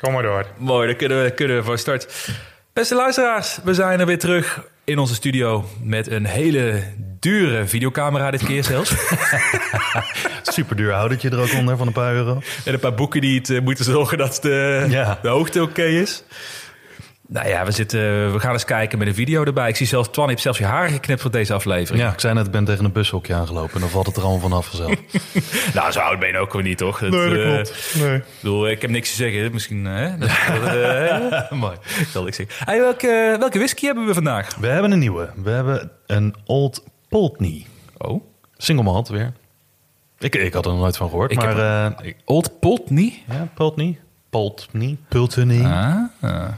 Kom 0.00 0.12
maar 0.12 0.22
door. 0.22 0.46
Mooi, 0.58 0.86
dan 0.86 0.96
kunnen 0.96 1.22
we, 1.22 1.30
kunnen 1.30 1.56
we 1.56 1.62
van 1.62 1.78
start. 1.78 2.28
Beste 2.72 2.94
luisteraars, 2.94 3.58
we 3.64 3.74
zijn 3.74 4.00
er 4.00 4.06
weer 4.06 4.18
terug 4.18 4.62
in 4.84 4.98
onze 4.98 5.14
studio 5.14 5.64
met 5.82 6.10
een 6.10 6.24
hele 6.26 6.82
dure 7.20 7.66
videocamera 7.66 8.30
dit 8.30 8.44
keer 8.44 8.64
zelfs. 8.64 8.92
Super 10.42 10.76
duur 10.76 10.92
houdertje 10.92 11.30
er 11.30 11.38
ook 11.40 11.52
onder 11.52 11.76
van 11.76 11.86
een 11.86 11.92
paar 11.92 12.14
euro. 12.14 12.40
en 12.64 12.72
een 12.74 12.80
paar 12.80 12.94
boeken 12.94 13.20
die 13.20 13.38
het 13.38 13.50
eh, 13.50 13.60
moeten 13.60 13.84
zorgen 13.84 14.18
dat 14.18 14.38
de, 14.42 14.86
Ja. 14.88 15.18
de 15.22 15.28
hoogte 15.28 15.62
oké 15.62 15.82
is. 15.84 16.22
Nou 17.28 17.48
ja, 17.48 17.64
we, 17.64 17.70
zitten, 17.70 18.32
we 18.32 18.40
gaan 18.40 18.52
eens 18.52 18.64
kijken 18.64 18.98
met 18.98 19.08
een 19.08 19.14
video 19.14 19.44
erbij. 19.44 19.68
Ik 19.68 19.76
zie 19.76 19.86
zelfs, 19.86 20.08
Twan 20.08 20.28
heeft 20.28 20.42
zelfs 20.42 20.58
je 20.58 20.64
haren 20.64 20.90
geknipt 20.90 21.20
voor 21.20 21.30
deze 21.30 21.54
aflevering. 21.54 22.04
Ja, 22.04 22.12
ik 22.12 22.20
zei 22.20 22.34
net, 22.34 22.46
ik 22.46 22.52
ben 22.52 22.64
tegen 22.64 22.84
een 22.84 22.92
bushokje 22.92 23.34
aangelopen. 23.34 23.74
En 23.74 23.80
dan 23.80 23.88
valt 23.88 24.06
het 24.06 24.16
er 24.16 24.22
allemaal 24.22 24.40
vanaf 24.40 24.66
vanzelf. 24.66 24.94
Nou, 25.74 25.92
zo 25.92 26.00
oud 26.00 26.18
ben 26.18 26.28
je 26.28 26.38
ook 26.38 26.52
weer 26.52 26.62
niet, 26.62 26.78
toch? 26.78 26.98
Dat, 26.98 27.12
eh, 27.12 28.00
Nee. 28.02 28.16
Ik 28.16 28.24
bedoel, 28.40 28.68
ik 28.68 28.80
heb 28.82 28.90
niks 28.90 29.10
te 29.10 29.16
zeggen. 29.16 29.52
Misschien, 29.52 29.84
hè? 29.84 30.18
Dat, 30.18 30.28
dat, 30.62 30.74
eh, 30.74 31.50
Mooi. 31.52 31.76
ik 32.00 32.06
zal 32.10 32.22
zeggen. 32.22 32.46
Hey, 32.64 32.80
welke, 32.80 33.36
welke 33.38 33.58
whisky 33.58 33.86
hebben 33.86 34.06
we 34.06 34.14
vandaag? 34.14 34.54
We 34.54 34.66
hebben 34.66 34.90
een 34.90 34.98
nieuwe. 34.98 35.30
We 35.42 35.50
hebben 35.50 35.90
een 36.06 36.34
Old 36.44 36.84
Pultney. 37.08 37.66
Oh, 37.98 38.24
Single 38.56 38.84
malt 38.84 39.08
weer. 39.08 39.32
Ik, 40.18 40.34
ik 40.34 40.52
had 40.52 40.64
er 40.64 40.70
nog 40.70 40.80
nooit 40.80 40.96
van 40.96 41.08
gehoord. 41.08 41.30
Ik 41.30 41.36
maar 41.36 41.56
heb 41.84 42.00
eh, 42.00 42.12
Old 42.24 42.60
Pultney. 42.60 43.22
ja, 43.28 43.48
Pultney. 43.54 43.98
Pultney. 44.30 44.96
Pultney. 45.08 45.64
Ah. 45.64 46.48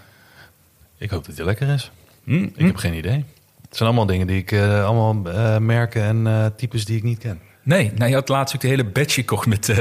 Ik 0.98 1.10
hoop 1.10 1.24
dat 1.26 1.36
die 1.36 1.44
lekker 1.44 1.68
is. 1.68 1.90
Hm, 2.24 2.42
Ik 2.42 2.66
heb 2.66 2.76
geen 2.76 2.94
idee. 2.94 3.24
Het 3.62 3.76
zijn 3.76 3.88
allemaal 3.88 4.06
dingen 4.06 4.26
die 4.26 4.38
ik... 4.38 4.52
eh, 4.52 4.84
allemaal 4.84 5.32
eh, 5.32 5.58
merken 5.58 6.02
en 6.02 6.26
eh, 6.26 6.46
types 6.56 6.84
die 6.84 6.96
ik 6.96 7.02
niet 7.02 7.18
ken. 7.18 7.40
Nee, 7.62 7.92
nou, 7.94 8.08
je 8.08 8.14
had 8.14 8.28
laatst 8.28 8.54
ook 8.54 8.60
de 8.60 8.68
hele 8.68 8.84
batch 8.84 9.14
gekocht 9.14 9.46
met 9.46 9.74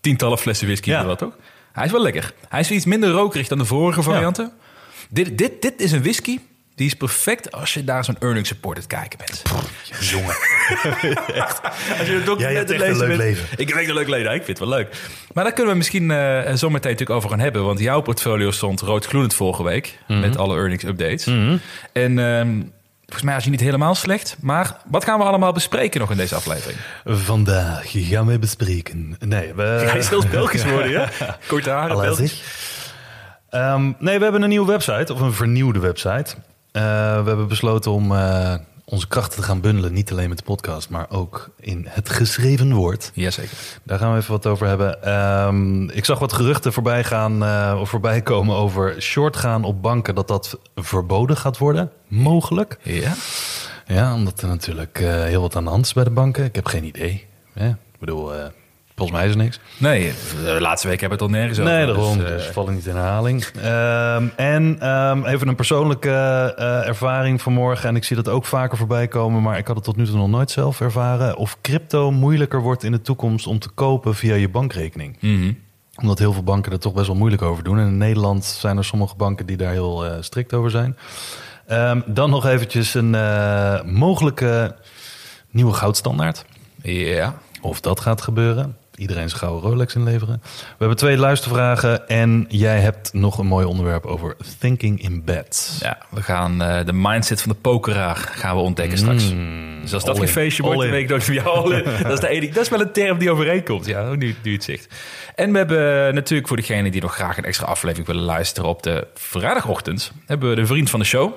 tientallen 0.00 0.38
flessen 0.38 0.66
whisky. 0.66 0.88
Ja. 0.90 1.02
Dat, 1.02 1.18
toch? 1.18 1.36
Hij 1.72 1.84
is 1.84 1.92
wel 1.92 2.02
lekker. 2.02 2.32
Hij 2.48 2.60
is 2.60 2.70
iets 2.70 2.84
minder 2.84 3.10
rokerig 3.10 3.48
dan 3.48 3.58
de 3.58 3.64
vorige 3.64 4.02
varianten. 4.02 4.52
Dit, 5.10 5.38
dit, 5.38 5.62
dit 5.62 5.80
is 5.80 5.92
een 5.92 6.02
whisky. 6.02 6.38
Die 6.78 6.86
is 6.86 6.94
perfect 6.94 7.52
als 7.52 7.74
je 7.74 7.84
daar 7.84 8.04
zo'n 8.04 8.16
earning 8.20 8.46
support 8.46 8.76
aan 8.76 8.82
het 8.82 8.92
kijken 8.92 9.18
bent. 9.18 9.42
Jongen. 10.00 10.26
Als 11.98 12.06
je 12.06 12.14
een 12.14 12.24
document 12.24 12.40
Jij 12.40 12.54
hebt 12.54 12.68
het 12.70 12.80
echt 12.80 12.90
een 12.90 12.96
leuk 12.98 13.06
bent. 13.08 13.18
leven. 13.20 13.46
Ik 13.56 13.68
heb 13.68 13.76
echt 13.78 13.88
een 13.88 13.94
leuk 13.94 14.08
leven. 14.08 14.34
Ik 14.34 14.44
vind 14.44 14.58
het 14.58 14.68
wel 14.68 14.78
leuk. 14.78 14.96
Maar 15.32 15.44
daar 15.44 15.52
kunnen 15.52 15.72
we 15.72 15.78
misschien 15.78 16.10
eh 16.10 16.54
zometeen 16.54 16.90
natuurlijk 16.90 17.10
over 17.10 17.30
gaan 17.30 17.38
hebben. 17.38 17.64
Want 17.64 17.78
jouw 17.78 18.00
portfolio 18.00 18.50
stond 18.50 18.80
roodgloeiend 18.80 19.34
vorige 19.34 19.62
week. 19.62 19.98
Mhm. 20.08 20.20
Met 20.20 20.36
alle 20.36 20.56
earnings 20.56 20.84
updates. 20.84 21.26
En 21.92 22.18
ehm, 22.18 22.62
volgens 23.04 23.22
mij 23.22 23.36
is 23.36 23.42
hij 23.42 23.50
niet 23.50 23.60
helemaal 23.60 23.94
slecht. 23.94 24.36
Maar 24.40 24.76
wat 24.86 25.04
gaan 25.04 25.18
we 25.18 25.24
allemaal 25.24 25.52
bespreken 25.52 26.00
nog 26.00 26.10
in 26.10 26.16
deze 26.16 26.34
aflevering? 26.34 26.78
Vandaag 27.04 27.84
gaan 27.92 28.26
wij 28.26 28.38
bespreken. 28.38 29.16
Nee, 29.18 29.54
we... 29.54 29.62
Hij 29.90 29.98
is 29.98 30.06
zelfs 30.06 30.28
Belgisch 30.28 30.64
worden, 30.64 30.90
ja? 30.90 31.08
Korte 31.46 31.70
haren, 31.70 31.96
Belgisch. 32.00 32.42
Ehm, 33.50 33.92
nee, 33.98 34.16
we 34.18 34.22
hebben 34.22 34.42
een 34.42 34.48
nieuwe 34.48 34.66
website, 34.70 35.12
of 35.12 35.20
een 35.20 35.32
vernieuwde 35.32 35.78
website. 35.78 36.34
Eh, 36.78 36.84
we 37.22 37.28
hebben 37.28 37.48
besloten 37.48 37.90
om 37.90 38.12
eh, 38.12 38.54
onze 38.84 39.08
krachten 39.08 39.40
te 39.40 39.44
gaan 39.44 39.60
bundelen. 39.60 39.92
Niet 39.92 40.10
alleen 40.10 40.28
met 40.28 40.38
de 40.38 40.44
podcast, 40.44 40.90
maar 40.90 41.06
ook 41.10 41.50
in 41.60 41.86
het 41.88 42.08
geschreven 42.08 42.72
woord. 42.72 43.10
Jazeker. 43.14 43.56
Daar 43.82 43.98
gaan 43.98 44.12
we 44.12 44.18
even 44.18 44.32
wat 44.32 44.46
over 44.46 44.66
hebben. 44.66 45.02
Ehm, 45.02 45.88
ik 45.88 46.04
zag 46.04 46.18
wat 46.18 46.32
geruchten 46.32 46.72
voorbij 46.72 47.04
gaan 47.04 47.44
eh, 47.44 47.78
of 47.80 47.88
voorbij 47.88 48.22
komen 48.22 48.56
over 48.56 49.02
short 49.02 49.36
gaan 49.36 49.64
op 49.64 49.82
banken. 49.82 50.14
Dat 50.14 50.28
dat 50.28 50.58
verboden 50.74 51.36
gaat 51.36 51.58
worden, 51.58 51.90
mogelijk. 52.08 52.78
Ja? 52.82 53.12
Ja, 53.86 54.14
omdat 54.14 54.40
er 54.40 54.48
natuurlijk 54.48 54.98
heel 54.98 55.40
wat 55.40 55.56
aan 55.56 55.64
de 55.64 55.70
hand 55.70 55.84
is 55.84 55.92
bij 55.92 56.04
de 56.04 56.10
banken. 56.10 56.44
Ik 56.44 56.54
heb 56.54 56.66
geen 56.66 56.84
idee. 56.84 57.26
Ik 57.54 57.98
bedoel, 57.98 58.32
volgens 58.98 59.18
mij 59.18 59.26
is 59.28 59.32
er 59.34 59.38
niks. 59.42 59.60
Nee, 59.76 60.12
de 60.44 60.60
laatste 60.60 60.88
week 60.88 61.00
hebben 61.00 61.18
we 61.18 61.24
het 61.24 61.34
al 61.34 61.38
nergens 61.40 61.58
over. 61.60 61.72
Nee, 61.72 61.86
daarom. 61.86 62.18
Dus, 62.18 62.28
Dus, 62.28 62.46
eh, 62.46 62.52
vallen 62.52 62.74
niet 62.74 62.86
in 62.86 62.94
herhaling. 62.96 63.44
Ehm, 63.44 64.26
en 64.36 64.76
ehm, 64.80 65.24
even 65.24 65.48
een 65.48 65.54
persoonlijke 65.54 66.10
eh, 66.56 66.86
ervaring 66.86 67.42
vanmorgen. 67.42 67.88
En 67.88 67.96
ik 67.96 68.04
zie 68.04 68.16
dat 68.16 68.28
ook 68.28 68.44
vaker 68.44 68.78
voorbij 68.78 69.08
komen. 69.08 69.42
Maar 69.42 69.58
ik 69.58 69.66
had 69.66 69.76
het 69.76 69.84
tot 69.84 69.96
nu 69.96 70.04
toe 70.06 70.16
nog 70.16 70.28
nooit 70.28 70.50
zelf 70.50 70.80
ervaren. 70.80 71.36
Of 71.36 71.56
crypto 71.62 72.10
moeilijker 72.10 72.60
wordt 72.60 72.84
in 72.84 72.92
de 72.92 73.00
toekomst 73.00 73.46
om 73.46 73.58
te 73.58 73.68
kopen 73.68 74.14
via 74.14 74.34
je 74.34 74.48
bankrekening. 74.48 75.16
mhm. 75.20 75.52
Omdat 76.00 76.18
heel 76.18 76.32
veel 76.32 76.42
banken 76.42 76.72
er 76.72 76.78
toch 76.78 76.92
best 76.92 77.06
wel 77.06 77.16
moeilijk 77.16 77.42
over 77.42 77.64
doen. 77.64 77.78
En 77.78 77.86
in 77.86 77.96
Nederland 77.98 78.44
zijn 78.44 78.76
er 78.76 78.84
sommige 78.84 79.16
banken 79.16 79.46
die 79.46 79.56
daar 79.56 79.72
heel 79.72 80.04
eh, 80.06 80.16
strikt 80.20 80.54
over 80.54 80.70
zijn. 80.70 80.96
Ehm, 81.66 82.00
dan 82.06 82.30
nog 82.30 82.46
eventjes 82.46 82.94
een 82.94 83.14
eh, 83.14 83.82
mogelijke 83.82 84.76
nieuwe 85.50 85.72
goudstandaard. 85.72 86.44
Ja. 86.82 87.34
Of 87.60 87.80
dat 87.80 88.00
gaat 88.00 88.22
gebeuren. 88.22 88.76
Iedereen 88.98 89.28
zijn 89.28 89.40
gouden 89.40 89.70
Rolex 89.70 89.94
inleveren. 89.94 90.40
We 90.42 90.74
hebben 90.78 90.96
twee 90.96 91.16
luistervragen. 91.16 92.08
En 92.08 92.46
jij 92.48 92.80
hebt 92.80 93.12
nog 93.12 93.38
een 93.38 93.46
mooi 93.46 93.66
onderwerp 93.66 94.06
over 94.06 94.36
thinking 94.58 95.02
in 95.02 95.24
bed. 95.24 95.78
ja, 95.80 95.98
we 96.10 96.22
gaan 96.22 96.62
eh, 96.62 96.86
de 96.86 96.92
mindset 96.92 97.42
van 97.42 97.52
de 97.52 97.58
pokeraar 97.60 98.16
gaan 98.16 98.56
we 98.56 98.62
ontdekken 98.62 98.98
straks. 98.98 99.32
Dus 99.82 99.94
als 99.94 100.04
dat 100.04 100.18
geen 100.18 100.28
feestje 100.28 100.62
wordt, 100.62 100.80
dan 100.80 100.90
weet 100.90 101.10
ik 101.10 101.22
van 101.22 101.34
jou. 101.34 101.82
Dat 102.02 102.12
is, 102.12 102.20
de 102.20 102.28
enige, 102.28 102.52
dat 102.52 102.62
is 102.62 102.68
wel 102.68 102.80
een 102.80 102.92
term 102.92 103.18
die 103.18 103.30
overeenkomt. 103.30 103.86
Ja, 103.86 104.14
nu, 104.14 104.34
nu 104.42 104.52
het 104.52 104.64
zegt. 104.64 104.94
En 105.34 105.52
we 105.52 105.58
hebben 105.58 106.14
natuurlijk 106.14 106.48
voor 106.48 106.56
degenen 106.56 106.92
die 106.92 107.00
nog 107.00 107.14
graag 107.14 107.38
een 107.38 107.44
extra 107.44 107.66
aflevering 107.66 108.06
willen 108.06 108.22
luisteren 108.22 108.68
op 108.68 108.82
de 108.82 109.06
vrijdagochtend, 109.14 110.12
hebben 110.26 110.48
we 110.48 110.54
de 110.54 110.66
vriend 110.66 110.90
van 110.90 111.00
de 111.00 111.06
show. 111.06 111.32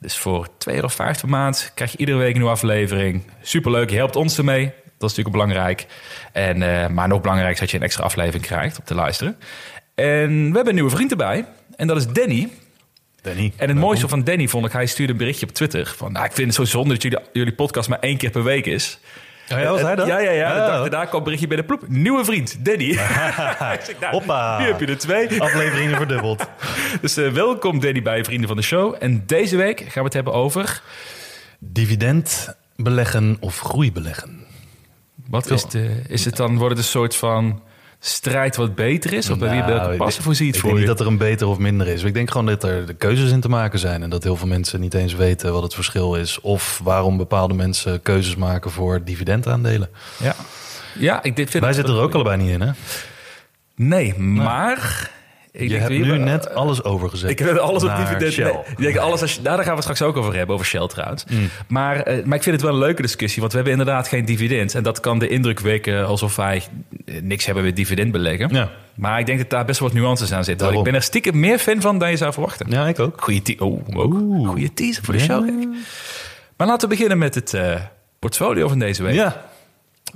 Dus 0.00 0.16
voor 0.16 0.48
2,50 0.48 0.74
euro 0.74 0.88
per 0.96 1.28
maand 1.28 1.72
krijg 1.74 1.92
je 1.92 1.98
iedere 1.98 2.18
week 2.18 2.28
een 2.28 2.36
nieuwe 2.36 2.50
aflevering. 2.50 3.22
Superleuk, 3.42 3.90
je 3.90 3.96
helpt 3.96 4.16
ons 4.16 4.38
ermee. 4.38 4.72
Dat 4.98 5.10
is 5.10 5.16
natuurlijk 5.16 5.44
belangrijk. 5.44 5.86
En, 6.32 6.62
eh, 6.62 6.88
maar 6.88 7.08
nog 7.08 7.20
belangrijker 7.20 7.54
is 7.54 7.60
dat 7.60 7.70
je 7.70 7.76
een 7.76 7.82
extra 7.82 8.04
aflevering 8.04 8.44
krijgt 8.44 8.78
om 8.78 8.84
te 8.84 8.94
luisteren. 8.94 9.36
En 9.94 10.28
we 10.28 10.54
hebben 10.54 10.68
een 10.68 10.74
nieuwe 10.74 10.90
vriend 10.90 11.10
erbij. 11.10 11.44
En 11.76 11.86
dat 11.86 11.96
is 11.96 12.06
Danny. 12.06 12.48
Danny. 13.22 13.52
En 13.56 13.68
het 13.68 13.78
mooiste 13.78 14.08
van 14.08 14.24
Danny 14.24 14.48
vond 14.48 14.66
ik, 14.66 14.72
hij 14.72 14.86
stuurde 14.86 15.12
een 15.12 15.18
berichtje 15.18 15.46
op 15.46 15.52
Twitter. 15.52 15.94
Van, 15.96 16.12
nou, 16.12 16.24
ik 16.24 16.32
vind 16.32 16.46
het 16.46 16.56
zo 16.56 16.64
zonde 16.64 16.92
dat 16.92 17.02
jullie, 17.02 17.18
jullie 17.32 17.54
podcast 17.54 17.88
maar 17.88 17.98
één 17.98 18.16
keer 18.16 18.30
per 18.30 18.42
week 18.42 18.66
is. 18.66 18.98
Oh 19.52 19.58
ja, 19.58 19.70
was 19.70 19.80
hij 19.80 19.94
dat? 19.94 20.06
Ja, 20.06 20.18
ja, 20.18 20.30
ja. 20.30 20.50
Oh. 20.50 20.56
dag 20.56 20.80
daarna 20.80 21.04
kwam 21.04 21.18
een 21.18 21.22
berichtje 21.22 21.46
bij 21.48 21.56
de 21.56 21.64
ploep. 21.64 21.84
Nieuwe 21.86 22.24
vriend, 22.24 22.64
Danny. 22.64 22.92
zeg, 22.92 23.94
nou, 24.00 24.12
Hoppa. 24.12 24.58
Nu 24.58 24.66
heb 24.66 24.80
je 24.80 24.86
er 24.86 24.98
twee. 24.98 25.40
Afleveringen 25.40 25.96
verdubbeld. 25.96 26.46
Dus 27.00 27.16
eh, 27.16 27.30
welkom 27.30 27.80
Danny 27.80 28.02
bij 28.02 28.24
Vrienden 28.24 28.48
van 28.48 28.56
de 28.56 28.62
Show. 28.62 28.96
En 28.98 29.22
deze 29.26 29.56
week 29.56 29.80
gaan 29.80 29.92
we 29.94 30.00
het 30.00 30.12
hebben 30.12 30.32
over... 30.32 30.82
Dividend 31.58 32.56
beleggen 32.76 33.36
of 33.40 33.58
groei 33.60 33.92
beleggen. 33.92 34.46
Wat 35.28 35.50
is, 35.50 35.64
de, 35.64 36.02
is 36.08 36.24
het 36.24 36.36
dan, 36.36 36.56
wordt 36.56 36.76
het 36.76 36.84
een 36.84 36.90
soort 36.90 37.16
van 37.16 37.62
strijd 37.98 38.56
wat 38.56 38.74
beter 38.74 39.12
is? 39.12 39.30
Of 39.30 39.38
bij 39.38 39.50
wie 39.50 39.62
welke 39.62 39.84
Nou, 39.86 39.96
passen 39.96 40.18
ik- 40.18 40.24
voor 40.26 40.34
ziet 40.34 40.54
Ik 40.54 40.60
voor 40.60 40.62
denk 40.70 40.74
je? 40.82 40.86
niet 40.88 40.96
dat 40.98 41.06
er 41.06 41.12
een 41.12 41.18
beter 41.18 41.46
of 41.46 41.58
minder 41.58 41.86
is. 41.86 42.02
Ik 42.02 42.14
denk 42.14 42.30
gewoon 42.30 42.46
dat 42.46 42.64
er 42.64 42.86
de 42.86 42.94
keuzes 42.94 43.30
in 43.30 43.40
te 43.40 43.48
maken 43.48 43.78
zijn. 43.78 44.02
En 44.02 44.10
dat 44.10 44.22
heel 44.22 44.36
veel 44.36 44.46
mensen 44.46 44.80
niet 44.80 44.94
eens 44.94 45.14
weten 45.14 45.52
wat 45.52 45.62
het 45.62 45.74
verschil 45.74 46.14
is. 46.14 46.40
Of 46.40 46.80
waarom 46.84 47.16
bepaalde 47.16 47.54
mensen 47.54 48.02
keuzes 48.02 48.36
maken 48.36 48.70
voor 48.70 49.04
dividendaandelen. 49.04 49.88
Ja, 50.18 50.34
ja 50.98 51.22
ik 51.22 51.36
dit 51.36 51.50
vind 51.50 51.64
Wij 51.64 51.72
zitten 51.72 51.94
er 51.94 52.00
ook 52.00 52.14
allebei 52.14 52.36
niet 52.36 52.50
in, 52.50 52.60
hè? 52.60 52.70
Nee, 53.74 54.18
maar... 54.18 55.10
Ik 55.58 55.70
Je 55.70 55.76
hebt 55.76 55.90
nu 55.90 56.18
net 56.18 56.54
alles 56.54 56.84
overgezet. 56.84 57.30
Ik 57.30 57.38
heb 57.38 57.56
alles 57.56 57.82
op 57.82 57.96
dividend. 57.96 58.36
Nee, 58.36 58.52
ik 58.70 58.76
denk 58.76 58.96
alles 58.96 59.20
als 59.20 59.34
je, 59.34 59.40
nou, 59.42 59.56
daar 59.56 59.64
gaan 59.64 59.76
we 59.76 59.82
het 59.82 59.94
straks 59.94 60.02
ook 60.02 60.16
over 60.16 60.34
hebben, 60.34 60.54
over 60.54 60.66
Shell 60.66 60.86
trouwens. 60.86 61.24
Mm. 61.30 61.48
Maar, 61.68 62.00
eh, 62.00 62.24
maar 62.24 62.36
ik 62.36 62.42
vind 62.42 62.54
het 62.56 62.64
wel 62.64 62.74
een 62.74 62.78
leuke 62.78 63.02
discussie, 63.02 63.40
want 63.40 63.52
we 63.52 63.58
hebben 63.58 63.78
inderdaad 63.78 64.08
geen 64.08 64.24
dividend. 64.24 64.74
En 64.74 64.82
dat 64.82 65.00
kan 65.00 65.18
de 65.18 65.28
indruk 65.28 65.60
wekken 65.60 66.06
alsof 66.06 66.36
wij 66.36 66.62
eh, 67.04 67.22
niks 67.22 67.46
hebben 67.46 67.64
met 67.64 67.76
dividend 67.76 68.12
beleggen. 68.12 68.48
Ja. 68.54 68.70
Maar 68.94 69.20
ik 69.20 69.26
denk 69.26 69.38
dat 69.38 69.50
daar 69.50 69.64
best 69.64 69.80
wel 69.80 69.88
wat 69.88 69.98
nuances 69.98 70.32
aan 70.32 70.44
zitten. 70.44 70.72
Ik 70.72 70.82
ben 70.82 70.94
er 70.94 71.02
stiekem 71.02 71.40
meer 71.40 71.58
fan 71.58 71.80
van 71.80 71.98
dan 71.98 72.10
je 72.10 72.16
zou 72.16 72.32
verwachten. 72.32 72.70
Ja, 72.70 72.86
ik 72.86 72.98
ook. 72.98 73.22
Goeie, 73.22 73.60
oh, 73.60 73.80
ook. 73.94 74.14
Goeie 74.46 74.72
teaser 74.72 75.04
voor 75.04 75.14
de 75.14 75.20
show. 75.20 75.48
Maar 76.56 76.66
laten 76.66 76.88
we 76.88 76.94
beginnen 76.94 77.18
met 77.18 77.34
het 77.34 77.54
eh, 77.54 77.80
portfolio 78.18 78.68
van 78.68 78.78
deze 78.78 79.02
week. 79.02 79.14
Ja, 79.14 79.44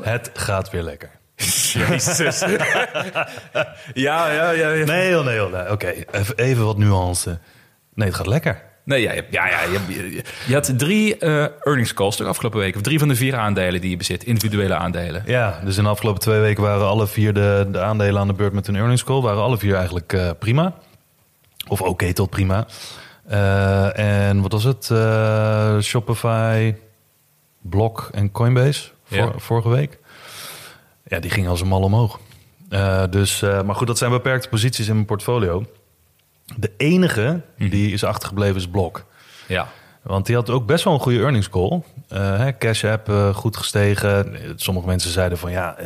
het 0.03 0.31
gaat 0.35 0.71
weer 0.71 0.83
lekker. 0.83 1.11
Jezus. 1.37 2.41
ja, 3.95 4.31
ja, 4.33 4.51
ja. 4.51 4.71
ja. 4.71 4.85
Nee, 4.85 5.11
joh, 5.11 5.25
nee, 5.25 5.37
joh, 5.37 5.53
nee. 5.53 5.71
Oké, 5.71 5.95
even, 6.11 6.37
even 6.37 6.65
wat 6.65 6.79
nuance. 6.79 7.39
Nee, 7.95 8.09
het 8.09 8.17
gaat 8.17 8.27
lekker. 8.27 8.63
Nee, 8.85 9.03
ja, 9.03 9.13
je, 9.13 9.25
ja, 9.31 9.49
ja, 9.49 9.59
je, 10.47 10.55
had 10.55 10.79
drie 10.79 11.19
eh, 11.19 11.47
earnings 11.61 11.95
calls 11.95 12.17
toch 12.17 12.27
afgelopen 12.27 12.59
week. 12.61 12.77
Of 12.77 12.83
drie 12.83 12.99
van 12.99 13.09
de 13.09 13.15
vier 13.17 13.37
aandelen 13.37 13.81
die 13.81 13.91
je 13.91 13.97
bezit. 13.97 14.25
Individuele 14.25 14.75
aandelen. 14.75 15.23
Ja, 15.27 15.61
dus 15.65 15.77
in 15.77 15.83
de 15.83 15.89
afgelopen 15.91 16.21
twee 16.21 16.41
weken 16.41 16.63
waren 16.63 16.87
alle 16.87 17.07
vier 17.07 17.33
de, 17.35 17.69
de 17.71 17.81
aandelen 17.81 18.21
aan 18.21 18.27
de 18.27 18.33
beurt 18.33 18.53
met 18.53 18.69
een 18.69 18.77
earnings 18.77 19.05
call. 19.05 19.21
Waren 19.21 19.43
alle 19.43 19.59
vier 19.59 19.75
eigenlijk 19.75 20.13
eh, 20.13 20.31
prima. 20.39 20.75
Of 21.69 21.81
oké 21.81 22.13
tot 22.13 22.31
prima. 22.31 22.67
Eh, 23.27 23.99
en 24.29 24.41
wat 24.41 24.53
was 24.53 24.65
het? 24.65 24.85
Shopify, 25.85 26.75
Block 27.61 28.09
en 28.13 28.31
Coinbase 28.31 28.91
Ja. 29.07 29.33
vorige 29.37 29.69
week. 29.69 29.99
Ja, 31.13 31.21
die 31.21 31.31
gingen 31.31 31.51
als 31.51 31.61
een 31.61 31.69
mal 31.69 31.83
omhoog. 31.83 32.21
Eh, 32.69 33.03
dus, 33.11 33.43
eh, 33.43 33.63
maar 33.63 33.75
goed, 33.75 33.87
dat 33.87 33.99
zijn 33.99 34.11
beperkte 34.11 34.49
posities 34.49 34.89
in 34.89 34.95
mijn 34.95 35.07
portfolio. 35.07 35.65
De 36.57 36.71
enige 36.77 37.41
die 37.57 37.93
is 37.93 38.05
achtergebleven 38.05 38.57
is 38.57 38.69
Block. 38.69 39.05
Ja. 39.49 39.69
Want 40.03 40.27
die 40.27 40.35
had 40.35 40.51
ook 40.51 40.67
best 40.67 40.85
wel 40.85 40.93
een 40.93 41.01
goede 41.01 41.19
earnings 41.19 41.49
call. 41.49 41.83
Eh, 42.09 42.47
Cash 42.59 42.85
App 42.85 43.33
goed 43.35 43.57
gestegen. 43.57 44.37
Sommige 44.57 44.87
mensen 44.87 45.11
zeiden 45.11 45.39
van 45.39 45.51
ja, 45.51 45.77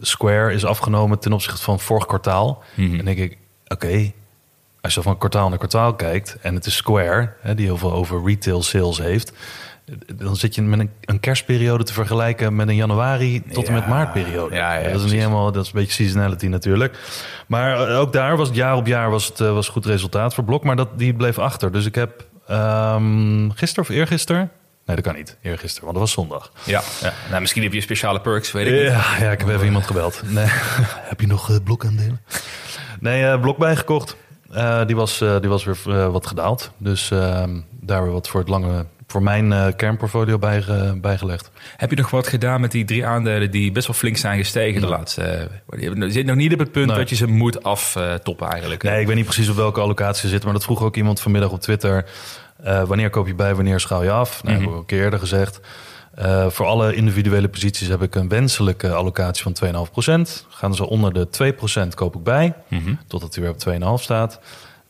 Square 0.00 0.52
is 0.52 0.64
afgenomen 0.64 1.18
ten 1.18 1.32
opzichte 1.32 1.62
van 1.62 1.80
vorig 1.80 2.06
kwartaal. 2.06 2.62
En 2.76 2.96
dan 2.96 3.04
denk 3.04 3.18
ik, 3.18 3.38
oké, 3.66 4.12
als 4.80 4.94
je 4.94 5.02
van 5.02 5.18
kwartaal 5.18 5.48
naar 5.48 5.58
kwartaal 5.58 5.94
kijkt 5.94 6.36
en 6.40 6.54
het 6.54 6.66
is 6.66 6.76
Square, 6.76 7.32
hè, 7.40 7.54
die 7.54 7.66
heel 7.66 7.78
veel 7.78 7.92
over 7.92 8.24
retail 8.24 8.62
sales 8.62 8.98
heeft, 8.98 9.32
dan 10.14 10.36
zit 10.36 10.54
je 10.54 10.62
met 10.62 10.78
een, 10.80 10.90
een 11.04 11.20
kerstperiode 11.20 11.84
te 11.84 11.92
vergelijken 11.92 12.56
met 12.56 12.68
een 12.68 12.74
januari 12.74 13.42
tot 13.52 13.66
en 13.66 13.72
met 13.72 13.82
Ja, 13.82 13.88
maartperiode. 13.88 14.54
ja, 14.54 14.72
ja, 14.72 14.76
dat 14.76 14.84
is 14.86 14.90
precies. 14.90 15.10
niet 15.10 15.20
helemaal, 15.20 15.52
dat 15.52 15.62
is 15.64 15.72
een 15.72 15.78
beetje 15.78 15.92
seasonality 16.04 16.46
natuurlijk. 16.46 16.98
Maar 17.46 17.88
eh, 17.88 17.98
ook 17.98 18.12
daar 18.12 18.36
was 18.36 18.48
het 18.48 18.56
jaar 18.56 18.76
op 18.76 18.86
jaar 18.86 19.10
was 19.10 19.26
het 19.26 19.40
eh, 19.40 19.52
was 19.52 19.68
goed 19.68 19.86
resultaat 19.86 20.34
voor 20.34 20.44
Blok, 20.44 20.64
maar 20.64 20.76
dat, 20.76 20.98
die 20.98 21.14
bleef 21.14 21.38
achter. 21.38 21.72
Dus 21.72 21.86
ik 21.86 21.94
heb 21.94 22.24
ehm 22.46 23.50
gisteren 23.50 23.90
of 23.90 23.96
eergisteren, 23.96 24.50
nee 24.86 24.96
dat 24.96 25.04
kan 25.04 25.14
niet, 25.14 25.36
eergisteren, 25.42 25.84
want 25.84 25.98
dat 25.98 26.06
was 26.06 26.12
zondag. 26.12 26.52
Ja. 26.64 26.82
ja. 27.00 27.12
Nou, 27.28 27.40
misschien 27.40 27.62
heb 27.62 27.72
je 27.72 27.80
speciale 27.80 28.20
perks, 28.20 28.52
weet 28.52 28.66
ik 28.66 28.72
niet. 28.72 28.82
Ja, 28.82 29.04
ja, 29.20 29.30
ik 29.30 29.38
heb 29.40 29.48
even 29.48 29.64
iemand 29.66 29.86
gebeld. 29.86 30.22
Nee. 30.28 30.46
heb 30.84 31.20
je 31.20 31.26
nog 31.26 31.48
uh, 31.50 31.56
blokaandelen? 31.64 32.20
Nee, 33.00 33.24
eh, 33.26 33.40
blok 33.40 33.56
bijgekocht. 33.58 34.16
Eh, 34.50 34.86
die, 34.86 34.96
was, 34.96 35.20
eh, 35.20 35.40
die 35.40 35.48
was 35.48 35.64
weer 35.64 35.78
eh, 35.86 36.06
wat 36.08 36.26
gedaald. 36.26 36.70
Dus 36.76 37.10
ehm, 37.10 37.60
daar 37.70 38.02
weer 38.02 38.12
wat 38.12 38.28
voor 38.28 38.40
het 38.40 38.48
lange, 38.48 38.86
voor 39.12 39.22
mijn 39.22 39.52
eh, 39.52 39.66
kernportfolio 39.76 40.38
bijge- 40.38 40.98
bijgelegd. 41.00 41.50
Heb 41.76 41.90
je 41.90 41.96
nog 41.96 42.10
wat 42.10 42.26
gedaan 42.26 42.60
met 42.60 42.70
die 42.70 42.84
drie 42.84 43.06
aandelen 43.06 43.50
die 43.50 43.72
best 43.72 43.86
wel 43.86 43.96
flink 43.96 44.16
zijn 44.16 44.38
gestegen 44.38 44.80
de 44.80 44.86
laatste... 44.86 45.22
eh, 45.68 45.80
je 45.80 46.10
zit 46.10 46.26
nog 46.26 46.36
niet 46.36 46.52
op 46.52 46.58
het 46.58 46.72
punt 46.72 46.86
Nee. 46.86 46.96
dat 46.96 47.08
je 47.08 47.14
ze 47.16 47.26
moet 47.26 47.62
aftoppen 47.62 48.48
eigenlijk. 48.48 48.82
Nee, 48.82 49.00
ik 49.00 49.06
weet 49.06 49.16
niet 49.16 49.24
precies 49.24 49.48
op 49.48 49.56
welke 49.56 49.80
allocatie 49.80 50.20
ze 50.20 50.28
zitten, 50.28 50.44
maar 50.44 50.54
dat 50.58 50.64
vroeg 50.64 50.82
ook 50.82 50.96
iemand 50.96 51.20
vanmiddag 51.20 51.50
op 51.50 51.60
Twitter. 51.60 52.04
Eh, 52.62 52.82
wanneer 52.82 53.10
koop 53.10 53.26
je 53.26 53.34
bij, 53.34 53.54
wanneer 53.54 53.80
schaal 53.80 54.02
je 54.02 54.10
af? 54.10 54.42
Nou, 54.42 54.54
heb 54.56 54.64
ik 54.66 54.72
ook 54.72 54.78
een 54.80 54.86
keer 54.86 55.02
eerder 55.02 55.18
gezegd. 55.18 55.60
Eh, 56.14 56.46
voor 56.48 56.66
alle 56.66 56.94
individuele 56.94 57.48
posities 57.48 57.88
heb 57.88 58.02
ik 58.02 58.14
een 58.14 58.28
wenselijke 58.28 58.92
allocatie 58.92 59.42
van 59.42 59.52
2,5%. 59.52 60.46
Gaan 60.48 60.74
ze 60.74 60.88
onder 60.88 61.12
de 61.12 61.28
2% 61.30 61.94
koop 61.94 62.14
ik 62.16 62.22
bij, 62.22 62.54
totdat 63.06 63.34
hij 63.34 63.42
weer 63.44 63.52
op 63.52 63.58
2,5 63.98 64.02
staat. 64.02 64.40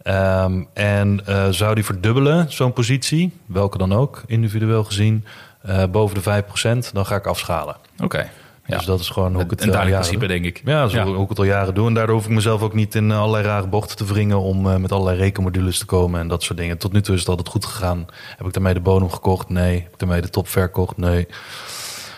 Ehm, 0.03 0.63
en 0.75 1.21
eh, 1.27 1.49
zou 1.51 1.75
die 1.75 1.85
verdubbelen, 1.85 2.53
zo'n 2.53 2.73
positie, 2.73 3.33
welke 3.47 3.79
dan 3.79 3.93
ook, 3.95 4.23
individueel 4.27 4.85
gezien, 4.85 5.25
eh, 5.63 5.85
boven 5.91 6.15
de 6.15 6.23
5%, 6.23 6.91
dan 6.95 7.07
ga 7.07 7.17
ik 7.17 7.27
afschalen. 7.27 7.77
Oké. 8.03 8.31
Ja. 8.67 8.77
Dus 8.77 8.87
dat 8.87 9.01
is 9.01 9.09
gewoon 9.09 9.35
hoe 9.35 9.43
ik 9.43 9.51
het 9.51 9.61
al 9.61 9.67
duidelijk 9.67 10.03
jaren 10.03 10.19
principe, 10.19 10.43
denk 10.43 10.57
ik. 10.57 10.63
Ja, 10.69 10.87
zo 10.89 10.97
Ja. 10.97 11.05
hoe 11.05 11.23
ik 11.23 11.29
het 11.29 11.39
al 11.39 11.45
jaren 11.45 11.75
doe. 11.75 11.87
En 11.89 11.95
daardoor 11.95 12.15
hoef 12.15 12.25
ik 12.25 12.31
mezelf 12.31 12.63
ook 12.63 12.75
niet 12.75 12.95
in 12.95 13.11
eh, 13.11 13.19
allerlei 13.19 13.45
rare 13.45 13.67
bochten 13.67 13.97
te 13.97 14.05
wringen 14.05 14.39
om 14.41 14.71
eh, 14.71 14.77
met 14.77 14.93
allerlei 14.93 15.19
rekenmodules 15.19 15.79
te 15.79 15.85
komen 15.85 16.21
en 16.21 16.29
dat 16.29 16.43
soort 16.43 16.59
dingen. 16.59 16.79
Tot 16.79 16.93
nu 16.93 17.01
toe 17.01 17.15
is 17.15 17.21
het 17.21 17.29
altijd 17.29 17.49
goed 17.49 17.65
gegaan. 17.65 18.07
Heb 18.37 18.47
ik 18.47 18.53
daarmee 18.53 18.75
de 18.75 18.81
bodem 18.81 19.11
gekocht? 19.11 19.49
Nee. 19.49 19.75
Heb 19.83 19.93
ik 19.93 19.99
daarmee 19.99 20.21
de 20.21 20.31
top 20.31 20.49
verkocht? 20.49 20.97
Nee. 20.97 21.27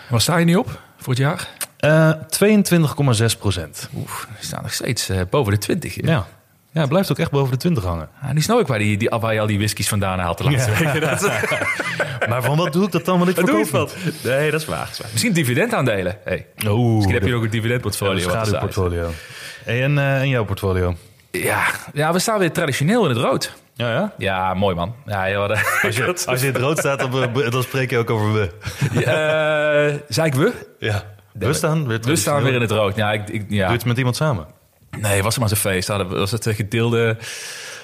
Waar 0.09 0.21
sta 0.21 0.37
je 0.37 0.45
nu 0.45 0.55
op 0.55 0.79
voor 0.97 1.09
het 1.13 1.21
jaar? 1.21 1.49
Eh 1.77 2.11
22,6 2.29 3.37
procent. 3.39 3.89
Oeh, 3.95 4.05
die 4.37 4.45
staan 4.45 4.61
nog 4.61 4.73
steeds 4.73 5.09
eh, 5.09 5.21
boven 5.29 5.53
de 5.53 5.57
20. 5.59 5.95
Ja. 6.05 6.27
Ja, 6.75 6.81
het 6.81 6.89
blijft 6.89 7.11
ook 7.11 7.19
echt 7.19 7.31
boven 7.31 7.51
de 7.51 7.57
20 7.57 7.83
hangen. 7.83 8.09
Ah, 8.21 8.31
nu 8.31 8.41
snap 8.41 8.59
ik 8.59 8.67
waar, 8.67 8.79
die, 8.79 8.97
die, 8.97 9.09
waar 9.09 9.33
je 9.33 9.39
al 9.39 9.47
die 9.47 9.57
whiskies 9.57 9.87
vandaan 9.87 10.19
haalt 10.19 10.37
de 10.37 10.43
laatste 10.43 10.71
weken. 10.71 11.01
Dat, 11.01 11.21
Maar 12.29 12.43
van 12.43 12.57
wat 12.57 12.73
doe 12.73 12.85
ik 12.85 12.91
dat 12.91 13.05
dan? 13.05 13.17
Want 13.17 13.29
ik 13.29 13.35
Wat 13.35 13.45
doe 13.45 13.57
je 13.57 13.65
van? 13.65 13.89
Nee, 14.23 14.51
dat 14.51 14.61
is 14.61 14.67
waar. 14.67 14.89
Misschien 15.11 15.33
dividendaandelen. 15.33 16.17
Hey. 16.23 16.45
Oeh, 16.67 16.93
Misschien 16.95 17.13
heb 17.13 17.25
je 17.25 17.35
ook 17.35 17.43
een 17.43 17.49
dividendportfolio. 17.49 18.13
een 18.13 18.17
er 18.23 18.29
staat. 18.29 18.45
schaduwportfolio. 18.45 19.09
Hey, 19.63 19.83
en, 19.83 19.97
eh, 19.97 20.19
en 20.21 20.29
jouw 20.29 20.45
portfolio? 20.45 20.95
Ja, 21.31 21.63
ja, 21.93 22.13
we 22.13 22.19
staan 22.19 22.39
weer 22.39 22.51
traditioneel 22.51 23.03
in 23.03 23.09
het 23.09 23.19
rood. 23.25 23.53
Ja, 23.73 23.91
ja? 23.91 24.13
Ja, 24.17 24.53
mooi 24.53 24.75
man. 24.75 24.95
Ja, 25.05 25.29
joh, 25.29 25.49
Als 25.81 25.95
je, 25.95 26.05
als 26.25 26.41
je 26.41 26.47
in 26.47 26.53
het 26.53 26.61
rood 26.61 26.77
staat, 26.77 26.99
dan, 26.99 27.33
dan 27.49 27.63
spreek 27.63 27.89
je 27.89 27.97
ook 27.97 28.09
over 28.09 28.33
we. 28.33 28.49
Eh, 28.93 29.95
zei 30.07 30.27
ik 30.27 30.33
we? 30.33 30.51
Ja. 30.79 31.03
We 31.33 31.53
staan 31.53 31.87
weer, 31.87 31.99
We 32.01 32.15
staan 32.15 32.43
weer 32.43 32.53
in 32.53 32.61
het 32.61 32.71
rood. 32.71 32.95
Ja, 32.95 33.11
ik, 33.11 33.29
ik, 33.29 33.45
ja. 33.49 33.57
Doe 33.57 33.57
je 33.57 33.63
het 33.71 33.85
met 33.85 33.97
iemand 33.97 34.15
samen? 34.15 34.47
Nee, 35.01 35.23
was 35.23 35.33
er 35.33 35.39
maar 35.39 35.49
zo'n 35.49 35.57
feest. 35.57 35.87
Hadden 35.87 36.19
Was 36.19 36.31
het 36.31 36.47
eh, 36.47 36.55
gedeelde... 36.55 37.17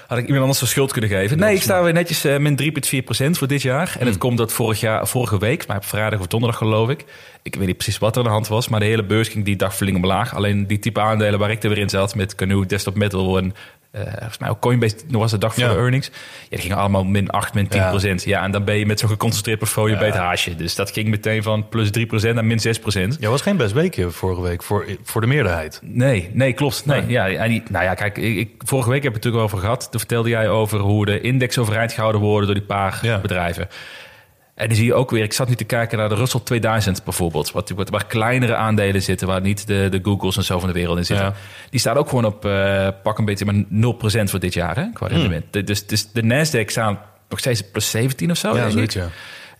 Had 0.08 0.20
ik 0.20 0.26
iemand 0.26 0.44
anders 0.44 0.60
de 0.60 0.66
schuld 0.66 0.92
kunnen 0.92 1.10
geven? 1.10 1.38
Nee, 1.38 1.56
ik 1.56 1.62
sta 1.62 1.84
weer 1.84 1.94
netjes 1.94 2.24
eh, 2.24 2.38
min 2.38 2.60
3,4% 2.62 3.30
voor 3.32 3.48
dit 3.48 3.62
jaar. 3.62 3.96
En 4.00 4.06
het 4.06 4.18
komt 4.18 4.38
dat 4.38 4.54
vorig 4.54 4.80
jaar, 4.80 5.08
vorige 5.08 5.38
week, 5.40 5.68
maar 5.68 5.78
op 5.78 5.86
vrijdag 5.86 6.20
of 6.20 6.28
donderdag 6.28 6.60
geloof 6.60 6.90
ik. 6.90 7.06
Ik 7.42 7.56
weet 7.56 7.68
niet 7.68 7.78
precies 7.78 7.98
wat 7.98 8.16
er 8.16 8.18
aan 8.18 8.28
de 8.28 8.34
hand 8.34 8.48
was, 8.48 8.68
maar 8.68 8.80
de 8.80 8.86
hele 8.86 9.04
beurs 9.04 9.28
ging 9.28 9.46
die 9.46 9.56
dag 9.56 9.76
flink 9.76 9.96
omlaag. 9.96 10.36
Alleen 10.36 10.68
die 10.68 10.80
type 10.80 11.02
aandelen 11.02 11.40
waar 11.40 11.52
ik 11.52 11.64
er 11.64 11.70
weer 11.70 11.78
in 11.78 11.90
zat, 11.90 12.16
met 12.16 12.36
Canoe, 12.36 12.66
Desktop 12.66 12.96
Metal 12.96 13.38
en 13.38 13.54
volgens 13.94 14.38
mij 14.38 14.50
ook 14.50 14.60
Coinbase, 14.60 14.96
nog 15.08 15.22
was 15.22 15.32
de 15.32 15.38
dag 15.38 15.54
voor 15.54 15.64
Ja. 15.64 15.70
de 15.70 15.76
earnings. 15.76 16.08
Ja, 16.08 16.48
die 16.50 16.60
gingen 16.60 16.78
allemaal 16.78 17.04
min 17.04 17.30
8, 17.30 17.54
min 17.54 17.68
10 17.68 17.80
Ja. 17.80 17.90
procent. 17.90 18.24
Ja, 18.24 18.44
en 18.44 18.52
dan 18.52 18.64
ben 18.64 18.76
je 18.78 18.86
met 18.86 19.00
zo'n 19.00 19.10
geconcentreerd 19.10 19.60
portfolio 19.60 19.98
bij 19.98 20.06
het 20.08 20.16
haasje. 20.16 20.56
Dus 20.56 20.76
dat 20.76 20.92
ging 20.92 21.08
meteen 21.10 21.44
van 21.44 21.70
plus 21.70 21.92
3 21.92 22.06
procent 22.06 22.36
naar 22.36 22.46
min 22.46 22.60
6 22.60 22.80
procent. 22.80 23.18
Ja, 23.20 23.30
was 23.30 23.42
geen 23.42 23.58
best 23.58 23.74
weekje 23.74 24.10
vorige 24.12 24.42
week 24.42 24.64
voor, 24.64 24.86
voor 25.04 25.22
de 25.22 25.28
meerderheid. 25.28 25.80
Nee, 25.84 26.30
nee, 26.34 26.54
klopt. 26.54 26.86
Nee. 26.86 27.04
Ja, 27.08 27.30
en 27.30 27.50
die, 27.50 27.64
nou 27.70 27.84
ja, 27.86 27.94
kijk, 27.94 28.18
ik, 28.18 28.50
vorige 28.58 28.90
week 28.90 29.04
heb 29.04 29.16
ik 29.16 29.24
het 29.24 29.24
natuurlijk 29.24 29.44
over 29.54 29.66
gehad. 29.66 29.88
Toen 29.92 30.00
vertelde 30.00 30.30
jij 30.30 30.50
over 30.50 30.80
hoe 30.80 31.06
de 31.06 31.22
index 31.22 31.58
overeind 31.58 31.92
gehouden 31.94 32.22
worden 32.22 32.46
door 32.46 32.56
die 32.58 32.66
paar 32.68 33.00
Ja. 33.02 33.20
bedrijven. 33.20 33.68
En 34.62 34.68
dan 34.68 34.76
zie 34.76 34.86
je 34.86 34.94
ook 34.94 35.12
weer, 35.12 35.24
ik 35.24 35.34
zat 35.34 35.48
nu 35.48 35.56
te 35.56 35.64
kijken 35.64 35.98
naar 35.98 36.10
de 36.10 36.16
Russell 36.16 36.40
2000 36.44 37.04
bijvoorbeeld. 37.04 37.52
Wat, 37.52 37.70
wat, 37.70 37.90
waar 37.90 38.06
kleinere 38.06 38.56
aandelen 38.56 39.02
zitten, 39.02 39.28
waar 39.28 39.42
niet 39.42 39.68
de, 39.68 39.88
de 39.92 40.00
Googles 40.04 40.38
en 40.38 40.44
zo 40.44 40.60
van 40.60 40.68
de 40.68 40.74
wereld 40.74 40.98
in 40.98 41.06
zitten. 41.06 41.26
Ja. 41.26 41.34
Die 41.70 41.80
staat 41.80 41.96
ook 41.98 42.10
gewoon 42.10 42.26
op 42.26 42.46
eh, 42.46 42.88
pak 43.04 43.18
een 43.18 43.26
beetje 43.26 43.46
maar 43.46 43.56
0% 44.26 44.30
voor 44.30 44.40
dit 44.40 44.54
jaar, 44.54 44.76
hè, 44.76 44.86
qua 44.94 45.08
Hmm. 45.08 45.16
rendement. 45.18 45.46
De- 45.52 45.64
Dus, 45.64 45.86
dus 45.88 46.12
de 46.12 46.22
Nasdaq 46.24 46.66
staan 46.66 47.00
nog 47.30 47.40
steeds 47.40 47.62
plus 47.72 47.90
17 47.90 48.32
of 48.32 48.38
zo, 48.38 48.56
ik. 48.56 48.72
zoiets, 48.72 48.96
ja. 48.96 49.08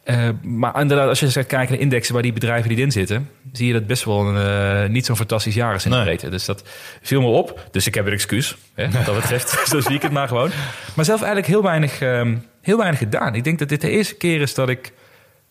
Eh, 0.04 0.30
maar 0.42 0.80
inderdaad, 0.82 1.08
als 1.08 1.20
je 1.20 1.30
gaat 1.32 1.46
kijken 1.46 1.72
naar 1.74 1.82
indexen 1.82 2.14
waar 2.14 2.24
die 2.24 2.34
bedrijven 2.34 2.70
die 2.70 2.78
erin 2.78 2.92
zitten, 2.92 3.30
zie 3.52 3.68
je 3.68 3.74
dat 3.74 3.88
best 3.88 4.04
wel 4.04 4.26
een, 4.28 4.38
eh, 4.84 4.90
niet 4.90 5.06
zo'n 5.06 5.16
fantastisch 5.16 5.54
jaar 5.56 5.76
is 5.76 5.86
in 5.86 5.90
de 5.92 5.96
Nee. 5.98 6.06
breedte. 6.06 6.30
Dus 6.30 6.46
dat 6.46 6.64
viel 7.02 7.22
me 7.22 7.28
op. 7.28 7.68
Dus 7.72 7.88
ik 7.88 7.94
heb 7.96 8.06
een 8.06 8.12
excuus, 8.12 8.58
hè, 8.74 8.90
wat 8.92 9.06
dat 9.06 9.16
betreft. 9.16 9.50
Zo 9.70 9.80
zie 9.80 9.96
ik 9.96 10.02
het 10.02 10.12
maar 10.12 10.28
gewoon. 10.28 10.50
Maar 10.96 11.06
zelf 11.06 11.20
eigenlijk 11.20 11.48
heel 11.52 11.64
weinig, 11.64 12.02
ehm, 12.02 12.36
heel 12.62 12.78
weinig 12.78 13.00
gedaan. 13.00 13.36
Ik 13.36 13.44
denk 13.44 13.60
dat 13.60 13.70
dit 13.70 13.82
de 13.82 13.90
eerste 13.90 14.16
keer 14.16 14.42
is 14.42 14.54
dat 14.54 14.70
ik 14.70 14.94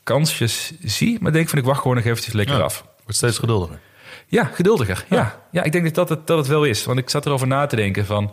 kansjes 0.03 0.73
zie, 0.85 1.19
maar 1.21 1.33
denk 1.33 1.49
van 1.49 1.59
ik 1.59 1.65
wacht 1.65 1.81
gewoon 1.81 1.97
nog 1.97 2.05
eventjes 2.05 2.35
lekker 2.35 2.57
Ja. 2.57 2.63
af. 2.63 2.85
Wordt 3.03 3.17
steeds 3.17 3.39
geduldiger. 3.39 3.79
Ja, 4.27 4.45
geduldiger. 4.45 5.05
Ja. 5.09 5.41
Ja. 5.51 5.63
ik 5.63 5.73
denk 5.73 5.85
dat 5.85 5.95
dat, 5.95 6.09
het, 6.09 6.27
dat 6.27 6.39
het 6.39 6.47
wel 6.47 6.65
is. 6.65 6.85
Want 6.85 6.99
ik 6.99 7.11
zat 7.11 7.27
erover 7.27 7.47
na 7.47 7.67
te 7.67 7.77
denken 7.77 8.07
van... 8.07 8.33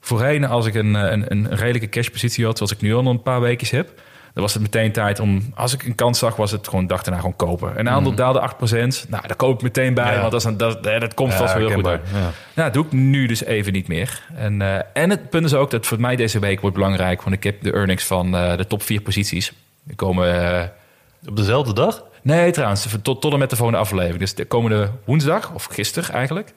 Voorheen, 0.00 0.44
als 0.44 0.66
ik 0.66 0.74
een, 0.74 0.96
eh, 0.96 1.10
een, 1.10 1.24
een 1.28 1.54
redelijke 1.54 1.88
cashpositie 1.88 2.44
had... 2.44 2.56
zoals 2.56 2.72
ik 2.72 2.80
nu 2.80 2.94
al 2.94 3.06
een 3.06 3.22
paar 3.22 3.40
weekjes 3.40 3.70
heb... 3.70 4.00
dan 4.34 4.42
was 4.42 4.52
het 4.54 4.62
meteen 4.62 4.92
tijd 4.92 5.20
om... 5.20 5.52
Als 5.54 5.72
ik 5.74 5.82
een 5.82 5.94
kans 5.94 6.18
zag, 6.18 6.36
was 6.36 6.50
het 6.50 6.68
gewoon 6.68 6.86
dag 6.86 7.02
daarna 7.02 7.20
gewoon 7.20 7.36
kopen. 7.36 7.78
Een 7.78 7.88
aandeel 7.88 8.14
daalde 8.14 8.50
8%. 8.50 9.08
Nou, 9.08 9.26
daar 9.26 9.36
koop 9.36 9.54
ik 9.56 9.62
meteen 9.62 9.94
bij, 9.94 10.04
Mhm. 10.04 10.14
Ja. 10.14 10.20
want 10.20 10.32
dat, 10.32 10.40
is 10.40 10.46
een, 10.46 10.56
dat, 10.56 10.82
dat 10.82 11.14
komt 11.14 11.32
Ja, 11.32 11.38
vast 11.38 11.54
wel 11.54 11.66
heel 11.66 11.76
goed 11.76 11.86
uit. 11.86 12.00
ja. 12.12 12.18
Nou, 12.20 12.32
dat 12.54 12.72
doe 12.72 12.84
ik 12.84 12.92
nu 12.92 13.26
dus 13.26 13.44
even 13.44 13.72
niet 13.72 13.88
meer. 13.88 14.22
En, 14.34 14.62
eh, 14.62 14.80
en 15.02 15.10
het 15.10 15.30
punt 15.30 15.44
is 15.44 15.54
ook 15.54 15.70
dat 15.70 15.86
voor 15.86 16.00
mij 16.00 16.16
deze 16.16 16.38
week 16.38 16.60
wordt 16.60 16.76
belangrijk... 16.76 17.22
want 17.22 17.36
ik 17.36 17.42
heb 17.44 17.62
de 17.62 17.72
earnings 17.72 18.04
van 18.04 18.36
eh, 18.36 18.56
de 18.56 18.66
top 18.66 18.82
4 18.82 19.00
posities. 19.00 19.52
Die 19.84 19.96
komen... 19.96 20.52
eh, 20.60 20.68
Op 21.28 21.36
dezelfde 21.36 21.72
dag? 21.72 22.04
Nee, 22.22 22.50
trouwens, 22.50 22.86
tot, 23.02 23.20
tot 23.20 23.32
en 23.32 23.38
met 23.38 23.50
de 23.50 23.56
volgende 23.56 23.80
aflevering. 23.80 24.18
Dus 24.18 24.34
de 24.34 24.44
komende 24.44 24.90
woensdag, 25.04 25.52
of 25.54 25.64
gisteren 25.64 26.14
eigenlijk. 26.14 26.52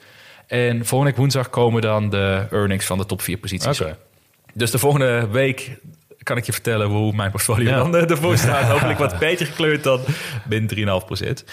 En 0.48 0.86
volgende 0.86 1.04
week 1.12 1.20
woensdag 1.20 1.50
komen 1.50 1.82
dan 1.82 2.10
de 2.10 2.46
earnings 2.52 2.86
van 2.86 2.98
de 2.98 3.06
top 3.06 3.22
4 3.22 3.38
posities. 3.38 3.82
Dus 4.54 4.72
de 4.72 4.78
volgende 4.78 5.28
week 5.28 5.78
kan 6.28 6.38
ik 6.38 6.46
je 6.46 6.52
vertellen 6.54 6.88
hoe 6.88 7.14
mijn 7.16 7.32
portfolio 7.32 7.70
Ja. 7.70 7.78
dan 7.78 7.96
eh, 7.96 8.10
ervoor 8.10 8.38
staat. 8.38 8.64
Hopelijk 8.74 9.00
wat 9.00 9.20
beter 9.20 9.46
gekleurd 9.46 9.84
dan 9.84 10.00
binnen 10.48 11.02
3,5% 11.02 11.44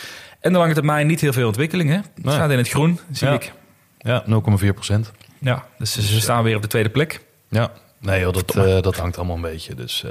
En 0.40 0.52
de 0.52 0.58
lange 0.58 0.74
termijn 0.74 1.06
niet 1.06 1.20
heel 1.20 1.32
veel 1.32 1.46
ontwikkelingen. 1.46 1.96
Het 2.14 2.24
Nee. 2.24 2.34
staat 2.34 2.50
in 2.50 2.58
het 2.58 2.68
groen, 2.68 3.00
zie 3.10 3.28
Ja. 3.28 3.34
ik. 3.34 3.52
Ja, 3.98 4.22
0,4 4.26 4.72
procent. 4.74 5.12
Ja, 5.38 5.64
dus 5.78 5.92
ze 5.92 6.20
staan 6.20 6.42
weer 6.44 6.56
op 6.56 6.62
de 6.62 6.68
tweede 6.68 6.88
plek. 6.90 7.20
Ja, 7.48 7.70
nee 8.00 8.20
joh, 8.20 8.32
dat, 8.32 8.54
eh, 8.56 8.80
dat 8.82 8.96
hangt 8.96 9.16
allemaal 9.16 9.36
een 9.36 9.42
beetje. 9.42 9.74
Dus 9.74 10.04
eh, 10.04 10.10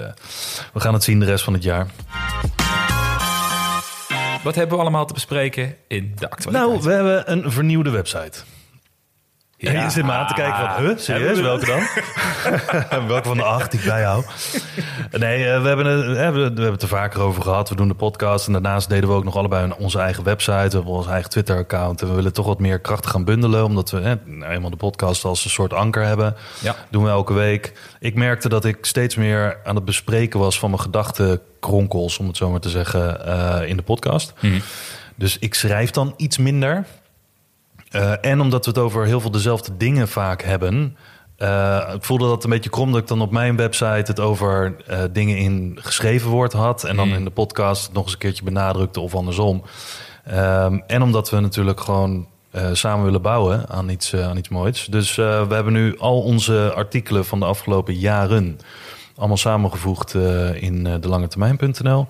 we 0.73 0.79
gaan 0.79 0.93
het 0.93 1.03
zien 1.03 1.19
de 1.19 1.25
rest 1.25 1.43
van 1.43 1.53
het 1.53 1.63
jaar. 1.63 1.87
Wat 4.43 4.55
hebben 4.55 4.75
we 4.75 4.81
allemaal 4.81 5.05
te 5.05 5.13
bespreken 5.13 5.75
in 5.87 6.13
de 6.19 6.29
actualiteit? 6.29 6.69
Nou, 6.71 6.83
we 6.83 6.91
hebben 6.91 7.31
een 7.31 7.51
vernieuwde 7.51 7.89
website. 7.89 8.39
Ja. 9.63 9.71
Ja. 9.71 9.83
je 9.83 9.89
zit 9.89 10.05
me 10.05 10.11
aan 10.11 10.27
te 10.27 10.33
kijken 10.33 10.69
van, 10.69 10.85
huh, 10.85 10.97
serieus, 10.97 11.39
welke 11.39 11.65
dan? 11.65 11.81
welke 13.07 13.27
van 13.27 13.37
de 13.37 13.43
acht 13.43 13.71
die 13.71 13.79
ik 13.79 13.85
bijhoud? 13.85 14.25
Nee, 15.11 15.49
eh, 15.49 15.61
we, 15.61 15.67
hebben 15.67 15.85
het, 15.85 16.03
eh, 16.03 16.11
we 16.11 16.17
hebben 16.17 16.71
het 16.71 16.81
er 16.81 16.87
vaker 16.87 17.21
over 17.21 17.41
gehad. 17.41 17.69
We 17.69 17.75
doen 17.75 17.87
de 17.87 17.93
podcast 17.93 18.47
en 18.47 18.53
daarnaast 18.53 18.89
deden 18.89 19.09
we 19.09 19.15
ook 19.15 19.23
nog 19.23 19.35
allebei 19.35 19.71
onze 19.77 19.99
eigen 19.99 20.23
website. 20.23 20.51
We 20.69 20.75
hebben 20.75 20.93
ons 20.93 21.07
eigen 21.07 21.29
Twitter-account. 21.29 22.01
En 22.01 22.07
we 22.07 22.13
willen 22.13 22.33
toch 22.33 22.45
wat 22.45 22.59
meer 22.59 22.79
krachten 22.79 23.11
gaan 23.11 23.23
bundelen. 23.23 23.63
Omdat 23.63 23.91
we 23.91 23.99
eh, 23.99 24.11
nou 24.25 24.51
eenmaal 24.51 24.69
de 24.69 24.75
podcast 24.75 25.25
als 25.25 25.43
een 25.43 25.49
soort 25.49 25.73
anker 25.73 26.05
hebben. 26.05 26.35
Ja. 26.61 26.75
Doen 26.89 27.03
we 27.03 27.09
elke 27.09 27.33
week. 27.33 27.73
Ik 27.99 28.15
merkte 28.15 28.49
dat 28.49 28.65
ik 28.65 28.77
steeds 28.81 29.15
meer 29.15 29.57
aan 29.63 29.75
het 29.75 29.85
bespreken 29.85 30.39
was 30.39 30.59
van 30.59 30.69
mijn 30.69 30.81
gedachtenkronkels, 30.81 32.17
om 32.17 32.27
het 32.27 32.37
zo 32.37 32.49
maar 32.49 32.59
te 32.59 32.69
zeggen, 32.69 33.25
eh, 33.25 33.69
in 33.69 33.77
de 33.77 33.83
podcast. 33.83 34.33
Dus 35.15 35.39
ik 35.39 35.53
schrijf 35.53 35.91
dan 35.91 36.13
iets 36.17 36.37
minder. 36.37 36.85
Eh, 37.93 38.13
en 38.21 38.41
omdat 38.41 38.65
we 38.65 38.71
het 38.71 38.79
over 38.79 39.05
heel 39.05 39.21
veel 39.21 39.31
dezelfde 39.31 39.77
dingen 39.77 40.07
vaak 40.07 40.41
hebben. 40.41 40.97
eh, 41.37 41.91
ik 41.95 42.03
voelde 42.03 42.27
dat 42.27 42.43
een 42.43 42.49
beetje 42.49 42.69
krom 42.69 42.91
dat 42.91 43.01
ik 43.01 43.07
dan 43.07 43.21
op 43.21 43.31
mijn 43.31 43.55
website 43.55 44.03
het 44.05 44.19
over 44.19 44.75
eh, 44.87 44.99
dingen 45.11 45.37
in 45.37 45.77
geschreven 45.81 46.29
woord 46.29 46.53
had. 46.53 46.83
En 46.83 46.95
dan 46.95 47.09
in 47.09 47.23
de 47.23 47.29
podcast 47.29 47.93
nog 47.93 48.03
eens 48.03 48.13
een 48.13 48.19
keertje 48.19 48.43
benadrukte 48.43 48.99
of 48.99 49.15
andersom. 49.15 49.63
Ehm, 50.25 50.79
en 50.87 51.01
omdat 51.01 51.29
we 51.29 51.39
natuurlijk 51.39 51.79
gewoon 51.79 52.27
samen 52.73 53.05
willen 53.05 53.21
bouwen 53.21 53.69
aan 53.69 53.89
iets, 53.89 54.15
aan 54.15 54.37
iets 54.37 54.49
moois. 54.49 54.85
Dus 54.85 55.15
we 55.15 55.47
hebben 55.49 55.73
nu 55.73 55.97
al 55.97 56.21
onze 56.21 56.73
artikelen 56.75 57.25
van 57.25 57.39
de 57.39 57.45
afgelopen 57.45 57.93
jaren 57.93 58.59
allemaal 59.15 59.37
samengevoegd 59.37 60.13
in 60.53 60.85
uh, 60.85 60.93
delangetermijn.nl. 60.99 62.07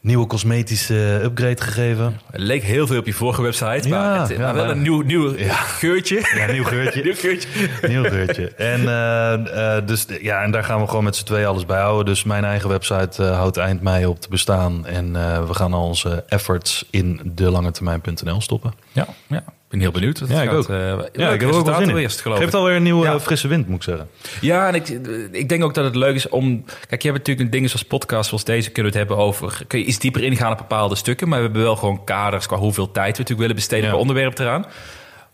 Nieuwe 0.00 0.26
cosmetische 0.26 1.20
upgrade 1.24 1.60
gegeven. 1.62 2.20
Het 2.30 2.40
leek 2.40 2.62
heel 2.62 2.86
veel 2.86 2.98
op 2.98 3.06
je 3.06 3.12
vorige 3.12 3.42
website, 3.42 3.88
Ja, 3.88 3.98
maar, 3.98 4.20
het, 4.20 4.28
ja, 4.28 4.38
maar 4.38 4.54
wel 4.54 4.64
maar- 4.64 4.74
een 4.74 4.82
nieuw, 4.82 5.00
nieuw 5.00 5.34
geurtje. 5.52 6.30
Ja, 6.34 6.52
nieuw 6.52 6.64
geurtje. 6.64 7.02
nieuw 7.08 7.14
geurtje. 7.14 7.48
Nieuw 7.88 8.02
geurtje. 8.04 8.48
En, 8.54 8.80
eh, 8.88 9.76
eh, 9.76 9.86
dus, 9.86 10.06
ja, 10.20 10.42
en 10.42 10.50
daar 10.50 10.64
gaan 10.64 10.80
we 10.80 10.88
gewoon 10.88 11.04
met 11.04 11.16
z'n 11.16 11.24
twee 11.24 11.46
alles 11.46 11.66
bij 11.66 11.80
houden. 11.80 12.04
Dus 12.06 12.24
mijn 12.24 12.44
eigen 12.44 12.68
website 12.68 13.24
eh, 13.24 13.36
houdt 13.36 13.56
eind 13.56 13.82
mei 13.82 14.06
op 14.06 14.20
te 14.20 14.28
bestaan. 14.28 14.86
En 14.86 15.16
eh, 15.16 15.46
we 15.46 15.54
gaan 15.54 15.72
al 15.72 15.84
onze 15.84 16.24
efforts 16.28 16.84
in 16.90 17.20
delangetermijn.nl 17.24 18.40
stoppen. 18.40 18.72
Ja, 18.92 19.06
ja. 19.26 19.44
Ik 19.68 19.74
ben 19.74 19.82
heel 19.82 19.92
benieuwd. 19.92 20.18
wat 20.20 20.28
Ja, 20.28 20.42
ik 20.42 20.48
gaat, 20.48 20.56
ook. 20.58 20.68
eh, 20.68 20.76
Ja, 21.12 21.30
ik 21.32 21.40
heb 21.40 21.52
ook 21.52 21.66
wel 21.66 21.74
zin 21.80 21.88
in. 21.88 21.96
eerst, 21.96 22.20
geloof 22.20 22.38
Geeft 22.38 22.54
alweer 22.54 22.76
een 22.76 22.82
nieuwe 22.82 23.04
Ja. 23.06 23.20
frisse 23.20 23.48
wind, 23.48 23.66
moet 23.68 23.76
ik 23.76 23.82
zeggen. 23.82 24.08
Ja, 24.40 24.68
en 24.68 24.74
ik, 24.74 24.88
ik 25.32 25.48
denk 25.48 25.64
ook 25.64 25.74
dat 25.74 25.84
het 25.84 25.94
leuk 25.96 26.14
is 26.14 26.28
om... 26.28 26.64
Kijk, 26.88 27.02
je 27.02 27.08
hebt 27.10 27.18
natuurlijk 27.26 27.52
dingen 27.52 27.68
zoals 27.68 27.84
podcasts 27.86 28.28
zoals 28.28 28.44
deze... 28.44 28.70
kunnen 28.70 28.92
we 28.92 28.98
het 28.98 29.08
hebben 29.08 29.26
over... 29.26 29.60
Kun 29.66 29.78
je 29.78 29.84
iets 29.84 29.98
dieper 29.98 30.22
ingaan 30.22 30.52
op 30.52 30.58
bepaalde 30.58 30.94
stukken... 30.94 31.28
maar 31.28 31.38
we 31.38 31.44
hebben 31.44 31.62
wel 31.62 31.76
gewoon 31.76 32.04
kaders 32.04 32.46
qua 32.46 32.56
hoeveel 32.56 32.90
tijd 32.90 33.04
we 33.04 33.10
natuurlijk 33.10 33.38
willen 33.40 33.54
besteden... 33.56 33.90
Per 33.90 33.98
onderwerp 33.98 34.38
eraan. 34.38 34.66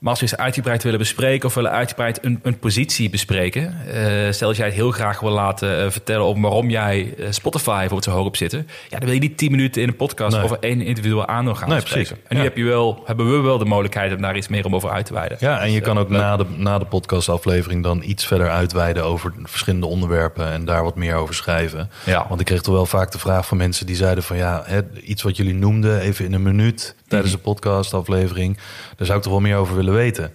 Maar 0.05 0.13
als 0.13 0.23
we 0.23 0.29
eens 0.31 0.37
uitgebreid 0.41 0.83
willen 0.83 0.99
bespreken... 0.99 1.49
of 1.49 1.55
willen 1.55 1.71
uitgebreid 1.71 2.19
een, 2.25 2.41
een 2.43 2.59
positie 2.59 3.11
bespreken... 3.11 3.75
eh, 3.87 4.33
stel 4.33 4.49
dat 4.49 4.57
jij 4.57 4.67
het 4.67 4.75
heel 4.75 4.91
graag 4.91 5.21
wil 5.21 5.31
laten 5.31 5.85
eh, 5.85 5.91
vertellen... 5.91 6.27
over 6.27 6.43
waarom 6.43 6.71
jij 6.71 7.15
eh, 7.19 7.27
Spotify 7.31 7.71
bijvoorbeeld 7.71 8.05
zo 8.05 8.11
hoog 8.11 8.27
op 8.27 8.37
zitten... 8.37 8.69
ja, 8.89 8.97
dan 8.99 9.05
wil 9.05 9.15
je 9.15 9.21
niet 9.21 9.37
10 9.39 9.51
minuten 9.51 9.83
in 9.83 9.89
een 9.89 9.97
podcast... 9.97 10.35
Nee. 10.37 10.45
over 10.45 10.57
één 10.61 10.81
individueel 10.81 11.27
aandeel 11.27 11.55
gaan 11.55 11.69
Nee, 11.69 11.81
bespreken. 11.81 12.09
precies. 12.09 12.29
En 12.29 12.37
nu 12.37 12.43
Ja. 12.43 12.49
heb 12.49 12.57
je 12.57 12.65
wel, 12.65 13.03
hebben 13.05 13.31
we 13.31 13.39
wel 13.41 13.59
de 13.59 13.65
mogelijkheid... 13.65 14.13
om 14.15 14.21
daar 14.23 14.37
iets 14.37 14.49
meer 14.49 14.65
om 14.65 14.75
over 14.75 14.91
uit 14.91 15.07
te 15.07 15.13
wijden. 15.13 15.37
Ja, 15.41 15.61
en 15.61 15.71
je 15.73 15.79
Dus, 15.79 15.89
kan 15.89 15.99
ook 15.99 16.09
leuk. 16.09 16.21
na 16.21 16.37
de, 16.37 16.45
na 16.57 16.79
de 16.79 16.85
podcastaflevering 16.87 17.83
dan 17.83 18.03
iets 18.03 18.27
verder 18.27 18.51
uitweiden 18.51 19.05
over 19.05 19.33
verschillende 19.43 19.87
onderwerpen 19.87 20.51
en 20.53 20.65
daar 20.65 20.83
wat 20.83 20.97
meer 20.97 21.15
over 21.15 21.35
schrijven. 21.35 21.91
Ja. 22.07 22.27
Want 22.29 22.41
ik 22.41 22.47
kreeg 22.47 22.61
toch 22.63 22.75
wel 22.75 22.87
vaak 22.87 23.13
de 23.13 23.19
vraag 23.19 23.47
van 23.47 23.57
mensen 23.57 23.87
die 23.87 23.97
zeiden 23.97 24.25
van 24.25 24.37
ja, 24.37 24.63
hè, 24.67 24.81
iets 25.03 25.23
wat 25.23 25.37
jullie 25.37 25.55
noemden 25.55 26.01
even 26.01 26.25
in 26.25 26.33
een 26.33 26.43
minuut 26.43 26.95
tijdens 27.09 27.33
de 27.33 27.39
podcastaflevering, 27.39 28.57
daar 28.97 29.07
zou 29.07 29.19
ik 29.19 29.25
toch 29.25 29.33
wel 29.33 29.41
meer 29.43 29.57
over 29.57 29.77
willen 29.77 29.94
weten. 29.95 30.33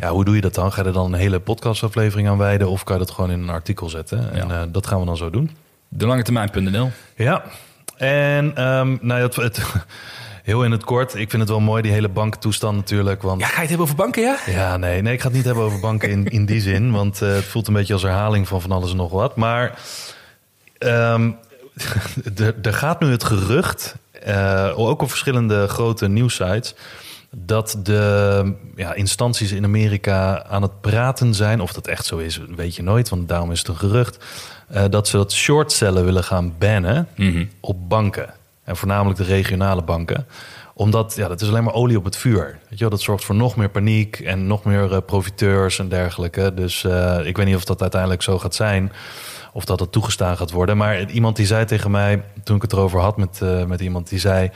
Ja, 0.00 0.10
hoe 0.10 0.24
doe 0.24 0.34
je 0.34 0.40
dat 0.40 0.54
dan? 0.54 0.72
Ga 0.72 0.80
je 0.82 0.86
er 0.86 0.92
dan 0.92 1.12
een 1.12 1.18
hele 1.18 1.40
podcastaflevering 1.40 2.28
aan 2.28 2.38
wijden 2.38 2.68
of 2.68 2.84
kan 2.84 2.98
je 2.98 3.04
dat 3.04 3.14
gewoon 3.14 3.30
in 3.30 3.40
een 3.40 3.48
artikel 3.50 3.88
zetten? 3.88 4.32
En 4.32 4.48
Ja. 4.48 4.54
eh, 4.62 4.66
dat 4.72 4.86
gaan 4.86 5.00
we 5.00 5.06
dan 5.06 5.16
zo 5.16 5.30
doen. 5.30 5.50
Delangetermijn.nl 5.88 6.90
Ja, 7.16 7.42
en 7.96 8.56
ehm, 8.56 8.96
nou 9.00 9.20
ja, 9.20 9.26
het, 9.26 9.36
het, 9.36 9.62
heel 10.42 10.64
in 10.64 10.70
het 10.70 10.84
kort, 10.84 11.14
ik 11.14 11.30
vind 11.30 11.42
het 11.42 11.50
wel 11.50 11.60
mooi 11.60 11.82
die 11.82 11.92
hele 11.92 12.08
banktoestand 12.08 12.76
natuurlijk, 12.76 13.22
want 13.22 13.40
Ja, 13.40 13.46
ga 13.46 13.54
je 13.54 13.58
het 13.60 13.68
hebben 13.68 13.86
over 13.86 13.98
banken, 13.98 14.22
ja? 14.22 14.36
ja, 14.46 14.76
nee, 14.76 15.02
nee, 15.02 15.12
ik 15.12 15.20
ga 15.20 15.26
het 15.26 15.36
niet 15.36 15.44
hebben 15.44 15.64
over 15.64 15.80
banken 15.80 16.10
in, 16.10 16.26
in 16.26 16.46
die 16.46 16.60
zin. 16.60 16.90
Want 16.98 17.22
eh, 17.22 17.28
het 17.34 17.44
voelt 17.44 17.66
een 17.66 17.74
beetje 17.74 17.92
als 17.92 18.02
herhaling 18.02 18.48
van 18.48 18.60
van 18.60 18.70
alles 18.72 18.90
en 18.90 18.96
nog 18.96 19.10
wat. 19.10 19.36
Maar 19.36 19.78
ehm, 20.78 21.30
er 22.36 22.54
er 22.62 22.74
gaat 22.74 23.00
nu 23.00 23.10
het 23.10 23.24
gerucht, 23.24 23.94
eh, 24.24 24.72
ook 24.76 25.02
op 25.02 25.08
verschillende 25.08 25.68
grote 25.68 26.08
nieuwsites... 26.08 26.74
dat 27.36 27.78
de 27.82 28.54
ja, 28.76 28.94
instanties 28.94 29.52
in 29.52 29.64
Amerika 29.64 30.44
aan 30.44 30.62
het 30.62 30.80
praten 30.80 31.34
zijn... 31.34 31.60
of 31.60 31.72
dat 31.72 31.86
echt 31.86 32.06
zo 32.06 32.18
is, 32.18 32.40
weet 32.56 32.76
je 32.76 32.82
nooit, 32.82 33.08
want 33.08 33.28
daarom 33.28 33.50
is 33.50 33.58
het 33.58 33.68
een 33.68 33.76
gerucht... 33.76 34.24
eh, 34.68 34.84
dat 34.90 35.08
ze 35.08 35.16
dat 35.16 35.32
shortcellen 35.32 36.04
willen 36.04 36.24
gaan 36.24 36.54
bannen 36.58 37.08
op 37.60 37.88
banken. 37.88 38.34
En 38.64 38.76
voornamelijk 38.76 39.18
de 39.18 39.24
regionale 39.24 39.82
banken 39.82 40.26
omdat, 40.74 41.14
ja, 41.16 41.28
dat 41.28 41.40
is 41.40 41.48
alleen 41.48 41.64
maar 41.64 41.74
olie 41.74 41.96
op 41.96 42.04
het 42.04 42.16
vuur. 42.16 42.44
Weet 42.44 42.78
je 42.78 42.78
wel, 42.78 42.90
dat 42.90 43.00
zorgt 43.00 43.24
voor 43.24 43.34
nog 43.34 43.56
meer 43.56 43.68
paniek 43.68 44.20
en 44.20 44.46
nog 44.46 44.64
meer 44.64 44.92
eh, 44.92 44.98
profiteurs 45.06 45.78
en 45.78 45.88
dergelijke. 45.88 46.54
Dus 46.54 46.84
eh, 46.84 47.26
ik 47.26 47.36
weet 47.36 47.46
niet 47.46 47.56
of 47.56 47.64
dat 47.64 47.80
uiteindelijk 47.80 48.22
zo 48.22 48.38
gaat 48.38 48.54
zijn. 48.54 48.92
Of 49.52 49.64
dat 49.64 49.80
het 49.80 49.92
toegestaan 49.92 50.36
gaat 50.36 50.50
worden. 50.50 50.76
Maar 50.76 51.10
iemand 51.10 51.36
die 51.36 51.46
zei 51.46 51.64
tegen 51.64 51.90
mij, 51.90 52.22
toen 52.44 52.56
ik 52.56 52.62
het 52.62 52.72
erover 52.72 53.00
had 53.00 53.16
met, 53.16 53.40
met 53.66 53.80
iemand, 53.80 54.08
die 54.08 54.18
zei... 54.18 54.50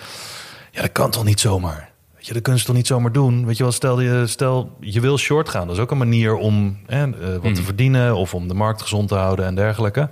Ja, 0.71 0.80
dat 0.80 0.92
kan 0.92 1.11
toch 1.11 1.25
niet 1.25 1.40
zomaar? 1.40 1.95
Je, 2.26 2.33
dat 2.33 2.42
kunnen 2.42 2.61
ze 2.61 2.66
toch 2.66 2.76
niet 2.76 2.87
zomaar 2.87 3.12
doen? 3.12 3.47
Weet 3.47 3.56
je 3.56 3.62
wel, 3.62 3.73
stel 3.73 4.00
je, 4.00 4.26
stel 4.26 4.76
je 4.80 5.00
wil 5.00 5.18
short 5.18 5.49
gaan. 5.49 5.66
Dat 5.66 5.76
is 5.76 5.83
ook 5.83 5.90
een 5.90 5.99
manier 5.99 6.35
om 6.35 6.78
eh, 6.87 7.02
wat 7.42 7.54
te 7.54 7.62
verdienen... 7.62 8.16
of 8.16 8.35
om 8.35 8.49
de 8.49 8.54
markt 8.54 8.83
gezond 8.83 9.09
te 9.09 9.14
houden 9.14 9.45
en 9.45 9.54
dergelijke. 9.54 10.09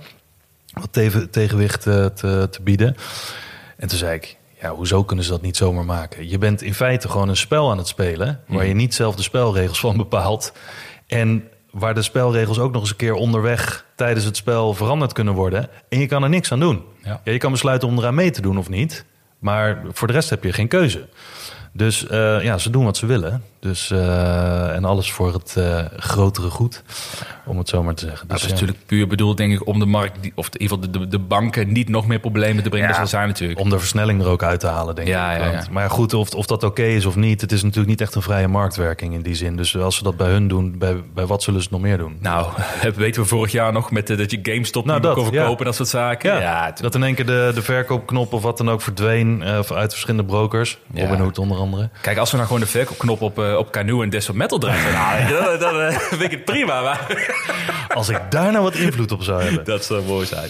Wat 0.73 0.93
tegen, 0.93 1.29
tegenwicht 1.29 1.87
eh, 1.87 2.05
te, 2.05 2.47
te 2.51 2.61
bieden. 2.61 2.95
En 3.77 3.87
toen 3.87 3.97
zei 3.97 4.15
ik, 4.15 4.37
ja, 4.61 4.69
hoezo 4.69 5.03
kunnen 5.03 5.25
ze 5.25 5.31
dat 5.31 5.41
niet 5.41 5.57
zomaar 5.57 5.85
maken? 5.85 6.29
Je 6.29 6.37
bent 6.37 6.61
in 6.61 6.73
feite 6.73 7.09
gewoon 7.09 7.29
een 7.29 7.37
spel 7.37 7.71
aan 7.71 7.77
het 7.77 7.87
spelen... 7.87 8.41
waar 8.47 8.65
je 8.65 8.73
niet 8.73 8.93
zelf 8.93 9.15
de 9.15 9.23
spelregels 9.23 9.79
van 9.79 9.97
bepaalt. 10.07 10.53
En 11.07 11.43
waar 11.71 11.93
de 11.93 12.01
spelregels 12.01 12.59
ook 12.59 12.71
nog 12.71 12.81
eens 12.81 12.91
een 12.91 12.95
keer 12.95 13.13
onderweg... 13.13 13.85
tijdens 13.95 14.25
het 14.25 14.37
spel 14.37 14.73
veranderd 14.73 15.13
kunnen 15.13 15.33
worden. 15.33 15.69
En 15.89 15.99
je 15.99 16.05
kan 16.05 16.23
er 16.23 16.29
niks 16.29 16.51
aan 16.51 16.59
doen. 16.59 16.83
Ja. 17.03 17.21
Ja, 17.23 17.31
je 17.31 17.37
kan 17.37 17.51
besluiten 17.51 17.87
om 17.87 17.97
eraan 17.97 18.15
mee 18.15 18.31
te 18.31 18.41
doen 18.41 18.57
of 18.57 18.69
niet. 18.69 19.05
Maar 19.39 19.81
voor 19.91 20.07
de 20.07 20.13
rest 20.13 20.29
heb 20.29 20.43
je 20.43 20.53
geen 20.53 20.67
keuze. 20.67 21.07
Dus 21.77 22.07
eh, 22.07 22.43
ja, 22.43 22.57
ze 22.57 22.69
doen 22.69 22.83
wat 22.83 22.97
ze 22.97 23.05
willen. 23.05 23.43
Dus, 23.59 23.91
eh, 23.91 24.75
en 24.75 24.85
alles 24.85 25.11
voor 25.11 25.33
het 25.33 25.55
eh, 25.57 25.79
grotere 25.97 26.49
goed, 26.49 26.83
om 27.45 27.57
het 27.57 27.69
zo 27.69 27.83
maar 27.83 27.93
te 27.93 28.05
zeggen. 28.05 28.27
Dat 28.27 28.37
Dus, 28.37 28.45
is 28.45 28.51
ja. 28.51 28.53
natuurlijk 28.53 28.85
puur 28.85 29.07
bedoeld, 29.07 29.37
denk 29.37 29.53
ik, 29.53 29.67
om 29.67 29.79
de 29.79 29.85
markt, 29.85 30.17
of 30.35 30.49
in 30.51 30.61
ieder 30.61 30.77
geval 30.77 30.91
de, 30.91 30.99
de, 30.99 31.07
de 31.07 31.19
banken, 31.19 31.71
niet 31.71 31.89
nog 31.89 32.07
meer 32.07 32.19
problemen 32.19 32.63
te 32.63 32.69
brengen. 32.69 32.87
Ja. 32.87 32.97
Dat 32.97 33.09
zal 33.09 33.19
zijn 33.19 33.27
natuurlijk. 33.27 33.59
Om 33.59 33.69
de 33.69 33.79
versnelling 33.79 34.21
er 34.21 34.27
ook 34.27 34.43
uit 34.43 34.59
te 34.59 34.67
halen, 34.67 34.95
denk 34.95 35.07
Ja, 35.07 35.31
ik. 35.31 35.41
ja, 35.41 35.51
ja. 35.51 35.63
Maar 35.71 35.89
goed, 35.89 36.13
of, 36.13 36.33
of 36.33 36.45
dat 36.45 36.63
oké 36.63 36.83
is 36.83 37.05
of 37.05 37.15
niet... 37.15 37.41
het 37.41 37.51
is 37.51 37.61
natuurlijk 37.63 37.89
niet 37.89 38.01
echt 38.01 38.15
een 38.15 38.21
vrije 38.21 38.47
marktwerking 38.47 39.13
in 39.13 39.21
die 39.21 39.35
zin. 39.35 39.55
Dus 39.55 39.77
als 39.77 39.95
ze 39.95 40.03
dat 40.03 40.17
bij 40.17 40.29
hun 40.29 40.47
doen, 40.47 40.77
bij, 40.77 41.03
bij 41.13 41.25
wat 41.25 41.43
zullen 41.43 41.61
ze 41.61 41.67
nog 41.71 41.81
meer 41.81 41.97
doen? 41.97 42.17
Nou, 42.19 42.47
dat 42.83 42.95
weten 42.95 43.21
we 43.21 43.27
vorig 43.27 43.51
jaar 43.51 43.73
nog 43.73 43.91
met 43.91 44.07
dat 44.07 44.31
je 44.31 44.39
GameStop 44.43 44.85
Nou, 44.85 45.01
dat, 45.01 45.15
kon 45.15 45.25
verkopen 45.25 45.57
en 45.57 45.65
dat 45.65 45.75
soort 45.75 45.89
zaken. 45.89 46.39
Ja, 46.39 46.73
dat 46.81 46.95
in 46.95 47.03
één 47.03 47.15
keer 47.15 47.25
de, 47.25 47.51
de 47.53 47.61
verkoopknop 47.61 48.33
of 48.33 48.41
wat 48.41 48.57
dan 48.57 48.69
ook 48.69 48.81
verdween... 48.81 49.43
uit 49.43 49.67
verschillende 49.67 50.25
brokers. 50.25 50.77
Robinhood 50.93 51.37
onder 51.37 51.57
andere. 51.57 51.64
Kijk, 52.01 52.17
als 52.17 52.29
we 52.31 52.35
nou 52.35 52.47
gewoon 52.47 52.63
de 52.63 52.69
verkoopknop 52.69 53.21
op, 53.21 53.39
eh, 53.39 53.55
op 53.57 53.71
Canoe 53.71 54.03
en 54.03 54.09
Desktop 54.09 54.35
Metal 54.35 54.57
draaien, 54.57 54.93
nou, 55.29 55.57
dan, 55.57 55.59
dan 55.59 55.81
eh, 55.81 55.97
vind 55.97 56.21
ik 56.21 56.31
het 56.31 56.45
prima. 56.45 56.81
Maar 56.81 57.27
Als 57.95 58.09
ik 58.09 58.21
daar 58.29 58.51
nou 58.51 58.63
wat 58.63 58.75
invloed 58.75 59.11
op 59.11 59.23
zou 59.23 59.43
hebben. 59.43 59.65
dat 59.65 59.85
zou 59.85 60.03
mooi 60.03 60.25
zijn. 60.25 60.49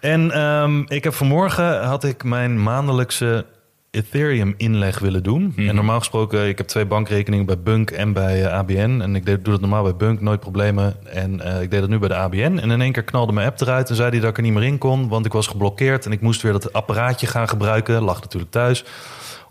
En 0.00 0.30
ehm, 0.30 0.82
ik 0.86 1.04
heb 1.04 1.14
vanmorgen 1.14 1.84
had 1.84 2.04
ik 2.04 2.24
mijn 2.24 2.62
maandelijkse 2.62 3.46
Ethereum 3.90 4.54
inleg 4.56 4.98
willen 4.98 5.22
doen. 5.22 5.52
Mhm. 5.56 5.68
En 5.68 5.74
normaal 5.74 5.98
gesproken, 5.98 6.48
ik 6.48 6.58
heb 6.58 6.66
twee 6.66 6.86
bankrekeningen 6.86 7.46
bij 7.46 7.58
Bunk 7.58 7.90
en 7.90 8.12
bij 8.12 8.44
eh, 8.44 8.52
ABN. 8.52 9.00
En 9.00 9.16
ik 9.16 9.26
deed, 9.26 9.44
doe 9.44 9.52
dat 9.52 9.60
normaal 9.60 9.82
bij 9.82 9.96
Bunk, 9.96 10.20
nooit 10.20 10.40
problemen. 10.40 10.94
En 11.06 11.32
ik 11.62 11.70
deed 11.70 11.80
dat 11.80 11.88
nu 11.88 11.98
bij 11.98 12.08
de 12.08 12.14
ABN. 12.14 12.58
En 12.58 12.70
in 12.70 12.80
één 12.80 12.92
keer 12.92 13.04
knalde 13.04 13.32
mijn 13.32 13.46
app 13.46 13.60
eruit 13.60 13.88
en 13.88 13.94
zei 13.94 14.10
hij 14.10 14.20
dat 14.20 14.30
ik 14.30 14.36
er 14.36 14.42
niet 14.42 14.52
meer 14.52 14.64
in 14.64 14.78
kon. 14.78 15.08
Want 15.08 15.26
ik 15.26 15.32
was 15.32 15.46
geblokkeerd 15.46 16.06
en 16.06 16.12
ik 16.12 16.20
moest 16.20 16.42
weer 16.42 16.52
dat 16.52 16.72
apparaatje 16.72 17.26
gaan 17.26 17.48
gebruiken. 17.48 18.02
Lag 18.02 18.20
natuurlijk 18.20 18.52
thuis. 18.52 18.84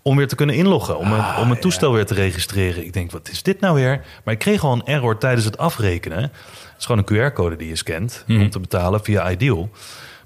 Om 0.04 0.16
weer 0.18 0.28
te 0.28 0.36
kunnen 0.36 0.56
inloggen, 0.56 0.98
om, 0.98 1.14
Ah, 1.14 1.34
een, 1.38 1.44
om 1.44 1.52
een 1.52 1.60
toestel 1.60 1.94
weer 1.94 2.06
te 2.06 2.14
registreren. 2.14 2.86
Ik 2.86 2.94
denk, 2.94 3.12
wat 3.12 3.30
is 3.30 3.44
dit 3.44 3.60
nou 3.60 3.76
weer? 3.76 4.02
Maar 4.24 4.34
ik 4.34 4.40
kreeg 4.40 4.64
al 4.64 4.74
een 4.74 4.86
error 4.86 5.18
tijdens 5.18 5.46
het 5.46 5.58
afrekenen. 5.58 6.22
Het 6.22 6.32
is 6.80 6.86
gewoon 6.86 7.04
een 7.06 7.32
QR-code 7.32 7.56
die 7.56 7.68
je 7.68 7.76
scant 7.76 8.24
Mhm. 8.28 8.42
om 8.42 8.50
te 8.50 8.60
betalen 8.60 9.04
via 9.04 9.32
Ideal. 9.32 9.70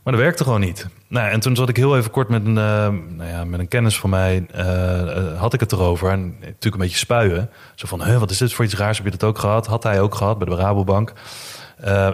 Maar 0.04 0.14
dat 0.16 0.26
werkte 0.26 0.44
gewoon 0.44 0.60
niet. 0.60 0.88
Nou, 1.08 1.30
en 1.30 1.40
toen 1.40 1.56
zat 1.56 1.70
ik 1.70 1.76
heel 1.78 1.98
even 1.98 2.12
kort 2.12 2.30
met 2.30 2.46
een, 2.46 2.58
eh, 2.58 2.88
nou 3.18 3.30
ja, 3.30 3.44
met 3.46 3.60
een 3.60 3.68
kennis 3.68 4.00
van 4.00 4.10
mij, 4.10 4.46
eh, 4.52 5.02
eh, 5.18 5.40
had 5.40 5.54
ik 5.54 5.60
het 5.60 5.72
erover. 5.72 6.12
En 6.12 6.28
natuurlijk 6.40 6.64
een 6.64 6.78
beetje 6.80 6.98
spuien. 6.98 7.50
Zo 7.76 7.88
van, 7.88 8.20
wat 8.20 8.32
is 8.32 8.38
dit 8.38 8.54
voor 8.54 8.66
iets 8.66 8.76
raars? 8.76 8.98
Heb 8.98 9.06
je 9.06 9.12
dat 9.12 9.24
ook 9.24 9.38
gehad? 9.40 9.68
Had 9.68 9.84
hij 9.84 10.02
ook 10.02 10.16
gehad 10.16 10.38
bij 10.38 10.48
de 10.48 10.56
Rabobank. 10.56 11.14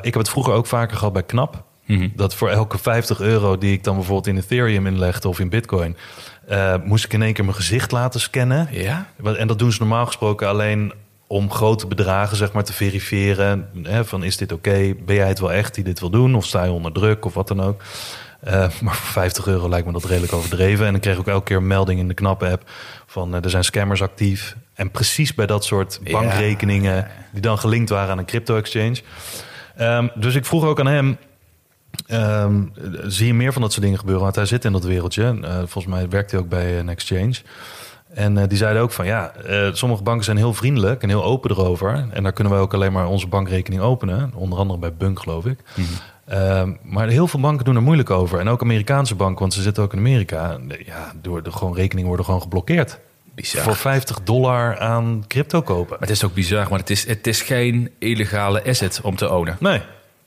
Ik 0.01 0.13
heb 0.13 0.13
het 0.13 0.29
vroeger 0.29 0.53
ook 0.53 0.67
vaker 0.67 0.97
gehad 0.97 1.13
bij 1.13 1.23
Knap. 1.23 1.63
Dat 2.15 2.35
voor 2.35 2.49
elke 2.49 2.77
50 2.77 3.19
euro 3.19 3.57
die 3.57 3.73
ik 3.73 3.83
dan 3.83 3.95
bijvoorbeeld 3.95 4.27
in 4.27 4.37
Ethereum 4.37 4.87
inlegde 4.87 5.27
of 5.27 5.39
in 5.39 5.49
Bitcoin, 5.49 5.97
eh, 6.47 6.75
moest 6.83 7.05
ik 7.05 7.13
in 7.13 7.21
één 7.21 7.33
keer 7.33 7.43
mijn 7.43 7.55
gezicht 7.55 7.91
laten 7.91 8.19
scannen. 8.19 8.67
Ja? 8.71 9.05
En 9.37 9.47
dat 9.47 9.59
doen 9.59 9.71
ze 9.71 9.79
normaal 9.79 10.05
gesproken 10.05 10.47
alleen 10.47 10.93
om 11.27 11.51
grote 11.51 11.87
bedragen 11.87 12.37
zeg 12.37 12.51
maar, 12.51 12.63
te 12.63 12.73
verifiëren. 12.73 13.69
Hè, 13.83 14.05
van 14.05 14.23
is 14.23 14.37
dit 14.37 14.51
oké? 14.51 14.93
Ben 15.05 15.15
jij 15.15 15.27
het 15.27 15.39
wel 15.39 15.51
echt 15.51 15.75
die 15.75 15.83
dit 15.83 15.99
wil 15.99 16.09
doen? 16.09 16.35
Of 16.35 16.45
sta 16.45 16.63
je 16.63 16.71
onder 16.71 16.91
druk 16.91 17.25
of 17.25 17.33
wat 17.33 17.47
dan 17.47 17.61
ook? 17.61 17.81
Eh, 18.39 18.53
maar 18.81 18.95
voor 18.95 19.11
50 19.11 19.47
euro 19.47 19.69
lijkt 19.69 19.85
me 19.85 19.91
dat 19.93 20.03
redelijk 20.05 20.33
overdreven. 20.33 20.85
En 20.85 20.91
dan 20.91 21.01
kreeg 21.01 21.13
ik 21.13 21.19
ook 21.19 21.27
elke 21.27 21.43
keer 21.45 21.57
een 21.57 21.67
melding 21.67 21.99
in 21.99 22.07
de 22.07 22.13
knappe 22.13 22.49
app 22.49 22.69
van 23.05 23.35
eh, 23.35 23.43
er 23.43 23.49
zijn 23.49 23.63
scammers 23.63 24.01
actief. 24.01 24.55
En 24.73 24.91
precies 24.91 25.33
bij 25.33 25.45
dat 25.45 25.65
soort 25.65 25.99
Ja. 26.03 26.11
bankrekeningen 26.11 27.07
die 27.31 27.41
dan 27.41 27.57
gelinkt 27.57 27.89
waren 27.89 28.11
aan 28.11 28.17
een 28.17 28.25
crypto 28.25 28.57
exchange. 28.57 28.97
Ehm, 29.75 30.07
dus 30.15 30.35
ik 30.35 30.45
vroeg 30.45 30.63
ook 30.63 30.79
aan 30.79 30.87
hem, 30.87 31.17
Ehm, 32.07 32.61
zie 33.07 33.27
je 33.27 33.33
meer 33.33 33.53
van 33.53 33.61
dat 33.61 33.71
soort 33.71 33.83
dingen 33.83 33.99
gebeuren? 33.99 34.23
Want 34.23 34.35
hij 34.35 34.45
zit 34.45 34.65
in 34.65 34.71
dat 34.71 34.83
wereldje. 34.83 35.37
Eh, 35.41 35.57
volgens 35.57 35.85
mij 35.85 36.09
werkt 36.09 36.31
hij 36.31 36.39
ook 36.39 36.49
bij 36.49 36.79
een 36.79 36.89
exchange. 36.89 37.35
En 38.13 38.37
eh, 38.37 38.47
die 38.47 38.57
zeiden 38.57 38.81
ook 38.81 38.91
van 38.91 39.05
ja, 39.05 39.31
eh, 39.35 39.69
sommige 39.73 40.03
banken 40.03 40.23
zijn 40.23 40.37
heel 40.37 40.53
vriendelijk 40.53 41.03
en 41.03 41.09
heel 41.09 41.23
open 41.23 41.51
erover. 41.51 42.07
En 42.11 42.23
daar 42.23 42.33
kunnen 42.33 42.53
wij 42.53 42.61
ook 42.61 42.73
alleen 42.73 42.91
maar 42.91 43.07
onze 43.07 43.27
bankrekening 43.27 43.81
openen. 43.81 44.31
Onder 44.35 44.59
andere 44.59 44.79
bij 44.79 44.93
Bunk, 44.93 45.19
geloof 45.19 45.45
ik. 45.45 45.59
Ehm, 46.25 46.71
maar 46.83 47.07
heel 47.07 47.27
veel 47.27 47.39
banken 47.39 47.65
doen 47.65 47.75
er 47.75 47.81
moeilijk 47.81 48.09
over. 48.09 48.39
En 48.39 48.47
ook 48.47 48.61
Amerikaanse 48.61 49.15
banken, 49.15 49.39
want 49.39 49.53
ze 49.53 49.61
zitten 49.61 49.83
ook 49.83 49.93
in 49.93 49.99
Amerika. 49.99 50.57
Ja, 50.85 51.11
door 51.21 51.43
de 51.43 51.51
gewoon 51.51 51.75
rekeningen 51.75 52.07
worden 52.07 52.25
gewoon 52.25 52.41
geblokkeerd. 52.41 52.99
Bizar. 53.35 53.63
Voor 53.63 53.75
50 53.75 54.23
dollar 54.23 54.77
aan 54.77 55.23
crypto 55.27 55.61
kopen. 55.61 55.89
Maar 55.89 55.99
het 55.99 56.09
is 56.09 56.23
ook 56.23 56.33
bizar, 56.33 56.69
maar 56.69 56.79
het 56.79 56.89
is, 56.89 57.07
het 57.07 57.27
is 57.27 57.41
geen 57.41 57.91
illegale 57.99 58.63
asset 58.63 58.99
om 59.03 59.15
te 59.15 59.31
ownen. 59.31 59.57
Nee, 59.59 59.81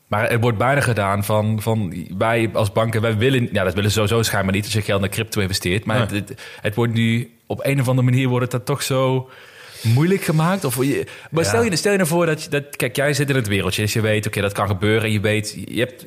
Maar 0.06 0.28
er 0.28 0.40
wordt 0.40 0.58
bijna 0.58 0.80
gedaan 0.80 1.24
van, 1.24 1.62
van 1.62 2.06
wij 2.18 2.50
als 2.52 2.72
banken, 2.72 3.00
wij 3.00 3.16
willen, 3.16 3.48
ja, 3.52 3.64
dat 3.64 3.74
willen 3.74 3.90
ze 3.90 3.96
sowieso 3.96 4.22
schijnbaar 4.22 4.54
niet 4.54 4.64
als 4.64 4.72
je 4.72 4.82
geld 4.82 5.00
naar 5.00 5.10
crypto 5.10 5.40
investeert. 5.40 5.84
Maar 5.84 6.00
het, 6.00 6.10
het, 6.10 6.42
het 6.60 6.74
wordt 6.74 6.92
nu 6.92 7.30
op 7.46 7.60
een 7.62 7.80
of 7.80 7.88
andere 7.88 8.10
manier 8.10 8.28
wordt 8.28 8.42
het 8.42 8.52
dat 8.52 8.66
toch 8.66 8.82
zo 8.82 9.30
moeilijk 9.94 10.22
gemaakt. 10.22 10.64
Of 10.64 10.76
je, 10.76 11.06
maar 11.30 11.42
Ja. 11.42 11.48
stel 11.48 11.62
je 11.64 11.76
stel 11.76 11.90
je 11.92 11.96
nou 11.98 12.08
voor 12.10 12.26
dat, 12.26 12.42
je- 12.42 12.50
dat, 12.50 12.76
kijk, 12.76 12.96
jij 12.96 13.14
zit 13.14 13.30
in 13.30 13.36
het 13.36 13.46
wereldje, 13.48 13.82
dus 13.82 13.92
je 13.92 14.00
weet, 14.00 14.26
oké, 14.26 14.40
dat 14.40 14.52
kan 14.52 14.66
gebeuren. 14.66 15.02
En 15.02 15.12
je 15.12 15.20
weet, 15.20 15.58
je 15.68 15.78
hebt, 15.80 16.04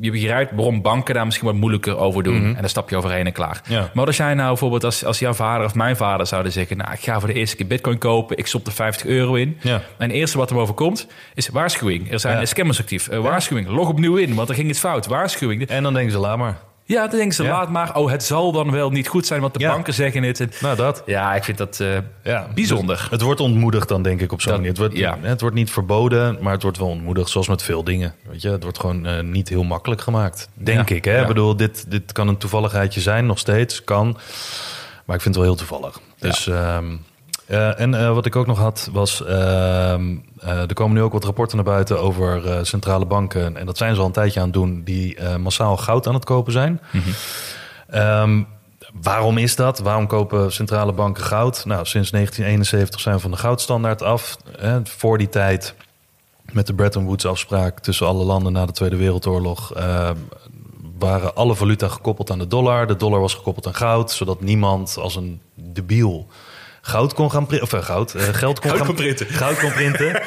je 0.00 0.10
begrijpt 0.10 0.52
waarom 0.54 0.82
banken 0.82 1.14
daar 1.14 1.24
misschien 1.24 1.46
wat 1.46 1.56
moeilijker 1.56 1.96
over 1.98 2.22
doen. 2.22 2.44
En 2.46 2.56
dan 2.60 2.68
stap 2.68 2.90
je 2.90 2.96
overheen 2.96 3.26
en 3.26 3.32
klaar. 3.32 3.60
Mhm. 3.64 3.72
Ja. 3.72 3.90
Maar 3.94 4.06
als 4.06 4.16
jij 4.16 4.34
nou 4.34 4.48
bijvoorbeeld, 4.48 4.84
als, 4.84 5.04
als 5.04 5.18
jouw 5.18 5.32
vader 5.34 5.66
of 5.66 5.74
mijn 5.74 5.96
vader 5.96 6.26
zouden 6.26 6.52
zeggen, 6.52 6.76
nou, 6.76 6.92
ik 6.92 7.00
ga 7.00 7.18
voor 7.18 7.28
de 7.28 7.34
eerste 7.34 7.56
keer 7.56 7.66
bitcoin 7.66 7.98
kopen, 7.98 8.36
ik 8.36 8.46
stop 8.46 8.66
er 8.66 8.72
50 8.72 9.06
euro 9.06 9.34
in. 9.34 9.56
Ja. 9.60 9.74
En 9.74 10.08
het 10.08 10.12
eerste 10.18 10.38
wat 10.38 10.50
er 10.50 10.56
overkomt 10.56 11.06
is 11.34 11.48
waarschuwing. 11.48 12.12
Er 12.12 12.20
zijn 12.20 12.46
scammers 12.46 12.80
actief. 12.80 13.08
Eh, 13.08 13.18
waarschuwing, 13.18 13.68
log 13.68 13.88
opnieuw 13.88 14.16
in, 14.16 14.34
want 14.34 14.48
er 14.48 14.54
ging 14.54 14.68
iets 14.68 14.78
fout. 14.78 15.06
Waarschuwing. 15.06 15.66
en 15.66 15.82
dan 15.82 15.92
denken 15.94 16.12
ze, 16.12 16.18
laat 16.18 16.38
maar. 16.38 16.58
Ja, 16.88 17.06
dan 17.06 17.16
denken 17.16 17.34
ze, 17.34 17.42
Ja. 17.42 17.50
laat 17.50 17.70
maar. 17.70 17.94
Oh, 17.96 18.10
het 18.10 18.24
zal 18.24 18.52
dan 18.52 18.70
wel 18.70 18.90
niet 18.90 19.08
goed 19.08 19.26
zijn, 19.26 19.40
want 19.40 19.54
de 19.54 19.60
Ja. 19.60 19.72
banken 19.72 19.94
zeggen 19.94 20.22
het. 20.22 20.40
En- 20.40 20.50
Nou, 20.60 20.76
dat. 20.76 21.02
Ja, 21.06 21.34
ik 21.34 21.44
vind 21.44 21.58
dat 21.58 21.80
eh, 21.80 21.88
Ja, 22.22 22.48
bijzonder. 22.54 22.96
dus 22.96 23.10
het 23.10 23.20
wordt 23.20 23.40
ontmoedigd 23.40 23.88
dan, 23.88 24.02
denk 24.02 24.20
ik, 24.20 24.32
op 24.32 24.40
zo'n 24.40 24.52
manier. 24.52 24.68
Het 24.68 24.78
wordt, 24.78 24.96
ja. 24.96 25.18
het 25.20 25.40
wordt 25.40 25.56
niet 25.56 25.70
verboden, 25.70 26.38
maar 26.40 26.52
het 26.52 26.62
wordt 26.62 26.78
wel 26.78 26.88
ontmoedigd, 26.88 27.28
zoals 27.30 27.48
met 27.48 27.62
veel 27.62 27.84
dingen. 27.84 28.14
Weet 28.30 28.42
je, 28.42 28.50
het 28.50 28.62
wordt 28.62 28.78
gewoon 28.80 29.06
eh, 29.06 29.22
niet 29.22 29.48
heel 29.48 29.64
makkelijk 29.64 30.00
gemaakt, 30.00 30.48
denk 30.54 30.90
ik. 30.90 31.04
Hè? 31.04 31.20
Ik 31.20 31.26
bedoel, 31.26 31.56
dit, 31.56 31.90
dit 31.90 32.12
kan 32.12 32.28
een 32.28 32.36
toevalligheidje 32.36 33.00
zijn, 33.00 33.26
nog 33.26 33.38
steeds, 33.38 33.84
kan. 33.84 34.18
Maar 35.04 35.16
ik 35.16 35.22
vind 35.22 35.34
het 35.34 35.44
wel 35.44 35.54
heel 35.54 35.66
toevallig. 35.66 36.00
Dus, 36.18 36.46
ehm, 36.48 36.84
eh, 37.46 37.80
en 37.80 37.94
eh, 37.94 38.14
wat 38.14 38.26
ik 38.26 38.36
ook 38.36 38.46
nog 38.46 38.58
had, 38.58 38.88
was... 38.92 39.24
ehm, 39.24 40.16
eh, 40.38 40.60
er 40.60 40.74
komen 40.74 40.96
nu 40.96 41.02
ook 41.02 41.12
wat 41.12 41.24
rapporten 41.24 41.56
naar 41.56 41.64
buiten 41.64 42.00
over 42.00 42.66
centrale 42.66 43.06
banken. 43.06 43.56
En 43.56 43.66
dat 43.66 43.76
zijn 43.76 43.94
ze 43.94 44.00
al 44.00 44.06
een 44.06 44.12
tijdje 44.12 44.40
aan 44.40 44.46
het 44.46 44.54
doen, 44.54 44.82
die 44.84 45.18
massaal 45.38 45.76
goud 45.76 46.06
aan 46.06 46.14
het 46.14 46.24
kopen 46.24 46.52
zijn. 46.52 46.80
Ehm, 47.88 48.42
waarom 49.02 49.38
is 49.38 49.56
dat? 49.56 49.78
Waarom 49.78 50.06
kopen 50.06 50.52
centrale 50.52 50.92
banken 50.92 51.24
goud? 51.24 51.64
Nou, 51.64 51.86
sinds 51.86 52.10
1971 52.10 53.00
zijn 53.00 53.14
we 53.14 53.20
van 53.20 53.30
de 53.30 53.36
goudstandaard 53.36 54.02
af. 54.02 54.36
Hè, 54.58 54.80
voor 54.84 55.18
die 55.18 55.28
tijd, 55.28 55.74
met 56.52 56.66
de 56.66 56.74
Bretton 56.74 57.04
Woods 57.04 57.26
afspraak 57.26 57.80
tussen 57.80 58.06
alle 58.06 58.24
landen 58.24 58.52
na 58.52 58.66
de 58.66 58.72
Tweede 58.72 58.96
Wereldoorlog, 58.96 59.74
eh, 59.74 60.10
waren 60.98 61.34
alle 61.34 61.54
valuta 61.54 61.88
gekoppeld 61.88 62.30
aan 62.30 62.38
de 62.38 62.46
dollar. 62.46 62.86
De 62.86 62.96
dollar 62.96 63.20
was 63.20 63.34
gekoppeld 63.34 63.66
aan 63.66 63.74
goud, 63.74 64.10
zodat 64.10 64.40
niemand 64.40 64.96
als 64.98 65.16
een 65.16 65.40
debiel 65.54 66.26
goud 66.86 67.14
kon 67.14 67.30
gaan 67.30 67.46
printen. 67.46 67.66
Of 67.66 67.72
eh, 67.72 67.84
goud, 67.84 68.14
eh, 68.14 68.22
geld 68.22 68.60
kon 68.60 68.70
Goud 68.70 68.78
gaan 68.78 68.86
kon 68.86 68.96
printen. 68.96 69.26
Goud 69.42 69.58
kon 69.58 69.72
printen. 69.72 70.22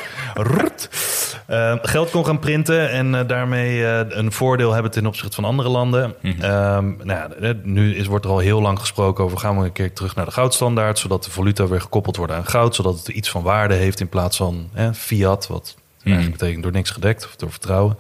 Eh, 1.50 1.76
geld 1.82 2.10
kon 2.10 2.26
gaan 2.26 2.40
printen 2.40 2.90
en 2.90 3.16
eh, 3.16 3.28
daarmee 3.28 3.86
een 3.86 4.32
voordeel 4.32 4.74
hebben 4.74 4.92
ten 4.92 5.06
opzichte 5.06 5.36
van 5.36 5.46
andere 5.46 5.70
landen. 5.70 6.16
Ehm, 6.22 6.94
nou 7.04 7.30
ja, 7.40 7.54
nu 7.64 7.96
is, 7.96 8.06
wordt 8.06 8.26
er 8.26 8.32
al 8.32 8.40
heel 8.40 8.62
lang 8.62 8.80
gesproken 8.80 9.24
over 9.24 9.38
gaan 9.38 9.60
we 9.60 9.66
een 9.66 9.72
keer 9.72 9.94
terug 9.94 10.16
naar 10.16 10.26
de 10.26 10.32
goudstandaard, 10.32 11.00
zodat 11.00 11.24
de 11.24 11.32
valuta 11.32 11.68
weer 11.68 11.82
gekoppeld 11.82 12.16
wordt 12.16 12.34
aan 12.34 12.46
goud, 12.46 12.76
zodat 12.76 12.98
het 12.98 13.08
iets 13.08 13.30
van 13.30 13.44
waarde 13.44 13.74
heeft 13.74 14.00
in 14.00 14.10
plaats 14.10 14.38
van 14.38 14.70
eh, 14.74 14.90
fiat, 14.94 15.48
wat 15.48 15.76
eigenlijk 16.04 16.38
betekent 16.38 16.64
door 16.64 16.72
niks 16.72 16.90
gedekt 16.90 17.26
of 17.26 17.36
door 17.36 17.52
vertrouwen. 17.52 17.98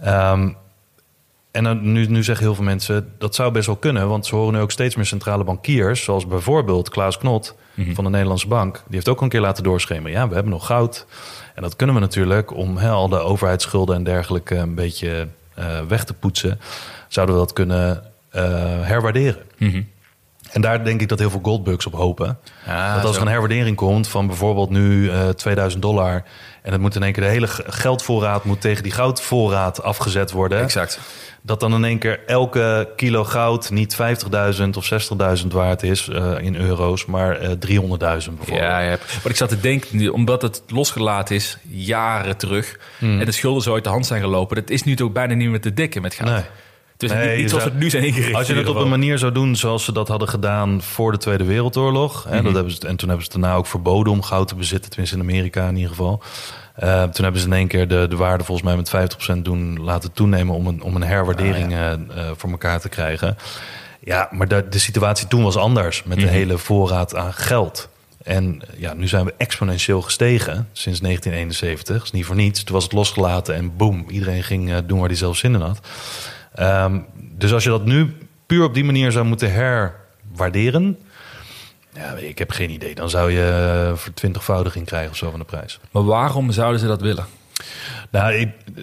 Ehm, 0.00 0.50
en 1.50 1.92
nu, 1.92 2.06
nu 2.06 2.24
zeggen 2.24 2.44
heel 2.44 2.54
veel 2.54 2.64
mensen 2.64 3.12
dat 3.18 3.34
zou 3.34 3.52
best 3.52 3.66
wel 3.66 3.76
kunnen, 3.76 4.08
want 4.08 4.26
ze 4.26 4.34
horen 4.34 4.54
nu 4.54 4.60
ook 4.60 4.70
steeds 4.70 4.96
meer 4.96 5.06
centrale 5.06 5.44
bankiers, 5.44 6.02
zoals 6.02 6.26
bijvoorbeeld 6.26 6.88
Klaas 6.88 7.18
Knot 7.18 7.54
van 7.94 8.04
de 8.04 8.10
Nederlandse 8.10 8.48
Bank. 8.48 8.74
Die 8.74 8.94
heeft 8.94 9.08
ook 9.08 9.20
een 9.20 9.28
keer 9.28 9.40
laten 9.40 9.62
doorschemeren. 9.62 10.18
Ja, 10.18 10.28
we 10.28 10.34
hebben 10.34 10.52
nog 10.52 10.66
goud. 10.66 11.06
En 11.54 11.62
dat 11.62 11.76
kunnen 11.76 11.94
we 11.94 12.00
natuurlijk 12.00 12.54
om 12.54 12.78
al 12.78 13.08
de 13.08 13.18
overheidsschulden 13.18 13.96
en 13.96 14.04
dergelijke 14.04 14.56
een 14.56 14.74
beetje 14.74 15.28
eh, 15.54 15.80
weg 15.88 16.04
te 16.04 16.14
poetsen. 16.14 16.60
Zouden 17.08 17.34
we 17.34 17.40
dat 17.40 17.52
kunnen 17.52 18.02
eh, 18.30 18.42
herwaarderen. 18.80 19.42
En 20.52 20.60
daar 20.60 20.84
denk 20.84 21.00
ik 21.00 21.08
dat 21.08 21.18
heel 21.18 21.30
veel 21.30 21.40
goldbugs 21.42 21.86
op 21.86 21.92
hopen. 21.92 22.38
Ja, 22.66 22.94
dat 22.94 23.04
als 23.04 23.14
zo. 23.14 23.20
er 23.20 23.26
een 23.26 23.32
herwaardering 23.32 23.76
komt 23.76 24.08
van 24.08 24.26
bijvoorbeeld 24.26 24.70
nu 24.70 25.10
eh 25.10 25.28
2000 25.28 25.82
dollar... 25.82 26.24
en 26.62 26.72
het 26.72 26.80
moet 26.80 26.94
in 26.94 27.02
één 27.02 27.12
keer 27.12 27.22
de 27.22 27.28
hele 27.28 27.48
geldvoorraad 27.66 28.44
moet 28.44 28.60
tegen 28.60 28.82
die 28.82 28.92
goudvoorraad 28.92 29.82
afgezet 29.82 30.30
worden... 30.30 30.62
Exact. 30.62 31.00
dat 31.42 31.60
dan 31.60 31.74
in 31.74 31.84
één 31.84 31.98
keer 31.98 32.20
elke 32.26 32.88
kilo 32.96 33.24
goud 33.24 33.70
niet 33.70 33.96
50.000 33.96 34.68
of 34.76 34.90
60.000 35.42 35.46
waard 35.46 35.82
is 35.82 36.08
eh, 36.08 36.32
in 36.40 36.56
euro's... 36.56 37.06
maar 37.06 37.36
eh 37.38 37.50
300.000 37.50 37.56
bijvoorbeeld. 37.58 38.48
Ja, 38.48 38.80
ja. 38.80 38.98
Maar 39.22 39.30
ik 39.30 39.36
zat 39.36 39.48
te 39.48 39.60
denken, 39.60 39.96
nu, 39.96 40.08
omdat 40.08 40.42
het 40.42 40.62
losgelaten 40.66 41.34
is, 41.34 41.58
jaren 41.68 42.36
terug, 42.36 42.78
en 43.00 43.24
de 43.24 43.32
schulden 43.32 43.62
zo 43.62 43.74
uit 43.74 43.84
de 43.84 43.90
hand 43.90 44.06
zijn 44.06 44.20
gelopen, 44.20 44.56
dat 44.56 44.70
is 44.70 44.82
nu 44.82 44.96
toch 44.96 45.12
bijna 45.12 45.34
niet 45.34 45.48
meer 45.48 45.60
te 45.60 45.74
dekken 45.74 46.02
met 46.02 46.14
goud. 46.14 46.30
Nee. 46.30 46.44
Dus 46.98 47.10
Nee, 47.10 47.20
niet, 47.20 47.30
niet 47.30 47.40
je 47.42 47.48
zoals 47.48 47.62
zou- 47.62 47.74
het 47.74 47.82
nu 47.82 47.90
zijn 47.90 48.04
ingericht. 48.04 48.34
Als 48.34 48.46
je 48.46 48.54
het 48.54 48.68
op 48.68 48.76
een 48.76 48.88
manier 48.88 49.18
zou 49.18 49.32
doen 49.32 49.56
zoals 49.56 49.84
ze 49.84 49.92
dat 49.92 50.08
hadden 50.08 50.28
gedaan 50.28 50.82
voor 50.82 51.12
de 51.12 51.18
Tweede 51.18 51.44
Wereldoorlog. 51.44 52.24
Hè, 52.28 52.42
dat 52.42 52.54
hebben 52.54 52.72
ze, 52.72 52.86
en 52.86 52.96
toen 52.96 53.08
hebben 53.08 53.26
ze 53.26 53.32
het 53.32 53.40
daarna 53.42 53.56
ook 53.56 53.66
verboden 53.66 54.12
om 54.12 54.22
goud 54.22 54.48
te 54.48 54.54
bezitten, 54.54 54.90
tenminste 54.90 55.16
in 55.16 55.22
Amerika 55.22 55.68
in 55.68 55.74
ieder 55.74 55.90
geval. 55.90 56.22
Eh, 56.74 57.02
toen 57.02 57.22
hebben 57.22 57.40
ze 57.40 57.46
in 57.46 57.52
één 57.52 57.66
keer 57.68 57.88
de, 57.88 58.06
de 58.10 58.16
waarde 58.16 58.44
volgens 58.44 58.66
mij 58.66 58.76
met 58.76 59.16
50% 59.36 59.42
doen 59.42 59.80
laten 59.82 60.12
toenemen 60.12 60.54
om 60.54 60.66
een, 60.66 60.82
om 60.82 60.96
een 60.96 61.02
herwaardering 61.02 61.72
eh, 61.72 61.92
eh, 61.92 61.98
voor 62.36 62.50
elkaar 62.50 62.80
te 62.80 62.88
krijgen. 62.88 63.36
Ja, 64.00 64.28
maar 64.30 64.48
de, 64.48 64.66
de 64.70 64.78
situatie 64.78 65.28
toen 65.28 65.42
was 65.42 65.56
anders 65.56 66.02
met 66.02 66.20
de 66.20 66.26
hele 66.26 66.58
voorraad 66.58 67.14
aan 67.14 67.32
geld. 67.32 67.88
En 68.22 68.62
ja, 68.76 68.94
nu 68.94 69.08
zijn 69.08 69.24
we 69.24 69.34
exponentieel 69.36 70.02
gestegen 70.02 70.68
sinds 70.72 71.00
1971. 71.00 71.96
Dat 71.96 72.04
is 72.04 72.10
niet 72.10 72.24
voor 72.24 72.36
niets. 72.36 72.62
Toen 72.64 72.74
was 72.74 72.84
het 72.84 72.92
losgelaten 72.92 73.54
en 73.54 73.76
boom, 73.76 74.04
iedereen 74.08 74.42
ging 74.42 74.86
doen 74.86 74.98
waar 74.98 75.08
hij 75.08 75.16
zelf 75.16 75.36
zin 75.36 75.54
in 75.54 75.60
had. 75.60 75.80
Ehm, 76.54 77.00
dus 77.14 77.52
als 77.52 77.64
je 77.64 77.70
dat 77.70 77.84
nu 77.84 78.16
puur 78.46 78.64
op 78.64 78.74
die 78.74 78.84
manier 78.84 79.12
zou 79.12 79.26
moeten 79.26 79.52
herwaarderen... 79.52 80.98
Ja, 81.94 82.12
ik 82.12 82.38
heb 82.38 82.50
geen 82.50 82.70
idee. 82.70 82.94
Dan 82.94 83.10
zou 83.10 83.32
je 83.32 83.86
eh, 83.88 83.96
vertwintigvoudiging 83.96 84.86
krijgen 84.86 85.10
of 85.10 85.16
zo 85.16 85.30
van 85.30 85.38
de 85.38 85.44
prijs. 85.44 85.80
Maar 85.90 86.04
waarom 86.04 86.50
zouden 86.50 86.80
ze 86.80 86.86
dat 86.86 87.00
willen? 87.00 87.26
Nou, 88.10 88.32
ik, 88.32 88.48
eh, 88.76 88.82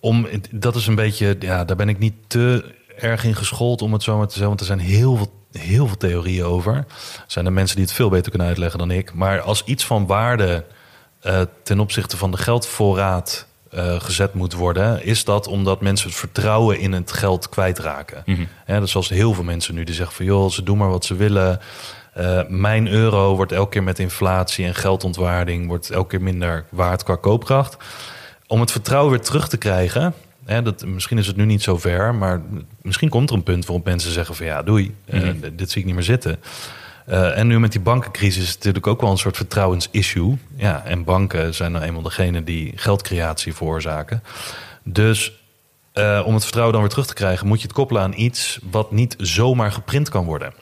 om, 0.00 0.26
dat 0.50 0.74
is 0.74 0.86
een 0.86 0.94
beetje, 0.94 1.36
ja, 1.38 1.64
daar 1.64 1.76
ben 1.76 1.88
ik 1.88 1.98
niet 1.98 2.14
te 2.26 2.74
erg 2.98 3.24
in 3.24 3.34
geschoold 3.34 3.82
om 3.82 3.92
het 3.92 4.02
zo 4.02 4.16
maar 4.16 4.26
te 4.26 4.32
zeggen. 4.32 4.48
Want 4.48 4.60
er 4.60 4.66
zijn 4.66 4.78
heel 4.78 5.16
veel, 5.16 5.32
heel 5.52 5.86
veel 5.86 5.96
theorieën 5.96 6.44
over. 6.44 6.74
Er 6.74 6.84
zijn 7.26 7.46
er 7.46 7.52
mensen 7.52 7.76
die 7.76 7.84
het 7.84 7.94
veel 7.94 8.08
beter 8.08 8.30
kunnen 8.30 8.48
uitleggen 8.48 8.78
dan 8.78 8.90
ik. 8.90 9.14
Maar 9.14 9.40
als 9.40 9.64
iets 9.64 9.84
van 9.84 10.06
waarde 10.06 10.64
eh, 11.20 11.40
ten 11.62 11.80
opzichte 11.80 12.16
van 12.16 12.30
de 12.30 12.36
geldvoorraad 12.36 13.46
eh, 13.76 14.00
gezet 14.00 14.34
moet 14.34 14.52
worden, 14.52 15.04
is 15.04 15.24
dat 15.24 15.46
omdat 15.46 15.80
mensen 15.80 16.08
het 16.08 16.18
vertrouwen 16.18 16.78
in 16.78 16.92
het 16.92 17.12
geld 17.12 17.48
kwijtraken. 17.48 18.22
Ja, 18.66 18.80
dus 18.80 18.90
zoals 18.90 19.08
heel 19.08 19.34
veel 19.34 19.44
mensen 19.44 19.74
nu 19.74 19.84
die 19.84 19.94
zeggen 19.94 20.16
van 20.16 20.24
joh, 20.24 20.50
ze 20.50 20.62
doen 20.62 20.78
maar 20.78 20.88
wat 20.90 21.04
ze 21.04 21.14
willen. 21.14 21.60
Eh, 22.14 22.40
mijn 22.48 22.88
euro 22.88 23.36
wordt 23.36 23.52
elke 23.52 23.70
keer 23.70 23.82
met 23.82 23.98
inflatie 23.98 24.64
en 24.66 24.74
geldontwaarding 24.74 25.66
wordt 25.66 25.90
elke 25.90 26.08
keer 26.08 26.22
minder 26.22 26.64
waard 26.68 27.02
qua 27.02 27.16
koopkracht. 27.16 27.76
Om 28.46 28.60
het 28.60 28.70
vertrouwen 28.70 29.10
weer 29.10 29.20
terug 29.22 29.48
te 29.48 29.56
krijgen, 29.56 30.14
Hè, 30.44 30.62
dat, 30.62 30.84
misschien 30.84 31.18
is 31.18 31.26
het 31.26 31.36
nu 31.36 31.44
niet 31.44 31.62
zo 31.62 31.76
ver, 31.78 32.14
maar 32.14 32.42
misschien 32.82 33.08
komt 33.08 33.30
er 33.30 33.36
een 33.36 33.42
punt 33.42 33.66
waarop 33.66 33.84
mensen 33.84 34.12
zeggen 34.12 34.34
van 34.34 34.46
ja, 34.46 34.62
doei, 34.62 34.94
eh, 35.04 35.20
Mhm. 35.20 35.34
dit 35.56 35.70
zie 35.70 35.80
ik 35.80 35.86
niet 35.86 35.94
meer 35.94 36.04
zitten. 36.04 36.36
Eh, 37.06 37.38
en 37.38 37.46
nu 37.46 37.60
met 37.60 37.72
die 37.72 37.80
bankencrisis 37.80 38.42
is 38.42 38.48
het 38.48 38.56
natuurlijk 38.56 38.86
ook 38.86 39.00
wel 39.00 39.10
een 39.10 39.18
soort 39.18 39.36
vertrouwensissue. 39.36 40.36
Ja, 40.56 40.84
en 40.84 41.04
banken 41.04 41.54
zijn 41.54 41.72
nou 41.72 41.84
eenmaal 41.84 42.02
degene 42.02 42.44
die 42.44 42.72
geldcreatie 42.76 43.54
veroorzaken. 43.54 44.22
Dus 44.82 45.32
eh, 45.92 46.22
om 46.24 46.34
het 46.34 46.42
vertrouwen 46.42 46.72
dan 46.72 46.82
weer 46.82 46.92
terug 46.92 47.06
te 47.06 47.14
krijgen, 47.14 47.46
moet 47.46 47.60
je 47.60 47.66
het 47.66 47.76
koppelen 47.76 48.02
aan 48.02 48.12
iets 48.16 48.58
wat 48.70 48.92
niet 48.92 49.14
zomaar 49.18 49.72
geprint 49.72 50.08
kan 50.08 50.24
worden. 50.24 50.52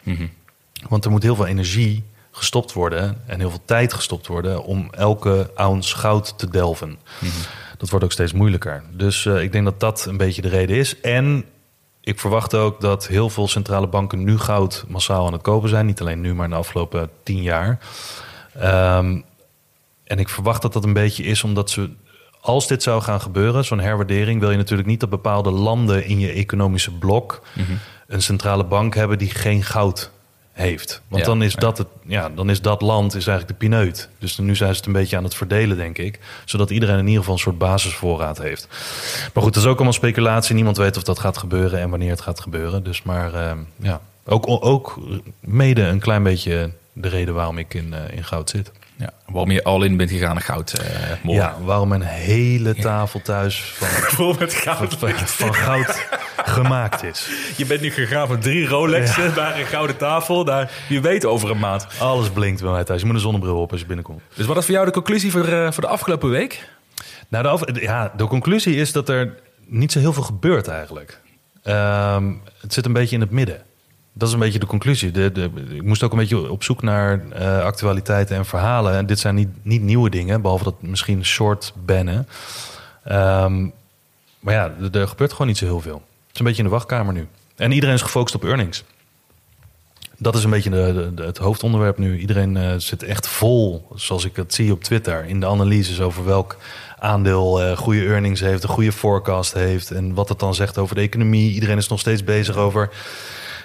Want 0.88 1.04
er 1.04 1.10
moet 1.10 1.22
heel 1.22 1.36
veel 1.36 1.46
energie 1.46 2.04
gestopt 2.30 2.72
worden 2.72 3.16
en 3.26 3.38
heel 3.38 3.50
veel 3.50 3.62
tijd 3.64 3.92
gestopt 3.92 4.26
worden 4.26 4.64
om 4.64 4.88
elke 4.90 5.50
ounce 5.54 5.96
goud 5.96 6.38
te 6.38 6.50
delven. 6.50 6.98
Dat 7.78 7.90
wordt 7.90 8.04
ook 8.04 8.12
steeds 8.12 8.32
moeilijker. 8.32 8.82
Dus 8.90 9.26
eh, 9.26 9.42
ik 9.42 9.52
denk 9.52 9.64
dat 9.64 9.80
dat 9.80 10.04
een 10.04 10.16
beetje 10.16 10.42
de 10.42 10.48
reden 10.48 10.76
is. 10.76 11.00
En 11.00 11.44
ik 12.04 12.20
verwacht 12.20 12.54
ook 12.54 12.80
dat 12.80 13.06
heel 13.06 13.30
veel 13.30 13.48
centrale 13.48 13.86
banken 13.86 14.24
nu 14.24 14.38
goud 14.38 14.84
massaal 14.88 15.26
aan 15.26 15.32
het 15.32 15.42
kopen 15.42 15.68
zijn. 15.68 15.86
Niet 15.86 16.00
alleen 16.00 16.20
nu, 16.20 16.34
maar 16.34 16.44
in 16.44 16.50
de 16.50 16.56
afgelopen 16.56 17.10
tien 17.22 17.42
jaar. 17.42 17.78
Ehm, 18.58 19.20
en 20.04 20.18
ik 20.18 20.28
verwacht 20.28 20.62
dat 20.62 20.72
dat 20.72 20.84
een 20.84 20.92
beetje 20.92 21.22
is 21.22 21.44
omdat 21.44 21.70
ze, 21.70 21.90
als 22.40 22.66
dit 22.66 22.82
zou 22.82 23.02
gaan 23.02 23.20
gebeuren, 23.20 23.64
zo'n 23.64 23.80
herwaardering, 23.80 24.40
wil 24.40 24.50
je 24.50 24.56
natuurlijk 24.56 24.88
niet 24.88 25.00
dat 25.00 25.10
bepaalde 25.10 25.50
landen 25.50 26.04
in 26.04 26.18
je 26.18 26.30
economische 26.30 26.92
blok 26.92 27.42
een 28.06 28.22
centrale 28.22 28.64
bank 28.64 28.94
hebben 28.94 29.18
die 29.18 29.30
geen 29.30 29.62
goud 29.62 30.10
heeft. 30.54 31.02
Want 31.08 31.22
Ja, 31.22 31.28
dan, 31.28 31.42
is 31.42 31.54
dat 31.54 31.78
het, 31.78 31.86
ja, 32.06 32.28
dan 32.28 32.50
is 32.50 32.60
dat 32.60 32.82
land 32.82 33.14
is 33.14 33.26
eigenlijk 33.26 33.60
de 33.60 33.66
pineut. 33.66 34.08
Dus 34.18 34.38
nu 34.38 34.56
zijn 34.56 34.70
ze 34.70 34.76
het 34.76 34.86
een 34.86 34.92
beetje 34.92 35.16
aan 35.16 35.24
het 35.24 35.34
verdelen, 35.34 35.76
denk 35.76 35.98
ik. 35.98 36.20
Zodat 36.44 36.70
iedereen 36.70 36.98
in 36.98 37.06
ieder 37.06 37.18
geval 37.18 37.34
een 37.34 37.40
soort 37.40 37.58
basisvoorraad 37.58 38.38
heeft. 38.38 38.68
Maar 39.34 39.42
goed, 39.42 39.54
dat 39.54 39.62
is 39.62 39.68
ook 39.68 39.74
allemaal 39.74 39.92
speculatie. 39.92 40.54
Niemand 40.54 40.76
weet 40.76 40.96
of 40.96 41.02
dat 41.02 41.18
gaat 41.18 41.36
gebeuren 41.36 41.80
en 41.80 41.90
wanneer 41.90 42.10
het 42.10 42.20
gaat 42.20 42.40
gebeuren. 42.40 42.84
Dus 42.84 43.02
maar 43.02 43.34
eh, 43.34 43.52
ja, 43.76 44.00
ook, 44.24 44.46
ook 44.48 44.98
mede 45.40 45.82
een 45.82 46.00
klein 46.00 46.22
beetje 46.22 46.70
de 46.92 47.08
reden 47.08 47.34
waarom 47.34 47.58
ik 47.58 47.74
in, 47.74 47.94
eh, 47.94 48.16
in 48.16 48.24
goud 48.24 48.50
zit. 48.50 48.72
Ja, 48.96 49.10
waarom 49.26 49.50
je 49.50 49.64
al 49.64 49.82
in 49.82 49.96
bent 49.96 50.10
gegaan 50.10 50.34
naar 50.34 50.42
goud 50.42 50.74
morgen. 51.22 51.42
Ja, 51.44 51.56
waarom 51.64 51.92
een 51.92 52.02
hele 52.02 52.74
tafel 52.74 53.20
thuis 53.22 53.60
van, 53.78 53.88
Vol 53.88 54.34
met 54.38 54.54
goud. 54.54 54.94
van, 54.94 55.10
van 55.12 55.54
goud 55.54 56.06
gemaakt 56.36 57.02
is. 57.02 57.28
Je 57.56 57.66
bent 57.66 57.80
nu 57.80 57.90
gegaan 57.90 58.26
van 58.26 58.38
drie 58.40 58.66
Rolexen 58.66 59.32
naar 59.36 59.58
een 59.58 59.66
gouden 59.66 59.96
tafel. 59.96 60.44
Naar, 60.44 60.70
wie 60.88 61.00
weet 61.00 61.24
over 61.24 61.50
een 61.50 61.58
maand. 61.58 61.86
Alles 61.98 62.30
blinkt 62.30 62.62
bij 62.62 62.70
mij 62.70 62.84
thuis. 62.84 63.00
Je 63.00 63.06
moet 63.06 63.14
een 63.14 63.20
zonnebril 63.20 63.60
op 63.60 63.70
als 63.70 63.80
je 63.80 63.86
binnenkomt. 63.86 64.20
Dus 64.34 64.46
wat 64.46 64.56
is 64.56 64.64
voor 64.64 64.74
jou 64.74 64.86
de 64.86 64.92
conclusie 64.92 65.30
voor, 65.30 65.44
eh, 65.48 65.72
voor 65.72 65.82
de 65.82 65.88
afgelopen 65.88 66.30
week? 66.30 66.68
Nou, 67.28 67.42
de, 67.44 67.48
af- 67.50 67.80
ja, 67.80 68.12
de 68.16 68.26
conclusie 68.26 68.76
is 68.76 68.92
dat 68.92 69.08
er 69.08 69.34
niet 69.66 69.92
zo 69.92 69.98
heel 69.98 70.12
veel 70.12 70.22
gebeurt 70.22 70.68
eigenlijk. 70.68 71.20
Ehm, 71.62 72.32
het 72.60 72.72
zit 72.72 72.86
een 72.86 72.92
beetje 72.92 73.14
in 73.14 73.20
het 73.20 73.30
midden. 73.30 73.62
Dat 74.16 74.28
is 74.28 74.34
een 74.34 74.40
beetje 74.40 74.58
de 74.58 74.66
conclusie. 74.66 75.10
De, 75.10 75.32
de, 75.32 75.50
ik 75.70 75.82
moest 75.82 76.02
ook 76.02 76.12
een 76.12 76.18
beetje 76.18 76.50
op 76.50 76.62
zoek 76.62 76.82
naar 76.82 77.30
eh, 77.30 77.64
actualiteiten 77.64 78.36
en 78.36 78.46
verhalen. 78.46 78.94
En 78.94 79.06
dit 79.06 79.18
zijn 79.18 79.34
niet, 79.34 79.48
niet 79.62 79.82
nieuwe 79.82 80.10
dingen, 80.10 80.42
behalve 80.42 80.64
dat 80.64 80.82
misschien 80.82 81.24
short 81.24 81.72
bannen. 81.84 82.28
Ehm, 83.04 83.68
maar 84.40 84.54
ja, 84.54 84.74
er, 84.92 85.08
gebeurt 85.08 85.32
gewoon 85.32 85.46
niet 85.46 85.58
zo 85.58 85.64
heel 85.64 85.80
veel. 85.80 85.94
Het 85.94 86.32
is 86.32 86.38
een 86.38 86.44
beetje 86.44 86.62
in 86.62 86.68
de 86.68 86.74
wachtkamer 86.74 87.12
nu. 87.12 87.28
En 87.56 87.72
iedereen 87.72 87.94
is 87.94 88.02
gefocust 88.02 88.34
op 88.34 88.44
earnings. 88.44 88.84
Dat 90.18 90.34
is 90.34 90.44
een 90.44 90.50
beetje 90.50 90.70
de, 90.70 91.12
het 91.16 91.38
hoofdonderwerp 91.38 91.98
nu. 91.98 92.18
Iedereen 92.18 92.56
eh, 92.56 92.74
zit 92.76 93.02
echt 93.02 93.28
vol, 93.28 93.86
zoals 93.94 94.24
ik 94.24 94.36
het 94.36 94.54
zie 94.54 94.72
op 94.72 94.82
Twitter, 94.82 95.24
in 95.24 95.40
de 95.40 95.46
analyses 95.46 96.00
over 96.00 96.24
welk 96.24 96.56
aandeel 96.98 97.62
eh, 97.62 97.76
goede 97.76 98.04
earnings 98.04 98.40
heeft, 98.40 98.62
een 98.62 98.68
goede 98.68 98.92
forecast 98.92 99.52
heeft 99.52 99.90
en 99.90 100.14
wat 100.14 100.28
het 100.28 100.38
dan 100.38 100.54
zegt 100.54 100.78
over 100.78 100.94
de 100.94 101.00
economie. 101.00 101.52
Iedereen 101.52 101.76
is 101.76 101.88
nog 101.88 102.00
steeds 102.00 102.24
bezig 102.24 102.56
over 102.56 102.90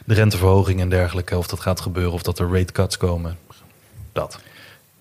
de 0.09 0.15
renteverhoging 0.15 0.79
en 0.79 0.89
dergelijke, 0.89 1.37
of 1.37 1.47
dat 1.47 1.59
gaat 1.59 1.81
gebeuren, 1.81 2.13
of 2.13 2.21
dat 2.21 2.39
er 2.39 2.51
rate 2.51 2.73
cuts 2.73 2.97
komen. 2.97 3.37
Dat. 4.13 4.39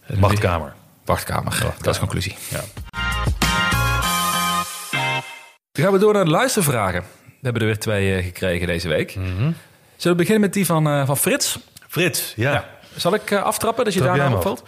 Wachtkamer. 0.06 0.74
Wachtkamer. 1.04 1.74
Dat 1.80 1.94
is 1.94 1.98
conclusie. 1.98 2.36
Ja. 2.48 2.60
Dan 5.72 5.84
gaan 5.84 5.92
we 5.92 5.98
door 5.98 6.12
naar 6.12 6.24
de 6.24 6.30
luistervragen. 6.30 7.00
We 7.24 7.34
hebben 7.40 7.62
er 7.62 7.68
weer 7.68 7.78
twee 7.78 8.14
eh, 8.14 8.24
gekregen 8.24 8.66
deze 8.66 8.88
week. 8.88 9.10
Zullen 9.10 9.56
we 9.96 10.14
beginnen 10.14 10.40
met 10.40 10.52
die 10.52 10.66
van, 10.66 10.86
eh, 10.88 11.06
van 11.06 11.16
Frits? 11.16 11.58
Frits, 11.88 12.32
ja. 12.36 12.52
Ja. 12.52 12.68
Zal 12.96 13.14
ik 13.14 13.30
eh, 13.30 13.42
aftrappen 13.42 13.84
dat 13.84 13.94
je 13.94 14.00
Trap 14.00 14.14
daarna 14.14 14.28
hem 14.28 14.36
opvalt? 14.36 14.62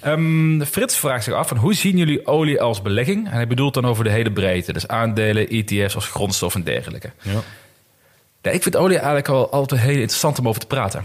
Ehm, 0.00 0.62
Frits 0.62 0.96
vraagt 0.96 1.24
zich 1.24 1.34
af 1.34 1.48
van 1.48 1.56
hoe 1.56 1.74
zien 1.74 1.96
jullie 1.96 2.26
olie 2.26 2.60
als 2.60 2.82
belegging? 2.82 3.26
En 3.26 3.32
hij 3.32 3.46
bedoelt 3.46 3.74
dan 3.74 3.86
over 3.86 4.04
de 4.04 4.10
hele 4.10 4.32
breedte. 4.32 4.72
Dus 4.72 4.88
aandelen, 4.88 5.48
ETF's 5.48 5.94
als 5.94 6.08
grondstof 6.08 6.54
en 6.54 6.62
dergelijke. 6.64 7.10
Ja. 7.22 7.40
Ja, 8.42 8.50
ik 8.50 8.62
vind 8.62 8.76
olie 8.76 8.96
eigenlijk 8.96 9.28
al 9.28 9.50
altijd 9.50 9.80
heel 9.80 9.90
interessant 9.90 10.38
om 10.38 10.48
over 10.48 10.60
te 10.60 10.66
praten. 10.66 11.04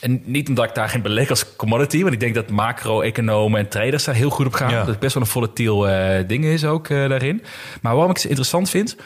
En 0.00 0.22
niet 0.24 0.48
omdat 0.48 0.64
ik 0.64 0.74
daar 0.74 0.88
geen 0.88 1.02
beleg 1.02 1.30
als 1.30 1.56
commodity... 1.56 2.00
want 2.02 2.12
ik 2.14 2.20
denk 2.20 2.34
dat 2.34 2.50
macro-economen 2.50 3.60
en 3.60 3.68
traders 3.68 4.04
daar 4.04 4.14
heel 4.14 4.30
goed 4.30 4.46
op 4.46 4.52
gaan. 4.52 4.70
Ja. 4.70 4.78
Dat 4.78 4.86
het 4.86 4.98
best 4.98 5.14
wel 5.14 5.22
een 5.22 5.28
volatiel 5.28 5.88
eh 5.88 6.28
ding 6.28 6.44
is 6.44 6.64
ook 6.64 6.88
eh, 6.88 7.08
daarin. 7.08 7.42
Maar 7.82 7.92
waarom 7.94 8.10
ik 8.10 8.18
ze 8.18 8.28
interessant 8.28 8.70
vind... 8.70 8.96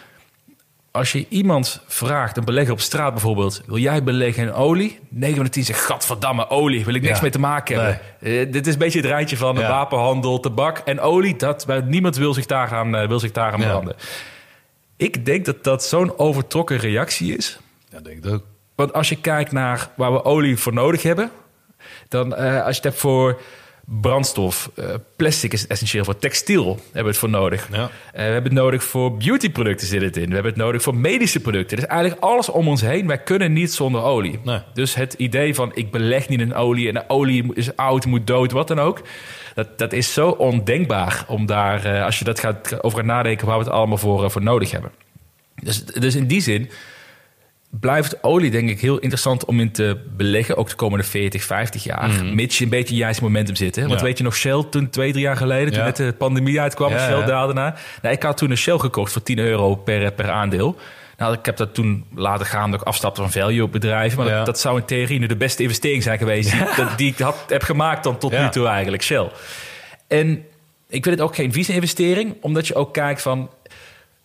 als 0.90 1.12
je 1.12 1.26
iemand 1.28 1.80
vraagt, 1.86 2.36
een 2.36 2.44
belegger 2.44 2.72
op 2.72 2.80
straat 2.80 3.12
bijvoorbeeld... 3.12 3.62
wil 3.66 3.78
jij 3.78 4.02
beleggen 4.02 4.42
in 4.42 4.52
olie? 4.52 4.98
9 5.08 5.36
van 5.36 5.44
de 5.44 5.50
10 5.50 5.64
zegt, 5.64 5.80
gadverdamme, 5.84 6.48
olie, 6.50 6.84
wil 6.84 6.94
ik 6.94 7.02
niks 7.02 7.14
Ja. 7.16 7.22
mee 7.22 7.30
te 7.30 7.38
maken 7.40 7.76
hebben. 7.76 8.00
Eh, 8.20 8.52
dit 8.52 8.66
is 8.66 8.72
een 8.72 8.78
beetje 8.78 9.00
het 9.00 9.08
rijtje 9.08 9.36
van 9.36 9.56
Ja. 9.56 9.68
wapenhandel, 9.68 10.40
tabak 10.40 10.78
en 10.78 11.00
olie. 11.00 11.36
Dat, 11.36 11.66
niemand 11.84 12.16
wil 12.16 12.34
zich 12.34 12.46
daar 12.46 12.74
aan, 12.74 12.96
eh, 12.96 13.08
wil 13.08 13.18
zich 13.20 13.32
daar 13.32 13.52
aan 13.52 13.60
branden. 13.60 13.96
Ik 14.96 15.24
denk 15.26 15.44
dat 15.44 15.64
dat 15.64 15.84
zo'n 15.84 16.18
overtrokken 16.18 16.76
reactie 16.76 17.36
is... 17.36 17.58
Ja, 17.94 18.00
denk 18.00 18.24
ik 18.24 18.32
ook. 18.32 18.44
Want 18.74 18.92
als 18.92 19.08
je 19.08 19.16
kijkt 19.16 19.52
naar 19.52 19.90
waar 19.96 20.12
we 20.12 20.24
olie 20.24 20.56
voor 20.56 20.72
nodig 20.72 21.02
hebben, 21.02 21.30
dan 22.08 22.34
eh, 22.34 22.64
als 22.64 22.76
je 22.76 22.82
het 22.82 22.84
hebt 22.84 22.96
voor 22.96 23.40
brandstof, 23.84 24.70
eh, 24.74 24.94
plastic 25.16 25.52
is 25.52 25.66
essentieel 25.66 26.04
voor 26.04 26.18
textiel 26.18 26.66
hebben 26.66 27.02
we 27.02 27.08
het 27.08 27.16
voor 27.16 27.28
nodig. 27.28 27.68
Ja. 27.72 27.82
Eh, 27.82 27.90
we 28.12 28.20
hebben 28.20 28.42
het 28.42 28.52
nodig 28.52 28.84
voor 28.84 29.16
beautyproducten 29.16 29.86
zit 29.86 30.02
het 30.02 30.16
in. 30.16 30.28
We 30.28 30.34
hebben 30.34 30.52
het 30.52 30.60
nodig 30.60 30.82
voor 30.82 30.94
medische 30.94 31.40
producten. 31.40 31.76
Dus 31.76 31.86
eigenlijk 31.86 32.22
alles 32.22 32.48
om 32.48 32.68
ons 32.68 32.80
heen. 32.80 33.06
Wij 33.06 33.18
kunnen 33.18 33.52
niet 33.52 33.72
zonder 33.72 34.02
olie. 34.02 34.40
Nee. 34.44 34.60
Dus 34.72 34.94
het 34.94 35.12
idee 35.12 35.54
van 35.54 35.70
ik 35.74 35.90
beleg 35.90 36.28
niet 36.28 36.40
in 36.40 36.54
olie 36.54 36.88
en 36.88 36.94
de 36.94 37.04
olie 37.08 37.54
is 37.54 37.76
oud, 37.76 38.06
moet 38.06 38.26
dood, 38.26 38.52
wat 38.52 38.68
dan 38.68 38.78
ook. 38.78 39.00
Dat, 39.54 39.78
dat 39.78 39.92
is 39.92 40.12
zo 40.12 40.28
ondenkbaar 40.28 41.24
om 41.28 41.46
daar, 41.46 42.02
als 42.02 42.18
je 42.18 42.24
dat 42.24 42.38
gaat 42.38 42.82
over 42.82 42.98
gaat 42.98 43.06
nadenken, 43.06 43.46
waar 43.46 43.58
we 43.58 43.64
het 43.64 43.72
allemaal 43.72 43.98
voor, 43.98 44.30
voor 44.30 44.42
nodig 44.42 44.70
hebben. 44.70 44.90
Dus, 45.54 45.84
dus 45.84 46.14
in 46.14 46.26
die 46.26 46.40
zin 46.40 46.70
blijft 47.80 48.22
olie 48.22 48.50
denk 48.50 48.68
ik 48.70 48.80
heel 48.80 48.98
interessant 48.98 49.44
om 49.44 49.60
in 49.60 49.70
te 49.72 49.96
beleggen. 50.16 50.56
Ook 50.56 50.68
de 50.68 50.74
komende 50.74 51.04
40, 51.04 51.42
50 51.44 51.84
jaar. 51.84 52.24
Mits 52.24 52.58
je 52.58 52.64
een 52.64 52.70
beetje 52.70 52.94
in 52.94 53.00
juist 53.00 53.20
momentum 53.20 53.56
zit. 53.56 53.74
Hè? 53.76 53.80
Want 53.80 53.92
Mhm. 53.94 54.00
Ja. 54.02 54.06
weet 54.08 54.18
je 54.18 54.24
nog 54.24 54.36
Shell 54.36 54.64
toen 54.70 54.90
twee, 54.90 55.10
drie 55.12 55.24
jaar 55.24 55.36
geleden... 55.36 55.72
toen 55.72 55.84
net 55.84 55.96
de 55.96 56.14
pandemie 56.18 56.60
uitkwam, 56.60 56.90
Shell 56.98 57.24
daalde 57.24 57.52
na. 57.52 57.74
Nou, 58.02 58.14
ik 58.14 58.22
had 58.22 58.36
toen 58.36 58.50
een 58.50 58.56
Shell 58.56 58.78
gekocht 58.78 59.12
voor 59.12 59.22
10 59.22 59.38
euro 59.38 59.74
per, 59.74 60.12
per 60.12 60.30
aandeel. 60.30 60.76
Nou, 61.16 61.34
ik 61.34 61.46
heb 61.46 61.56
dat 61.56 61.74
toen 61.74 62.04
laten 62.14 62.46
gaan 62.46 62.70
dat 62.70 62.80
ik 62.80 62.86
afstapte 62.86 63.20
van 63.20 63.30
value 63.30 63.62
op 63.62 63.72
bedrijven. 63.72 64.18
Maar 64.18 64.28
Ja. 64.28 64.36
dat, 64.36 64.46
dat 64.46 64.60
zou 64.60 64.78
in 64.78 64.84
theorie 64.84 65.18
nu 65.18 65.26
de 65.26 65.36
beste 65.36 65.62
investering 65.62 66.02
zijn 66.02 66.18
geweest... 66.18 66.50
die, 66.50 66.86
die 66.96 67.10
ik 67.12 67.18
had, 67.18 67.36
heb 67.48 67.62
gemaakt 67.62 68.04
dan 68.04 68.18
tot 68.18 68.32
Ja. 68.32 68.42
nu 68.44 68.48
toe 68.50 68.66
eigenlijk, 68.66 69.02
Shell. 69.02 69.28
En 70.08 70.28
ik 70.88 71.02
vind 71.04 71.18
het 71.18 71.20
ook 71.20 71.34
geen 71.34 71.52
vieze 71.52 71.72
investering, 71.72 72.34
omdat 72.40 72.66
je 72.66 72.74
ook 72.74 72.92
kijkt 72.92 73.22
van... 73.22 73.50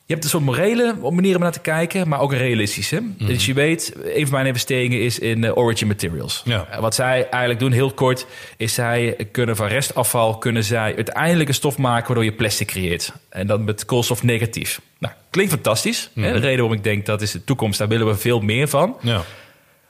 Je 0.10 0.16
hebt 0.16 0.28
een 0.28 0.34
soort 0.34 0.44
morele 0.44 0.96
manier 1.12 1.36
om 1.36 1.42
naar 1.42 1.52
te 1.52 1.60
kijken, 1.60 2.08
maar 2.08 2.20
ook 2.20 2.32
een 2.32 2.38
realistische. 2.38 3.02
Mhm. 3.02 3.26
Dus 3.26 3.46
je 3.46 3.54
weet, 3.54 3.94
een 4.04 4.22
van 4.24 4.32
mijn 4.32 4.46
investeringen 4.46 5.02
is 5.02 5.20
in 5.20 5.44
eh, 5.44 5.58
Origin 5.58 5.88
Materials. 5.88 6.42
Ja. 6.46 6.68
Eh, 6.72 6.80
Wat 6.80 6.96
zij 6.96 7.30
eigenlijk 7.30 7.60
doen, 7.60 7.72
heel 7.72 7.92
kort, 7.92 8.26
is 8.58 8.74
zij 8.74 9.16
kunnen 9.32 9.56
van 9.56 9.68
restafval 9.68 10.38
kunnen 10.38 10.64
zij 10.64 10.96
uiteindelijk 10.96 11.50
een 11.50 11.56
stof 11.56 11.78
maken 11.78 12.06
waardoor 12.08 12.24
je 12.26 12.34
plastic 12.34 12.68
creëert. 12.68 13.12
En 13.30 13.48
dan 13.48 13.64
met 13.64 13.86
koolstof 13.86 14.24
negatief. 14.24 14.82
Nou, 15.00 15.14
klinkt 15.30 15.52
fantastisch. 15.52 16.10
Mhm. 16.14 16.26
Hè? 16.26 16.34
De 16.34 16.40
reden 16.40 16.58
waarom 16.60 16.78
ik 16.78 16.84
denk 16.84 17.06
dat 17.06 17.22
is 17.22 17.32
de 17.32 17.44
toekomst, 17.44 17.80
daar 17.80 17.88
willen 17.88 18.08
we 18.08 18.16
veel 18.16 18.40
meer 18.40 18.68
van. 18.68 18.98
Ja. 19.02 19.22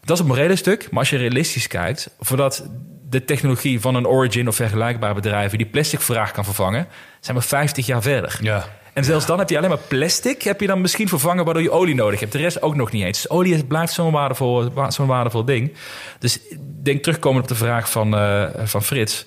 Dat 0.02 0.10
is 0.12 0.18
het 0.18 0.28
morele 0.28 0.56
stuk. 0.56 0.88
Maar 0.92 1.00
als 1.00 1.10
je 1.10 1.18
realistisch 1.18 1.68
kijkt, 1.68 2.10
voordat 2.20 2.70
de 3.10 3.26
technologie 3.26 3.80
van 3.80 3.96
een 3.96 4.08
Origin 4.08 4.48
of 4.48 4.56
vergelijkbare 4.56 5.14
bedrijven 5.14 5.58
die 5.58 5.68
plastic 5.68 6.02
vraag 6.02 6.32
kan 6.32 6.44
vervangen, 6.44 6.88
zijn 7.20 7.38
we 7.38 7.44
50 7.44 7.86
jaar 7.86 8.02
verder. 8.02 8.38
Ja. 8.42 8.66
En 8.94 9.04
zelfs 9.04 9.26
dan 9.26 9.40
heb 9.40 9.50
je 9.50 9.58
alleen 9.58 9.70
maar 9.70 9.80
plastic, 9.88 10.42
heb 10.42 10.62
je 10.62 10.68
dan 10.68 10.82
misschien 10.82 11.08
vervangen 11.08 11.46
waardoor 11.46 11.64
je 11.64 11.72
olie 11.72 11.96
nodig 11.96 12.20
hebt. 12.20 12.32
De 12.32 12.38
rest 12.38 12.62
ook 12.62 12.76
nog 12.76 12.92
niet 12.92 13.04
eens. 13.04 13.22
Dus 13.22 13.30
olie 13.32 13.66
blijft 13.66 13.94
zo'n 13.94 14.12
waardevol, 14.12 14.72
wa- 14.74 14.92
zo'n 14.92 15.08
waardevol 15.08 15.46
ding. 15.46 15.74
Dus 16.20 16.40
ik 16.50 16.58
denk 16.84 17.04
terugkomen 17.04 17.42
op 17.42 17.48
de 17.48 17.56
vraag 17.56 17.92
van, 17.92 18.16
eh, 18.18 18.46
van 18.64 18.84
Frits. 18.84 19.26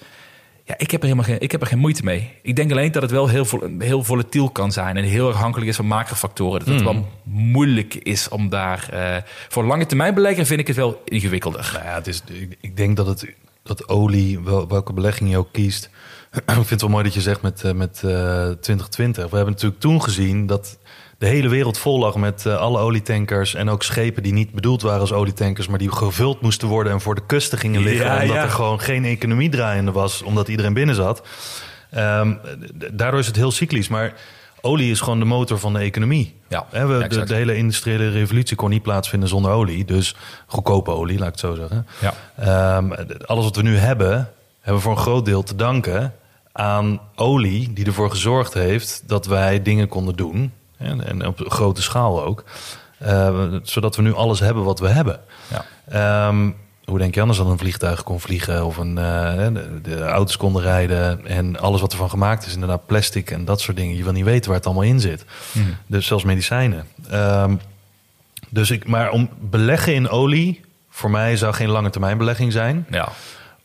Ja, 0.65 0.75
ik 0.79 0.91
heb, 0.91 1.01
er 1.01 1.07
helemaal 1.09 1.29
geen, 1.29 1.41
ik 1.41 1.53
heb 1.53 1.61
er 1.61 1.67
geen 1.67 1.79
moeite 1.79 2.05
mee. 2.05 2.31
Ik 2.43 2.57
denk 2.57 2.71
alleen 2.71 2.93
dat 2.93 3.03
het 3.03 3.11
wel 3.11 3.29
heel, 3.29 3.45
vol, 3.45 3.61
heel 3.79 4.05
volatiel 4.05 4.51
kan 4.51 4.73
zijn 4.73 4.97
en 4.97 5.05
heel 5.05 5.29
afhankelijk 5.29 5.71
is 5.71 5.77
van 5.77 5.87
macrofactoren. 5.87 6.59
Dat 6.65 6.69
het 6.75 6.83
wel 6.83 7.09
moeilijk 7.23 7.95
is 7.95 8.29
om 8.29 8.49
daar. 8.49 8.89
eh, 8.93 9.17
voor 9.49 9.65
lange 9.65 9.87
termijn 9.87 10.15
belegger 10.15 10.47
vind 10.47 10.61
ik 10.61 10.67
het 10.67 10.77
wel 10.77 11.03
ingewikkelder. 11.05 11.71
Nou 11.73 11.85
ja, 11.85 11.95
het 11.95 12.07
is, 12.07 12.23
ik, 12.33 12.57
ik 12.61 12.77
denk 12.77 12.97
dat, 12.97 13.07
het, 13.07 13.27
dat 13.63 13.89
olie, 13.89 14.41
wel, 14.41 14.69
welke 14.69 14.93
belegging 14.93 15.31
je 15.31 15.39
ook 15.39 15.53
kiest... 15.53 15.91
ik 16.47 16.53
vind 16.55 16.71
het 16.71 16.81
wel 16.81 16.91
mooi 16.91 17.05
dat 17.05 17.15
je 17.15 17.21
zegt 17.21 17.43
met, 17.43 17.65
eh, 17.65 17.73
met 17.73 17.97
eh, 18.05 18.51
2020. 18.61 19.29
We 19.31 19.37
hebben 19.37 19.55
natuurlijk 19.55 19.81
toen 19.81 20.03
gezien 20.03 20.47
dat 20.47 20.79
de 21.19 21.27
hele 21.27 21.49
wereld 21.49 21.79
vol 21.79 21.99
lag 21.99 22.17
met 22.17 22.47
eh, 22.47 22.57
alle 22.57 22.79
olietankers 22.79 23.55
en 23.55 23.69
ook 23.69 23.83
schepen 23.83 24.23
die 24.23 24.33
niet 24.33 24.53
bedoeld 24.53 24.83
waren 24.83 25.01
als 25.01 25.13
olietankers, 25.13 25.67
maar 25.69 25.79
die 25.79 25.93
gevuld 25.93 26.41
moesten 26.41 26.69
worden 26.69 26.93
en 26.93 27.01
voor 27.01 27.15
de 27.15 27.27
kusten 27.27 27.59
gingen 27.59 27.83
liggen, 27.83 28.07
Ja, 28.07 28.21
omdat 28.21 28.37
ja. 28.37 28.43
er 28.43 28.51
gewoon 28.51 28.81
geen 28.81 29.05
economie 29.05 29.49
draaiende 29.49 29.93
was, 29.93 30.23
omdat 30.23 30.49
iedereen 30.49 30.73
binnen 30.73 30.95
zat. 30.95 31.23
Ehm, 31.91 32.35
daardoor 32.93 33.21
is 33.21 33.27
het 33.27 33.37
heel 33.37 33.51
cyclisch, 33.51 33.89
maar 33.89 34.15
olie 34.61 34.91
is 34.91 35.01
gewoon 35.01 35.19
de 35.19 35.25
motor 35.25 35.59
van 35.59 35.73
de 35.73 35.79
economie. 35.79 36.35
Ja, 36.49 36.67
we, 36.71 37.25
de 37.27 37.35
hele 37.35 37.57
industriële 37.57 38.11
revolutie 38.11 38.57
kon 38.57 38.71
niet 38.71 38.83
plaatsvinden 38.83 39.29
zonder 39.29 39.51
olie, 39.51 39.85
dus 39.85 40.17
goedkope 40.47 40.91
olie, 40.91 41.19
laat 41.19 41.27
ik 41.27 41.33
het 41.33 41.41
zo 41.41 41.55
zeggen. 41.55 41.87
Ja. 42.01 42.15
Ehm, 42.37 42.93
alles 43.27 43.45
wat 43.45 43.57
we 43.57 43.63
nu 43.63 43.77
hebben, 43.77 44.31
hebben 44.61 44.83
we 44.83 44.89
voor 44.89 44.97
een 44.97 45.03
groot 45.03 45.25
deel 45.25 45.43
te 45.43 45.57
danken 45.57 46.15
aan 46.53 47.01
olie 47.15 47.73
die 47.73 47.87
ervoor 47.87 48.11
gezorgd 48.11 48.55
heeft 48.55 49.03
dat 49.07 49.27
wij 49.27 49.63
dingen 49.63 49.89
konden 49.89 50.17
doen. 50.17 50.53
En, 50.79 51.07
en 51.07 51.27
op 51.27 51.45
grote 51.47 51.83
schaal 51.83 52.25
ook. 52.25 52.45
eh, 52.99 53.45
zodat 53.63 53.97
we 53.97 54.03
nu 54.03 54.15
alles 54.15 54.41
hebben 54.41 54.65
wat 54.65 54.81
we 54.81 54.89
hebben. 54.89 55.21
Ja. 55.51 55.65
Ehm, 56.29 56.51
hoe 56.85 56.99
denk 56.99 57.15
je 57.15 57.21
anders 57.21 57.39
dan 57.39 57.51
een 57.51 57.59
vliegtuig 57.59 58.03
kon 58.03 58.21
vliegen 58.21 58.65
of 58.67 58.77
een, 58.77 58.99
eh, 58.99 59.47
de, 59.53 59.81
de 59.83 60.01
auto's 60.03 60.37
konden 60.37 60.63
rijden 60.63 61.27
en 61.27 61.59
alles 61.61 61.81
wat 61.81 61.93
ervan 61.93 62.11
gemaakt 62.11 62.47
is, 62.47 62.53
inderdaad 62.55 62.87
plastic 62.87 63.31
en 63.31 63.45
dat 63.45 63.61
soort 63.61 63.77
dingen. 63.77 63.97
Je 63.97 64.03
wil 64.05 64.13
niet 64.13 64.25
weten 64.25 64.47
waar 64.49 64.57
het 64.59 64.67
allemaal 64.67 64.85
in 64.85 65.01
zit. 65.01 65.25
Dus 65.87 66.07
zelfs 66.07 66.25
medicijnen. 66.25 66.87
Ehm, 67.11 67.55
dus 68.49 68.71
ik, 68.71 68.87
maar 68.89 69.11
om 69.11 69.29
beleggen 69.41 69.95
in 69.95 70.09
olie, 70.09 70.61
voor 70.91 71.11
mij 71.11 71.37
zou 71.37 71.55
geen 71.55 71.69
lange 71.69 71.91
termijn 71.91 72.19
belegging 72.19 72.53
zijn 72.53 72.87
Ja. 72.91 73.09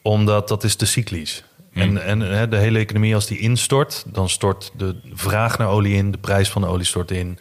omdat 0.02 0.48
dat 0.48 0.64
is 0.64 0.76
te 0.76 0.86
cyclisch. 0.86 1.44
En, 1.78 2.04
en 2.04 2.20
hè, 2.20 2.48
de 2.48 2.58
hele 2.58 2.80
economie, 2.80 3.16
als 3.16 3.28
die 3.28 3.40
instort, 3.40 4.04
dan 4.08 4.30
stort 4.30 4.72
de 4.78 4.96
vraag 5.14 5.58
naar 5.58 5.68
olie 5.68 5.96
in, 5.96 6.12
de 6.12 6.18
prijs 6.18 6.50
van 6.50 6.62
de 6.62 6.68
olie 6.68 6.86
stort 6.86 7.12
in. 7.12 7.40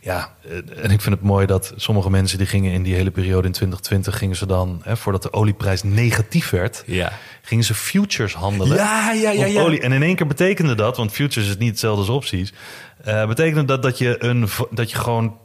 Ja, 0.00 0.34
eh, 0.44 0.84
en 0.84 0.90
ik 0.90 1.00
vind 1.00 1.14
het 1.14 1.22
mooi 1.22 1.46
dat 1.46 1.72
sommige 1.76 2.10
mensen 2.10 2.38
die 2.38 2.46
gingen 2.46 2.72
in 2.72 2.82
die 2.82 2.94
hele 2.94 3.10
periode 3.10 3.46
in 3.46 3.52
2020, 3.52 4.18
gingen 4.18 4.36
ze 4.36 4.46
dan, 4.46 4.80
hè, 4.84 4.96
voordat 4.96 5.22
de 5.22 5.32
olieprijs 5.32 5.82
negatief 5.82 6.50
werd, 6.50 6.82
Ja. 6.86 7.12
gingen 7.42 7.64
ze 7.64 7.74
futures 7.74 8.34
handelen. 8.34 8.76
Ja, 8.76 9.12
ja, 9.12 9.30
ja, 9.30 9.46
ja. 9.46 9.62
Olie. 9.62 9.80
En 9.80 9.92
in 9.92 10.02
één 10.02 10.16
keer 10.16 10.26
betekende 10.26 10.74
dat, 10.74 10.96
want 10.96 11.12
futures 11.12 11.48
is 11.48 11.56
niet 11.56 11.70
hetzelfde 11.70 12.00
als 12.00 12.10
opties, 12.10 12.52
eh, 13.04 13.26
betekende 13.26 13.64
dat 13.64 13.82
dat 13.82 13.98
je, 13.98 14.24
een, 14.24 14.48
dat 14.70 14.90
je 14.90 14.96
gewoon 14.96 15.36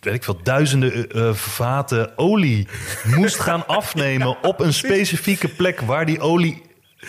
weet 0.00 0.14
ik 0.14 0.24
veel, 0.24 0.38
duizenden 0.42 1.10
eh, 1.10 1.34
vaten 1.34 2.18
olie 2.18 2.68
moest 3.04 3.38
gaan 3.40 3.66
afnemen 3.66 4.42
op 4.42 4.60
een 4.60 4.72
specifieke 4.84 5.48
plek 5.48 5.80
waar 5.80 6.06
die 6.06 6.20
olie 6.20 6.62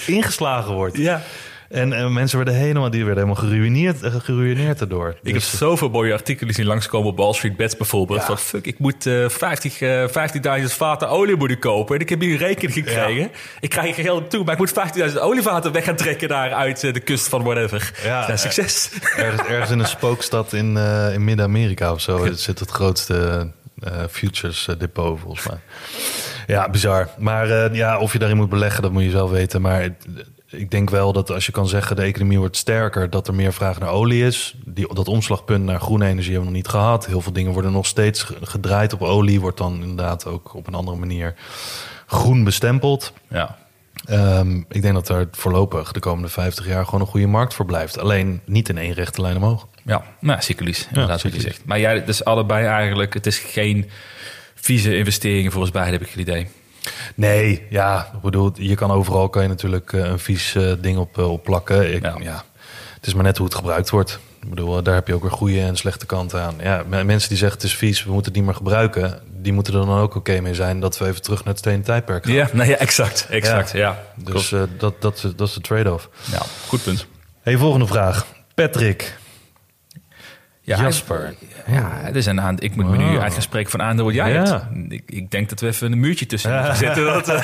ingeslagen 0.06 0.74
wordt. 0.74 0.98
Ja. 0.98 1.22
En 1.70 1.94
eh, 1.94 2.08
mensen 2.10 2.38
werden 2.38 2.56
helemaal, 2.56 2.90
die 2.90 3.06
werden 3.06 3.24
helemaal 3.24 3.50
geruineerd, 3.50 4.02
eh, 4.04 4.16
geruineerd 4.16 4.80
daardoor. 4.80 5.10
Ik 5.10 5.18
heb 5.24 5.34
Dus- 5.34 5.58
zoveel 5.58 5.90
mooie 5.90 6.14
artikelen 6.14 6.54
zien 6.54 6.66
langskomen 6.66 7.10
op 7.10 7.18
Wall 7.18 7.34
Street 7.34 7.58
Bets 7.58 7.78
bijvoorbeeld. 7.78 8.24
Van 8.24 8.38
fuck, 8.38 8.66
ik 8.66 8.80
moet 8.80 9.06
eh 9.06 9.30
50, 9.30 9.82
eh 9.82 10.08
15.000 10.08 10.74
vaten 10.74 11.10
olie 11.10 11.36
moeten 11.36 11.60
kopen. 11.60 11.96
En 11.96 12.02
ik 12.02 12.10
heb 12.10 12.20
hier 12.22 12.32
een 12.32 12.38
rekening 12.38 12.74
gekregen. 12.74 13.32
Ik 13.60 13.70
krijg 13.70 13.98
er 13.98 14.04
geld 14.04 14.22
op 14.24 14.30
toe, 14.30 14.44
maar 14.44 14.54
ik 14.54 14.60
moet 14.60 14.74
15.000 14.74 15.20
olievaten 15.20 15.72
weg 15.72 15.84
gaan 15.84 15.96
trekken 15.96 16.28
daar 16.28 16.54
uit 16.54 16.84
eh, 16.84 16.94
de 16.94 17.00
kust 17.00 17.28
van 17.28 17.44
whatever. 17.44 17.92
Ja, 18.04 18.28
Ja, 18.28 18.38
succes. 18.38 18.90
ergens, 19.18 19.48
ergens 19.48 19.72
in 19.72 19.80
een 19.80 19.86
spookstad 19.88 20.54
in, 20.54 20.78
eh, 20.78 21.14
in 21.14 21.24
Midden-Amerika 21.24 21.92
of 21.92 22.02
zo 22.02 22.28
zit 22.34 22.60
het 22.60 22.70
grootste 22.72 23.48
eh, 23.80 23.92
futures 24.12 24.68
depot 24.78 25.20
volgens 25.20 25.48
mij. 25.48 25.58
Ja, 26.48 26.70
bizar. 26.70 27.10
Maar 27.18 27.50
eh, 27.50 27.76
ja, 27.76 28.00
of 28.00 28.14
je 28.14 28.20
daarin 28.20 28.38
moet 28.38 28.50
beleggen, 28.50 28.82
dat 28.82 28.92
moet 28.92 29.04
je 29.04 29.10
zelf 29.10 29.32
weten. 29.32 29.62
Maar 29.62 29.82
het- 29.82 30.08
ik 30.50 30.72
denk 30.72 30.90
wel 30.90 31.14
dat 31.14 31.32
als 31.32 31.46
je 31.46 31.52
kan 31.52 31.68
zeggen 31.68 31.96
de 31.96 32.02
economie 32.02 32.40
wordt 32.40 32.58
sterker, 32.58 33.10
dat 33.10 33.28
er 33.28 33.34
meer 33.34 33.54
vraag 33.54 33.80
naar 33.80 33.90
olie 33.90 34.26
is. 34.26 34.56
Die, 34.66 34.94
dat 34.94 35.08
omslagpunt 35.08 35.64
naar 35.66 35.80
groene 35.80 36.06
energie 36.06 36.32
hebben 36.34 36.50
we 36.52 36.56
nog 36.58 36.64
niet 36.64 36.72
gehad. 36.72 37.06
Heel 37.06 37.22
veel 37.22 37.34
dingen 37.34 37.52
worden 37.54 37.72
nog 37.72 37.86
steeds 37.86 38.24
ge- 38.24 38.36
gedraaid 38.42 38.94
op 38.94 39.02
olie, 39.02 39.42
wordt 39.42 39.58
dan 39.58 39.82
inderdaad 39.82 40.26
ook 40.26 40.54
op 40.54 40.68
een 40.68 40.74
andere 40.74 40.98
manier 40.98 41.34
groen 42.08 42.44
bestempeld. 42.44 43.14
Ja. 43.30 43.58
Ehm, 44.06 44.58
ik 44.70 44.82
denk 44.82 44.94
dat 44.94 45.10
er 45.10 45.28
voorlopig 45.32 45.92
de 45.92 46.00
komende 46.00 46.30
50 46.30 46.68
jaar 46.68 46.86
gewoon 46.86 47.02
een 47.02 47.08
goede 47.08 47.28
markt 47.28 47.54
voor 47.54 47.66
blijft. 47.66 48.00
Alleen 48.00 48.42
niet 48.46 48.70
in 48.70 48.78
één 48.78 48.94
rechte 48.94 49.22
lijn 49.22 49.36
omhoog. 49.38 49.68
Ja, 49.84 50.04
nou, 50.20 50.42
cyclisch, 50.42 50.88
inderdaad 50.88 51.22
wat 51.22 51.34
je 51.34 51.42
zegt. 51.42 51.62
Maar 51.66 51.80
jij, 51.80 52.06
dus 52.06 52.24
allebei 52.24 52.66
eigenlijk, 52.66 53.14
het 53.14 53.26
is 53.26 53.38
geen 53.40 53.90
vieze 54.62 54.98
investeringen 54.98 55.52
voor 55.52 55.62
ons 55.62 55.72
beiden, 55.72 55.94
heb 55.94 56.04
ik 56.04 56.10
het 56.10 56.20
idee. 56.20 56.48
Nee, 57.16 57.64
ja, 57.70 58.10
ik 58.16 58.22
bedoel, 58.22 58.52
je 58.56 58.76
kan 58.76 58.92
overal 58.92 59.30
kan 59.30 59.42
je 59.42 59.48
natuurlijk 59.48 59.94
eh, 59.94 60.00
een 60.06 60.20
vies 60.20 60.56
eh, 60.56 60.72
ding 60.82 60.98
op, 60.98 61.18
eh, 61.18 61.32
op 61.32 61.44
plakken. 61.44 61.94
Ik, 61.94 62.02
Ja. 62.04 62.16
ja. 62.22 62.44
het 62.96 63.08
is 63.08 63.14
maar 63.14 63.24
net 63.24 63.38
hoe 63.38 63.46
het 63.46 63.56
gebruikt 63.56 63.90
wordt. 63.90 64.20
Ik 64.42 64.50
bedoel, 64.50 64.84
daar 64.84 64.94
heb 64.96 65.08
je 65.08 65.14
ook 65.14 65.22
weer 65.22 65.32
goede 65.32 65.62
en 65.62 65.76
slechte 65.76 66.06
kanten 66.06 66.42
aan. 66.42 66.56
Ja, 66.62 66.84
me- 66.88 67.04
mensen 67.04 67.30
die 67.30 67.38
zeggen 67.38 67.58
het 67.58 67.68
is 67.68 67.76
vies, 67.76 68.04
we 68.04 68.12
moeten 68.12 68.26
het 68.32 68.36
niet 68.40 68.46
meer 68.50 68.56
gebruiken, 68.58 69.20
die 69.42 69.54
moeten 69.54 69.74
er 69.74 69.86
dan 69.86 69.98
ook 70.00 70.16
oké 70.16 70.40
mee 70.42 70.54
zijn 70.54 70.80
dat 70.80 70.98
we 70.98 71.08
even 71.08 71.22
terug 71.22 71.40
naar 71.40 71.48
het 71.54 71.58
stenen 71.60 71.82
tijdperk 71.82 72.26
gaan. 72.26 72.34
Ja, 72.34 72.50
nou 72.54 72.70
ja, 72.70 72.76
exact, 72.76 73.28
exact, 73.30 73.72
ja. 73.72 74.04
Dus 74.16 74.52
eh, 74.52 74.62
dat, 74.78 75.02
dat, 75.02 75.32
dat 75.36 75.48
is 75.48 75.54
de 75.54 75.62
trade-off. 75.62 76.10
ja, 76.32 76.42
goed 76.68 76.84
punt. 76.84 77.08
Hey, 77.42 77.58
volgende 77.58 77.88
vraag. 77.88 78.26
Patrick. 78.56 79.18
Ja, 80.68 80.82
Jasper. 80.82 81.34
Ja, 81.68 81.92
het 81.94 82.16
is 82.16 82.26
een 82.26 82.42
aan, 82.42 82.60
ik 82.60 82.76
moet 82.76 82.90
me 82.90 82.98
nu 82.98 83.04
Wow. 83.18 83.32
spreken 83.40 83.72
van 83.72 83.82
aandeel 83.82 84.06
wat 84.06 84.14
jij 84.14 84.32
Ja. 84.34 84.44
hebt. 84.44 84.92
Ik, 84.94 85.04
ik 85.06 85.32
denk 85.32 85.50
dat 85.50 85.60
we 85.60 85.68
even 85.68 85.92
een 85.92 86.00
muurtje 86.00 86.26
tussen 86.26 86.54
moeten 86.56 86.76
zetten. 86.86 87.04
Dat, 87.06 87.28
eh, 87.30 87.44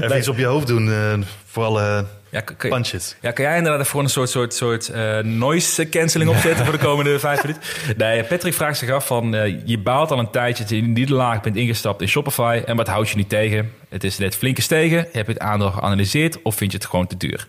Even 0.00 0.18
iets 0.18 0.28
op 0.28 0.36
je 0.36 0.44
hoofd 0.44 0.66
doen 0.66 0.90
eh, 0.92 1.12
voor 1.46 1.64
alle 1.64 2.04
ja, 2.30 2.40
kan, 2.40 2.70
punches. 2.70 3.16
ja, 3.20 3.30
kan 3.30 3.44
jij 3.44 3.56
inderdaad 3.56 3.88
gewoon 3.88 4.04
een 4.04 4.10
soort, 4.10 4.30
soort, 4.30 4.54
soort 4.54 4.88
eh, 4.88 5.18
noise 5.18 5.88
cancelling 5.88 6.30
opzetten 6.30 6.64
voor 6.64 6.74
de 6.78 6.84
komende 6.84 7.18
vijf 7.18 7.42
minuten? 7.42 7.62
Nee, 7.96 8.24
Patrick 8.24 8.54
vraagt 8.54 8.78
zich 8.78 8.90
af 8.90 9.06
van, 9.06 9.30
je 9.64 9.78
baalt 9.78 10.10
al 10.10 10.18
een 10.18 10.30
tijdje 10.30 10.62
dat 10.62 10.72
je 10.72 10.78
in 10.78 10.94
die 10.94 11.10
laag 11.12 11.40
bent 11.40 11.56
ingestapt 11.56 12.00
in 12.00 12.08
Shopify. 12.08 12.62
En 12.66 12.76
wat 12.76 12.88
houdt 12.88 13.08
je 13.08 13.16
nu 13.16 13.24
tegen? 13.24 13.72
Het 13.88 14.04
is 14.04 14.18
net 14.18 14.36
flink 14.36 14.56
gestegen. 14.56 14.98
Heb 15.12 15.26
je 15.26 15.32
het 15.32 15.38
aandeel 15.42 15.70
geanalyseerd 15.70 16.42
of 16.42 16.54
vind 16.56 16.72
je 16.72 16.78
het 16.78 16.86
gewoon 16.86 17.06
te 17.06 17.16
duur? 17.16 17.46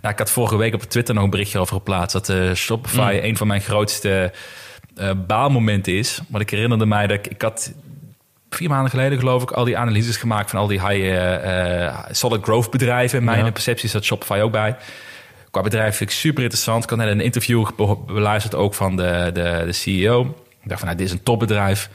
Nou, 0.00 0.12
ik 0.12 0.18
had 0.18 0.30
vorige 0.30 0.56
week 0.56 0.74
op 0.74 0.82
Twitter 0.82 1.14
nog 1.14 1.24
een 1.24 1.30
berichtje 1.30 1.58
over 1.58 1.74
geplaatst 1.76 2.12
dat 2.12 2.28
eh, 2.28 2.52
Shopify 2.54 3.18
een 3.22 3.36
van 3.36 3.46
mijn 3.46 3.60
grootste 3.60 4.32
eh, 4.96 5.10
baalmomenten 5.26 5.92
is. 5.96 6.20
Want 6.28 6.42
ik 6.42 6.50
herinnerde 6.50 6.86
mij 6.86 7.06
dat 7.06 7.16
ik, 7.18 7.26
ik 7.26 7.42
had 7.42 7.72
vier 8.50 8.68
maanden 8.68 8.90
geleden 8.90 9.18
geloof 9.18 9.42
ik 9.42 9.50
al 9.50 9.64
die 9.64 9.78
analyses 9.78 10.16
gemaakt 10.16 10.50
van 10.50 10.58
al 10.58 10.66
die 10.66 10.86
high 10.86 11.16
eh, 11.16 11.98
solid 12.10 12.42
growth 12.42 12.70
bedrijven. 12.70 13.24
Mijn 13.24 13.44
Ja. 13.44 13.50
perceptie 13.50 13.88
zat 13.88 14.04
Shopify 14.04 14.38
ook 14.42 14.52
bij. 14.52 14.76
Qua 15.50 15.60
bedrijf 15.62 15.96
vind 15.96 16.10
ik 16.10 16.16
super 16.16 16.42
interessant. 16.42 16.82
Ik 16.84 16.90
had 16.90 16.98
net 16.98 17.08
een 17.08 17.20
interview 17.20 17.68
be- 17.76 17.96
beluisterd 18.06 18.54
ook 18.54 18.74
van 18.74 18.96
de, 18.96 19.30
de, 19.32 19.62
de 19.66 19.72
CEO. 19.72 20.20
Ik 20.62 20.68
dacht 20.68 20.78
van, 20.80 20.88
nou, 20.88 20.96
dit 21.00 21.06
is 21.06 21.12
een 21.12 21.22
topbedrijf. 21.22 21.88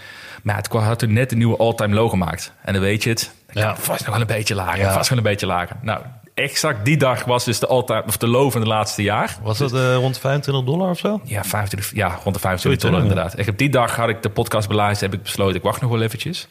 Maar 0.44 0.56
het 0.56 0.68
had 0.68 1.00
toen 1.00 1.14
net 1.14 1.32
een 1.32 1.38
nieuwe 1.38 1.58
all-time 1.58 1.94
low 1.96 2.10
gemaakt. 2.10 2.52
En 2.64 2.74
dan 2.74 2.82
weet 2.82 3.04
je 3.04 3.10
het. 3.10 3.32
Dan 3.52 3.64
Ja. 3.64 3.76
vast 3.76 4.00
nog 4.06 4.10
wel 4.12 4.22
een 4.22 4.28
beetje 4.36 4.56
lager. 4.56 4.80
Ja. 4.80 4.94
Vast 4.94 5.10
wel 5.10 5.18
een 5.18 5.24
beetje 5.24 5.46
lager. 5.46 5.76
Nou, 5.82 6.02
exact 6.34 6.86
die 6.86 6.98
dag 6.98 7.24
was 7.24 7.46
dus 7.46 7.60
de, 7.60 7.68
all-time, 7.68 8.04
of 8.08 8.18
de 8.18 8.28
low 8.28 8.52
van 8.52 8.62
het 8.62 8.70
laatste 8.70 9.02
jaar. 9.02 9.38
Was 9.42 9.58
dat 9.58 9.74
eh, 9.74 9.96
rond 9.96 10.20
25 10.20 10.64
dollar 10.66 10.90
of 10.90 11.00
zo? 11.00 11.22
Ja, 11.24 11.44
25, 11.44 11.96
ja 11.96 12.08
rond 12.08 12.36
de 12.36 12.42
25 12.42 12.60
Zoiets, 12.62 12.84
dollar 12.84 13.02
inderdaad. 13.02 13.40
Ik 13.40 13.46
heb 13.46 13.58
die 13.58 13.70
dag 13.70 13.96
had 13.96 14.10
ik 14.10 14.22
de 14.22 14.30
podcast 14.30 14.68
beluisterd, 14.68 15.12
heb 15.12 15.20
ik 15.20 15.26
besloten, 15.26 15.56
ik 15.56 15.64
wacht 15.64 15.82
nog 15.82 15.92
wel 15.92 16.02
eventjes. 16.02 16.48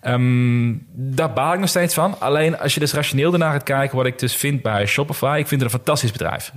Ehm, 0.00 0.72
daar 0.92 1.32
baal 1.32 1.52
ik 1.52 1.58
nog 1.58 1.68
steeds 1.68 1.94
van. 1.94 2.20
Alleen 2.20 2.58
als 2.58 2.74
je 2.74 2.80
dus 2.80 2.92
rationeel 2.92 3.32
ernaar 3.32 3.52
gaat 3.52 3.62
kijken, 3.62 3.96
wat 3.96 4.06
ik 4.06 4.18
dus 4.18 4.34
vind 4.36 4.62
bij 4.62 4.86
Shopify, 4.86 5.36
ik 5.38 5.46
vind 5.46 5.60
het 5.60 5.72
een 5.72 5.76
fantastisch 5.78 6.12
bedrijf. 6.12 6.52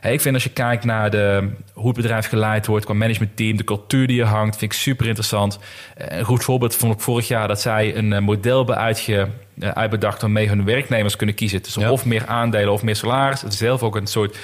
Hey, 0.00 0.12
ik 0.12 0.20
vind 0.20 0.34
als 0.34 0.44
je 0.44 0.50
kijkt 0.50 0.84
naar 0.84 1.10
de, 1.10 1.48
hoe 1.72 1.86
het 1.86 1.96
bedrijf 1.96 2.28
geleid 2.28 2.66
wordt, 2.66 2.84
qua 2.84 2.94
managementteam, 2.94 3.56
de 3.56 3.64
cultuur 3.64 4.06
die 4.06 4.20
er 4.20 4.26
hangt, 4.26 4.56
vind 4.56 4.72
ik 4.72 4.78
super 4.78 5.06
interessant. 5.06 5.58
Eh, 5.94 6.18
Een 6.18 6.24
goed 6.24 6.44
voorbeeld 6.44 6.74
vond 6.74 6.94
ik 6.94 7.00
vorig 7.00 7.28
jaar 7.28 7.48
dat 7.48 7.60
zij 7.60 7.96
een 7.96 8.12
eh, 8.12 8.20
model 8.20 8.56
hebben 8.56 8.76
uitge, 8.76 9.28
uitbedacht 9.60 10.20
waarmee 10.20 10.48
hun 10.48 10.64
werknemers 10.64 11.16
kunnen 11.16 11.34
kiezen. 11.34 11.62
Dus 11.62 11.74
Ja. 11.74 11.90
of 11.90 12.04
meer 12.04 12.26
aandelen 12.26 12.72
of 12.72 12.82
meer 12.82 12.96
salaris. 12.96 13.40
Het 13.40 13.52
is 13.52 13.58
zelf 13.58 13.82
ook 13.82 13.96
een 13.96 14.06
soort 14.06 14.36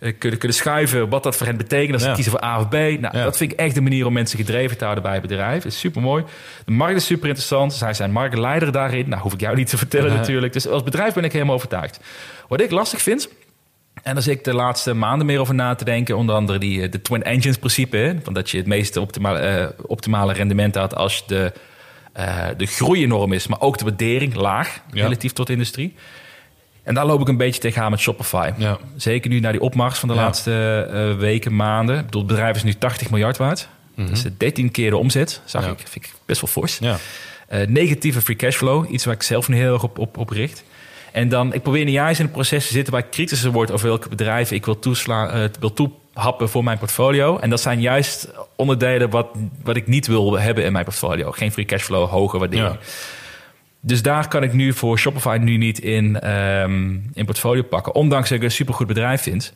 eh, 0.00 0.12
kunnen, 0.18 0.38
kunnen 0.38 0.56
schuiven 0.56 1.08
wat 1.08 1.22
dat 1.22 1.36
voor 1.36 1.46
hen 1.46 1.56
betekent 1.56 1.92
als 1.94 2.02
ze 2.02 2.12
kiezen 2.12 2.32
voor 2.32 2.44
A 2.44 2.58
of 2.58 2.68
B. 2.68 2.72
Nou, 2.72 2.98
Ja. 3.00 3.10
dat 3.10 3.36
vind 3.36 3.52
ik 3.52 3.58
echt 3.58 3.74
de 3.74 3.80
manier 3.80 4.06
om 4.06 4.12
mensen 4.12 4.38
gedreven 4.38 4.76
te 4.76 4.82
houden 4.84 5.02
bij 5.04 5.12
het 5.12 5.22
bedrijf. 5.22 5.62
Dat 5.62 5.72
is 5.72 5.78
super 5.78 6.02
mooi. 6.02 6.24
De 6.64 6.72
markt 6.72 6.96
is 6.96 7.06
super 7.06 7.26
interessant. 7.26 7.72
Zij 7.72 7.94
zijn 7.94 8.12
marktleider 8.12 8.72
daarin. 8.72 9.08
Nou, 9.08 9.22
hoef 9.22 9.32
ik 9.32 9.40
jou 9.40 9.56
niet 9.56 9.68
te 9.68 9.78
vertellen 9.78 10.14
natuurlijk. 10.14 10.52
Dus 10.52 10.68
als 10.68 10.82
bedrijf 10.82 11.14
ben 11.14 11.24
ik 11.24 11.32
helemaal 11.32 11.54
overtuigd. 11.54 12.00
Wat 12.48 12.60
ik 12.60 12.70
lastig 12.70 13.02
vind, 13.02 13.28
en 14.02 14.14
daar 14.14 14.22
zit 14.22 14.38
ik 14.38 14.44
de 14.44 14.54
laatste 14.54 14.94
maanden 14.94 15.26
meer 15.26 15.40
over 15.40 15.54
na 15.54 15.74
te 15.74 15.84
denken. 15.84 16.16
Onder 16.16 16.34
andere 16.34 16.58
die, 16.58 16.82
eh, 16.82 16.90
de 16.90 17.02
Twin 17.02 17.22
Engines 17.22 17.56
principe. 17.58 17.96
Hè? 17.96 18.14
Van 18.22 18.32
dat 18.34 18.50
je 18.50 18.56
het 18.56 18.66
meest 18.66 18.96
optimale, 18.96 19.38
eh, 19.38 19.66
optimale 19.86 20.32
rendement 20.32 20.74
had 20.74 20.94
als 20.94 21.26
de, 21.26 21.52
eh, 22.12 22.46
de 22.56 22.66
groei 22.66 23.02
enorm 23.02 23.32
is. 23.32 23.46
Maar 23.46 23.60
ook 23.60 23.78
de 23.78 23.84
waardering 23.84 24.34
laag 24.34 24.80
Ja. 24.92 25.02
relatief 25.02 25.32
tot 25.32 25.46
de 25.46 25.52
industrie. 25.52 25.94
En 26.82 26.94
daar 26.94 27.06
loop 27.06 27.20
ik 27.20 27.28
een 27.28 27.36
beetje 27.36 27.60
tegenaan 27.60 27.90
met 27.90 28.00
Shopify. 28.00 28.50
Ja. 28.56 28.78
Zeker 28.96 29.30
nu 29.30 29.40
naar 29.40 29.52
die 29.52 29.60
opmars 29.60 29.98
van 29.98 30.08
de 30.08 30.14
Ja. 30.14 30.20
laatste 30.20 30.88
eh, 30.92 31.18
weken, 31.18 31.56
maanden. 31.56 31.98
Ik 31.98 32.04
bedoel, 32.04 32.20
het 32.20 32.30
bedrijf 32.30 32.56
is 32.56 32.62
nu 32.62 32.72
80 32.74 33.10
miljard 33.10 33.36
waard. 33.36 33.68
Dat 33.96 34.10
is 34.10 34.24
13 34.36 34.70
keer 34.70 34.90
de 34.90 34.96
omzet, 34.96 35.40
zag 35.44 35.62
Mhm. 35.62 35.70
Ik. 35.72 35.78
Vind 35.88 36.04
ik 36.04 36.12
best 36.26 36.40
wel 36.40 36.50
fors. 36.50 36.78
Ja. 36.80 36.96
Eh, 37.48 37.66
negatieve 37.66 38.20
free 38.20 38.36
cashflow, 38.36 38.92
iets 38.92 39.04
waar 39.04 39.14
ik 39.14 39.22
zelf 39.22 39.48
niet 39.48 39.58
heel 39.58 39.72
erg 39.72 39.82
op, 39.82 39.98
op, 39.98 40.16
op 40.18 40.28
richt. 40.30 40.64
En 41.12 41.28
dan, 41.28 41.52
ik 41.54 41.62
probeer 41.62 41.84
nu 41.84 41.90
juist 41.90 42.18
in 42.18 42.24
het 42.24 42.34
proces 42.34 42.66
te 42.66 42.72
zitten 42.72 42.92
waar 42.92 43.02
ik 43.02 43.10
kritischer 43.10 43.50
word 43.52 43.70
over 43.70 43.86
welke 43.88 44.08
bedrijven 44.08 44.56
ik 44.56 44.64
wil, 44.64 44.78
toeslaan, 44.78 45.50
wil 45.60 45.72
happen 46.14 46.48
voor 46.48 46.64
mijn 46.64 46.78
portfolio. 46.78 47.38
En 47.38 47.50
dat 47.50 47.60
zijn 47.60 47.80
juist 47.80 48.28
onderdelen 48.56 49.10
wat, 49.10 49.28
wat 49.62 49.76
ik 49.76 49.86
niet 49.86 50.06
wil 50.06 50.38
hebben 50.38 50.64
in 50.64 50.72
mijn 50.72 50.84
portfolio. 50.84 51.30
Geen 51.30 51.52
free 51.52 51.64
cashflow, 51.64 52.08
hoge 52.08 52.38
waardering. 52.38 52.72
Ja. 52.72 52.86
Dus 53.82 54.02
daar 54.02 54.28
kan 54.28 54.42
ik 54.42 54.52
nu 54.52 54.72
voor 54.72 54.98
Shopify 54.98 55.38
nu 55.40 55.56
niet 55.56 55.78
in, 55.78 56.20
ehm, 56.20 56.96
in 57.12 57.24
portfolio 57.24 57.62
pakken. 57.62 57.94
Ondanks 57.94 58.28
dat 58.28 58.38
ik 58.38 58.44
een 58.44 58.50
supergoed 58.50 58.86
bedrijf 58.86 59.22
vind. 59.22 59.52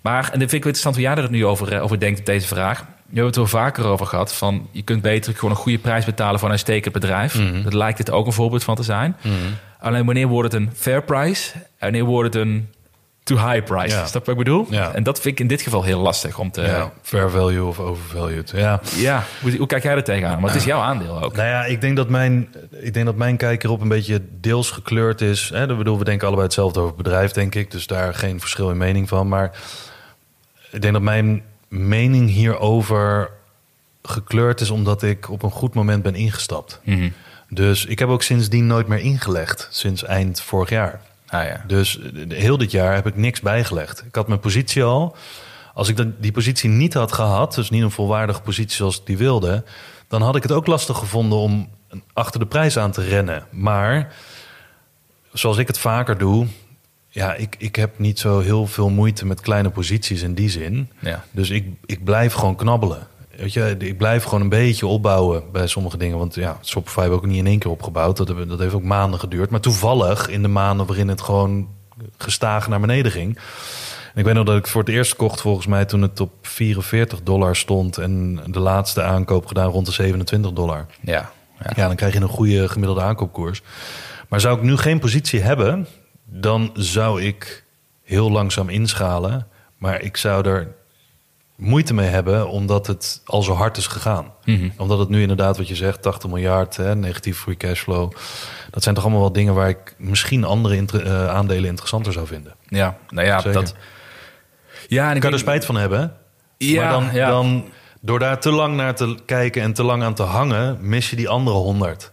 Maar, 0.00 0.24
en 0.24 0.38
dat 0.38 0.50
vind 0.50 0.52
ik 0.52 0.62
wel 0.62 0.72
interessant 0.72 0.94
hoe 0.94 1.04
jij 1.04 1.14
er 1.14 1.22
het 1.22 1.30
nu 1.30 1.46
over, 1.46 1.72
eh, 1.72 1.82
over 1.82 2.00
denkt 2.00 2.18
op 2.18 2.26
deze 2.26 2.46
vraag. 2.46 2.78
Je 3.10 3.20
hebt 3.20 3.26
het 3.26 3.34
er 3.36 3.52
wel 3.52 3.62
vaker 3.62 3.84
over 3.84 4.06
gehad. 4.06 4.34
Van, 4.34 4.68
je 4.70 4.82
kunt 4.82 5.02
beter 5.02 5.34
gewoon 5.34 5.50
een 5.50 5.56
goede 5.56 5.78
prijs 5.78 6.04
betalen 6.04 6.40
voor 6.40 6.50
een 6.50 6.58
stekend 6.58 6.94
bedrijf. 6.94 7.38
Mhm. 7.38 7.62
Dat 7.62 7.74
lijkt 7.74 7.98
het 7.98 8.10
ook 8.10 8.26
een 8.26 8.32
voorbeeld 8.32 8.64
van 8.64 8.74
te 8.74 8.82
zijn. 8.82 9.16
Alleen 9.80 10.04
wanneer 10.04 10.26
wordt 10.26 10.52
het 10.52 10.62
een 10.62 10.70
fair 10.74 11.02
price? 11.02 11.52
En 11.54 11.64
wanneer 11.78 12.04
wordt 12.04 12.34
het 12.34 12.42
een 12.42 12.68
too 13.24 13.50
high 13.50 13.64
price? 13.64 13.96
Ja. 13.96 14.06
Snap 14.06 14.26
wat 14.26 14.38
ik 14.38 14.44
bedoel? 14.44 14.66
Ja. 14.70 14.92
En 14.92 15.02
dat 15.02 15.20
vind 15.20 15.34
ik 15.34 15.40
in 15.40 15.46
dit 15.46 15.62
geval 15.62 15.82
heel 15.82 16.00
lastig 16.00 16.38
om 16.38 16.50
te... 16.50 16.62
Ja, 16.62 16.92
fair 17.02 17.30
value 17.30 17.64
of 17.64 17.78
overvalued. 17.78 18.52
Ja. 18.56 18.80
Ja, 18.96 19.24
hoe, 19.42 19.56
hoe 19.56 19.66
kijk 19.66 19.82
jij 19.82 19.94
er 19.94 20.04
tegenaan? 20.04 20.40
Want 20.40 20.52
het 20.52 20.60
is 20.60 20.64
jouw 20.64 20.80
aandeel 20.80 21.22
ook. 21.22 21.36
Nou 21.36 21.48
ja, 21.48 21.64
ik 21.64 21.80
denk 21.80 21.96
dat 21.96 22.08
mijn, 22.08 22.54
ik 22.70 22.94
denk 22.94 23.06
dat 23.06 23.16
mijn 23.16 23.36
kijk 23.36 23.64
erop 23.64 23.80
een 23.80 23.88
beetje 23.88 24.20
deels 24.40 24.70
gekleurd 24.70 25.20
is. 25.20 25.50
Hè? 25.54 25.70
Ik 25.70 25.76
bedoel, 25.76 25.98
we 25.98 26.04
denken 26.04 26.26
allebei 26.26 26.46
hetzelfde 26.46 26.80
over 26.80 26.94
het 26.94 27.02
bedrijf, 27.02 27.32
denk 27.32 27.54
ik. 27.54 27.70
Dus 27.70 27.86
daar 27.86 28.14
geen 28.14 28.40
verschil 28.40 28.70
in 28.70 28.76
mening 28.76 29.08
van. 29.08 29.28
Maar 29.28 29.50
ik 30.70 30.82
denk 30.82 30.92
dat 30.92 31.02
mijn 31.02 31.42
mening 31.68 32.30
hierover 32.30 33.30
gekleurd 34.02 34.60
is 34.60 34.70
omdat 34.70 35.02
ik 35.02 35.30
op 35.30 35.42
een 35.42 35.50
goed 35.50 35.74
moment 35.74 36.02
ben 36.02 36.14
ingestapt. 36.14 36.80
Mhm. 36.84 37.08
Dus 37.48 37.84
ik 37.84 37.98
heb 37.98 38.08
ook 38.08 38.22
sindsdien 38.22 38.66
nooit 38.66 38.86
meer 38.86 38.98
ingelegd, 38.98 39.68
sinds 39.70 40.04
eind 40.04 40.40
vorig 40.40 40.68
jaar. 40.70 41.00
Ah, 41.34 41.46
ja. 41.46 41.64
Dus 41.66 41.98
eh, 42.00 42.10
heel 42.28 42.58
dit 42.58 42.70
jaar 42.70 42.94
heb 42.94 43.06
ik 43.06 43.16
niks 43.16 43.40
bijgelegd. 43.40 44.04
Ik 44.06 44.14
had 44.14 44.28
mijn 44.28 44.40
positie 44.40 44.82
al. 44.82 45.16
Als 45.74 45.88
ik 45.88 45.96
dan 45.96 46.14
die 46.18 46.32
positie 46.32 46.70
niet 46.70 46.94
had 46.94 47.12
gehad, 47.12 47.54
dus 47.54 47.70
niet 47.70 47.82
een 47.82 47.90
volwaardige 47.90 48.40
positie 48.40 48.76
zoals 48.76 48.98
ik 48.98 49.06
die 49.06 49.18
wilde, 49.18 49.64
dan 50.08 50.22
had 50.22 50.36
ik 50.36 50.42
het 50.42 50.52
ook 50.52 50.66
lastig 50.66 50.98
gevonden 50.98 51.38
om 51.38 51.68
achter 52.12 52.40
de 52.40 52.46
prijs 52.46 52.78
aan 52.78 52.90
te 52.90 53.02
rennen. 53.02 53.46
Maar 53.50 54.14
zoals 55.32 55.56
ik 55.56 55.66
het 55.66 55.78
vaker 55.78 56.18
doe, 56.18 56.46
ja, 57.08 57.34
ik, 57.34 57.56
ik 57.58 57.76
heb 57.76 57.98
niet 57.98 58.18
zo 58.18 58.40
heel 58.40 58.66
veel 58.66 58.90
moeite 58.90 59.26
met 59.26 59.40
kleine 59.40 59.70
posities 59.70 60.22
in 60.22 60.34
die 60.34 60.48
zin. 60.50 60.90
Ja. 60.98 61.24
Dus 61.30 61.50
ik, 61.50 61.66
ik 61.84 62.04
blijf 62.04 62.32
gewoon 62.32 62.56
knabbelen. 62.56 63.06
Weet 63.36 63.52
je, 63.52 63.74
ik 63.78 63.98
blijf 63.98 64.24
gewoon 64.24 64.40
een 64.40 64.48
beetje 64.48 64.86
opbouwen 64.86 65.42
bij 65.52 65.66
sommige 65.66 65.96
dingen. 65.96 66.18
Want 66.18 66.34
ja, 66.34 66.58
Shopify 66.64 67.00
heb 67.00 67.10
ik 67.10 67.16
ook 67.16 67.26
niet 67.26 67.36
in 67.38 67.46
één 67.46 67.58
keer 67.58 67.70
opgebouwd. 67.70 68.16
Dat, 68.16 68.26
hebben- 68.28 68.48
dat 68.48 68.58
heeft 68.58 68.74
ook 68.74 68.82
maanden 68.82 69.20
geduurd. 69.20 69.50
Maar 69.50 69.60
toevallig 69.60 70.28
in 70.28 70.42
de 70.42 70.48
maanden 70.48 70.86
waarin 70.86 71.08
het 71.08 71.20
gewoon 71.20 71.68
gestaag 72.18 72.68
naar 72.68 72.80
beneden 72.80 73.12
ging. 73.12 73.36
En 74.14 74.20
ik 74.20 74.24
weet 74.24 74.34
nog 74.34 74.44
dat 74.44 74.56
ik 74.56 74.66
voor 74.66 74.80
het 74.80 74.90
eerst 74.90 75.16
kocht 75.16 75.40
volgens 75.40 75.66
mij 75.66 75.84
toen 75.84 76.02
het 76.02 76.20
op 76.20 76.32
44 76.42 77.22
dollar 77.22 77.56
stond. 77.56 77.98
En 77.98 78.40
de 78.46 78.60
laatste 78.60 79.02
aankoop 79.02 79.46
gedaan 79.46 79.70
rond 79.70 79.86
de 79.86 79.92
27 79.92 80.52
dollar. 80.52 80.86
Ja. 81.00 81.30
ja. 81.60 81.70
Ja, 81.76 81.86
dan 81.86 81.96
krijg 81.96 82.12
je 82.14 82.20
een 82.20 82.28
goede 82.28 82.68
gemiddelde 82.68 83.00
aankoopkoers. 83.02 83.62
Maar 84.28 84.40
zou 84.40 84.56
ik 84.56 84.62
nu 84.62 84.76
geen 84.76 84.98
positie 84.98 85.40
hebben, 85.40 85.86
dan 86.24 86.70
zou 86.74 87.22
ik 87.22 87.64
heel 88.02 88.30
langzaam 88.30 88.68
inschalen. 88.68 89.46
Maar 89.78 90.00
ik 90.02 90.16
zou 90.16 90.48
er 90.48 90.74
moeite 91.56 91.94
mee 91.94 92.08
hebben, 92.08 92.48
omdat 92.48 92.86
het 92.86 93.22
al 93.24 93.42
zo 93.42 93.52
hard 93.52 93.76
is 93.76 93.86
gegaan. 93.86 94.32
Mhm. 94.44 94.68
Omdat 94.76 94.98
het 94.98 95.08
nu 95.08 95.20
inderdaad, 95.20 95.56
wat 95.56 95.68
je 95.68 95.74
zegt, 95.74 96.02
80 96.02 96.30
miljard, 96.30 96.76
hè, 96.76 96.96
negatief 96.96 97.38
free 97.38 97.56
cashflow. 97.56 98.12
Dat 98.70 98.82
zijn 98.82 98.94
toch 98.94 99.04
allemaal 99.04 99.22
wel 99.22 99.32
dingen 99.32 99.54
waar 99.54 99.68
ik 99.68 99.94
misschien 99.98 100.44
andere 100.44 100.76
inter- 100.76 101.06
eh, 101.06 101.28
aandelen 101.28 101.68
interessanter 101.68 102.12
zou 102.12 102.26
vinden. 102.26 102.54
Ja, 102.68 102.96
nou 103.08 103.26
ja, 103.26 103.40
Zeker. 103.40 103.52
dat... 103.60 103.74
Ja, 104.88 105.08
en 105.10 105.14
Ik 105.14 105.20
kan 105.20 105.32
er 105.32 105.38
spijt 105.38 105.64
van 105.64 105.76
hebben. 105.76 106.00
hè? 106.00 106.06
Ja, 106.56 106.82
maar 106.82 106.90
dan, 106.92 107.08
ja. 107.12 107.28
dan, 107.28 107.64
door 108.00 108.18
daar 108.18 108.40
te 108.40 108.50
lang 108.50 108.76
naar 108.76 108.94
te 108.94 109.16
kijken 109.26 109.62
en 109.62 109.72
te 109.72 109.82
lang 109.82 110.02
aan 110.02 110.14
te 110.14 110.22
hangen, 110.22 110.78
mis 110.80 111.10
je 111.10 111.16
die 111.16 111.28
andere 111.28 111.56
honderd. 111.56 112.12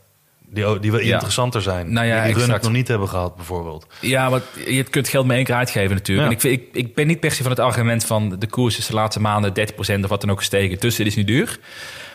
Die, 0.54 0.80
die 0.80 0.92
wel 0.92 1.00
Ja. 1.02 1.14
interessanter 1.14 1.62
zijn. 1.62 1.94
Nou 1.94 2.08
ja, 2.08 2.24
die 2.26 2.34
exact. 2.36 2.64
nog 2.64 2.72
niet 2.72 2.88
hebben 2.88 3.08
gehad, 3.10 3.36
bijvoorbeeld. 3.36 3.86
Ja, 4.00 4.30
want 4.30 4.44
je 4.68 4.84
kunt 4.84 5.08
geld 5.10 5.26
maar 5.26 5.36
één 5.36 5.46
keer 5.46 5.56
uitgeven 5.56 5.96
natuurlijk. 5.96 6.28
Ja. 6.30 6.34
En 6.34 6.36
ik, 6.36 6.42
vind- 6.62 6.76
ik, 6.76 6.86
ik 6.88 6.96
ben 6.96 7.08
niet 7.08 7.20
per 7.20 7.32
se 7.32 7.42
van 7.42 7.52
het 7.52 7.60
argument 7.60 8.06
van 8.06 8.36
de 8.40 8.48
koers 8.48 8.78
is 8.78 8.86
de 8.88 8.94
laatste 8.94 9.22
maanden 9.22 9.54
30% 9.54 10.04
of 10.04 10.10
wat 10.10 10.22
dan 10.22 10.30
ook 10.32 10.38
gestegen. 10.38 10.80
Tussen 10.80 11.06
is 11.06 11.16
nu 11.16 11.24
duur. 11.24 11.60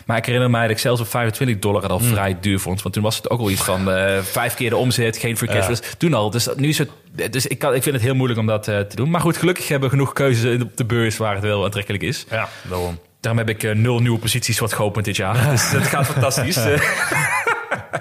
Maar 0.05 0.17
ik 0.17 0.25
herinner 0.25 0.49
mij 0.49 0.61
dat 0.61 0.69
ik 0.71 0.77
zelfs 0.79 1.01
op 1.01 1.07
25 1.07 1.59
dollar 1.59 1.81
het 1.81 1.91
al 1.91 1.99
Hmm. 1.99 2.07
vrij 2.07 2.37
duur 2.41 2.59
vond. 2.59 2.81
Want 2.81 2.93
toen 2.93 3.03
was 3.03 3.15
het 3.17 3.29
ook 3.29 3.39
al 3.39 3.49
iets 3.49 3.61
van 3.63 3.91
eh, 3.91 4.17
vijf 4.21 4.53
keer 4.55 4.69
de 4.69 4.75
omzet, 4.77 5.17
geen 5.17 5.37
free 5.37 5.49
cash. 5.49 5.67
Ja. 5.67 5.75
Toen 5.97 6.13
al. 6.13 6.29
Dus 6.29 6.47
nu 6.55 6.67
is 6.67 6.77
het. 6.77 6.89
Dus 7.31 7.47
ik, 7.47 7.59
kan, 7.59 7.73
ik 7.75 7.83
vind 7.83 7.95
het 7.95 8.03
heel 8.03 8.15
moeilijk 8.15 8.39
om 8.39 8.45
dat 8.45 8.67
eh, 8.67 8.79
te 8.79 8.95
doen. 8.95 9.09
Maar 9.09 9.21
goed, 9.21 9.37
gelukkig 9.37 9.67
hebben 9.67 9.89
we 9.89 9.95
genoeg 9.95 10.13
keuzes 10.13 10.61
op 10.61 10.77
de 10.77 10.85
beurs 10.85 11.17
waar 11.17 11.33
het 11.33 11.43
wel 11.43 11.63
aantrekkelijk 11.63 12.03
is. 12.03 12.25
Ja, 12.29 12.49
daarom. 12.69 12.99
Daarom 13.19 13.45
heb 13.45 13.55
ik 13.55 13.63
eh, 13.63 13.75
nul 13.75 13.99
nieuwe 13.99 14.19
posities 14.19 14.59
wat 14.59 14.73
geopend 14.73 15.05
dit 15.05 15.15
jaar. 15.15 15.49
Dus 15.51 15.71
dat 15.71 15.83
gaat 15.83 16.05
fantastisch. 16.05 16.55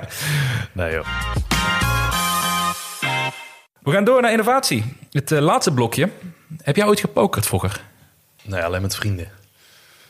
Eh, 0.09 0.62
Nee, 0.73 0.92
joh. 0.92 1.07
we 3.83 3.90
gaan 3.92 4.05
door 4.05 4.23
naar 4.23 4.31
innovatie. 4.31 4.97
Het 5.11 5.33
eh, 5.33 5.40
laatste 5.40 5.73
blokje. 5.73 6.09
Heb 6.62 6.77
jij 6.77 6.87
ooit 6.87 7.01
gepokerd 7.01 7.47
vroeger? 7.47 7.81
Nee, 8.42 8.62
alleen 8.62 8.83
met 8.83 8.97
vrienden. 8.97 9.29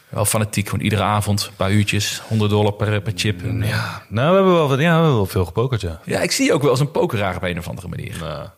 Wel 0.09 0.25
fanatiek, 0.25 0.69
gewoon 0.69 0.85
iedere 0.85 1.03
avond, 1.03 1.45
een 1.47 1.57
paar 1.57 1.71
uurtjes, 1.71 2.23
100 2.29 2.51
dollar 2.51 2.73
per, 2.73 3.01
per 3.01 3.13
chip. 3.17 3.43
En, 3.43 3.59
ja. 3.59 3.67
Ja, 3.67 4.03
nou, 4.09 4.29
we 4.29 4.35
hebben 4.35 4.53
wel, 4.55 4.71
ja, 4.71 4.77
we 4.77 4.85
hebben 4.85 5.15
wel 5.15 5.27
veel 5.27 5.45
gepokerd, 5.45 5.81
ja. 5.81 6.01
ja, 6.05 6.21
ik 6.21 6.31
zie 6.31 6.45
je 6.47 6.53
ook 6.53 6.63
wel 6.63 6.71
als 6.71 6.81
een 6.81 6.91
pokeraar 6.91 7.37
op 7.37 7.43
een 7.43 7.59
of 7.59 7.69
andere 7.69 7.89
manier. 7.89 8.17
Nou, 8.21 8.49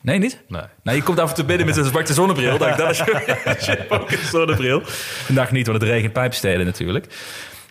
Nee, 0.00 0.18
niet? 0.18 0.42
nee. 0.48 0.62
Nou, 0.82 0.96
je 0.96 1.02
komt 1.02 1.18
af 1.18 1.28
en 1.28 1.34
toe 1.34 1.44
binnen 1.44 1.66
met 1.66 1.76
een 1.76 1.84
zwarte 1.84 2.12
zonnebril. 2.12 2.58
Dat 2.58 2.90
is 2.90 2.98
je, 3.04 4.04
je 4.08 4.28
zonnebril. 4.30 4.80
Vandaag 5.24 5.50
niet, 5.52 5.66
want 5.66 5.80
het 5.80 5.90
regent 5.90 6.12
pijpstelen 6.12 6.66
natuurlijk. 6.66 7.06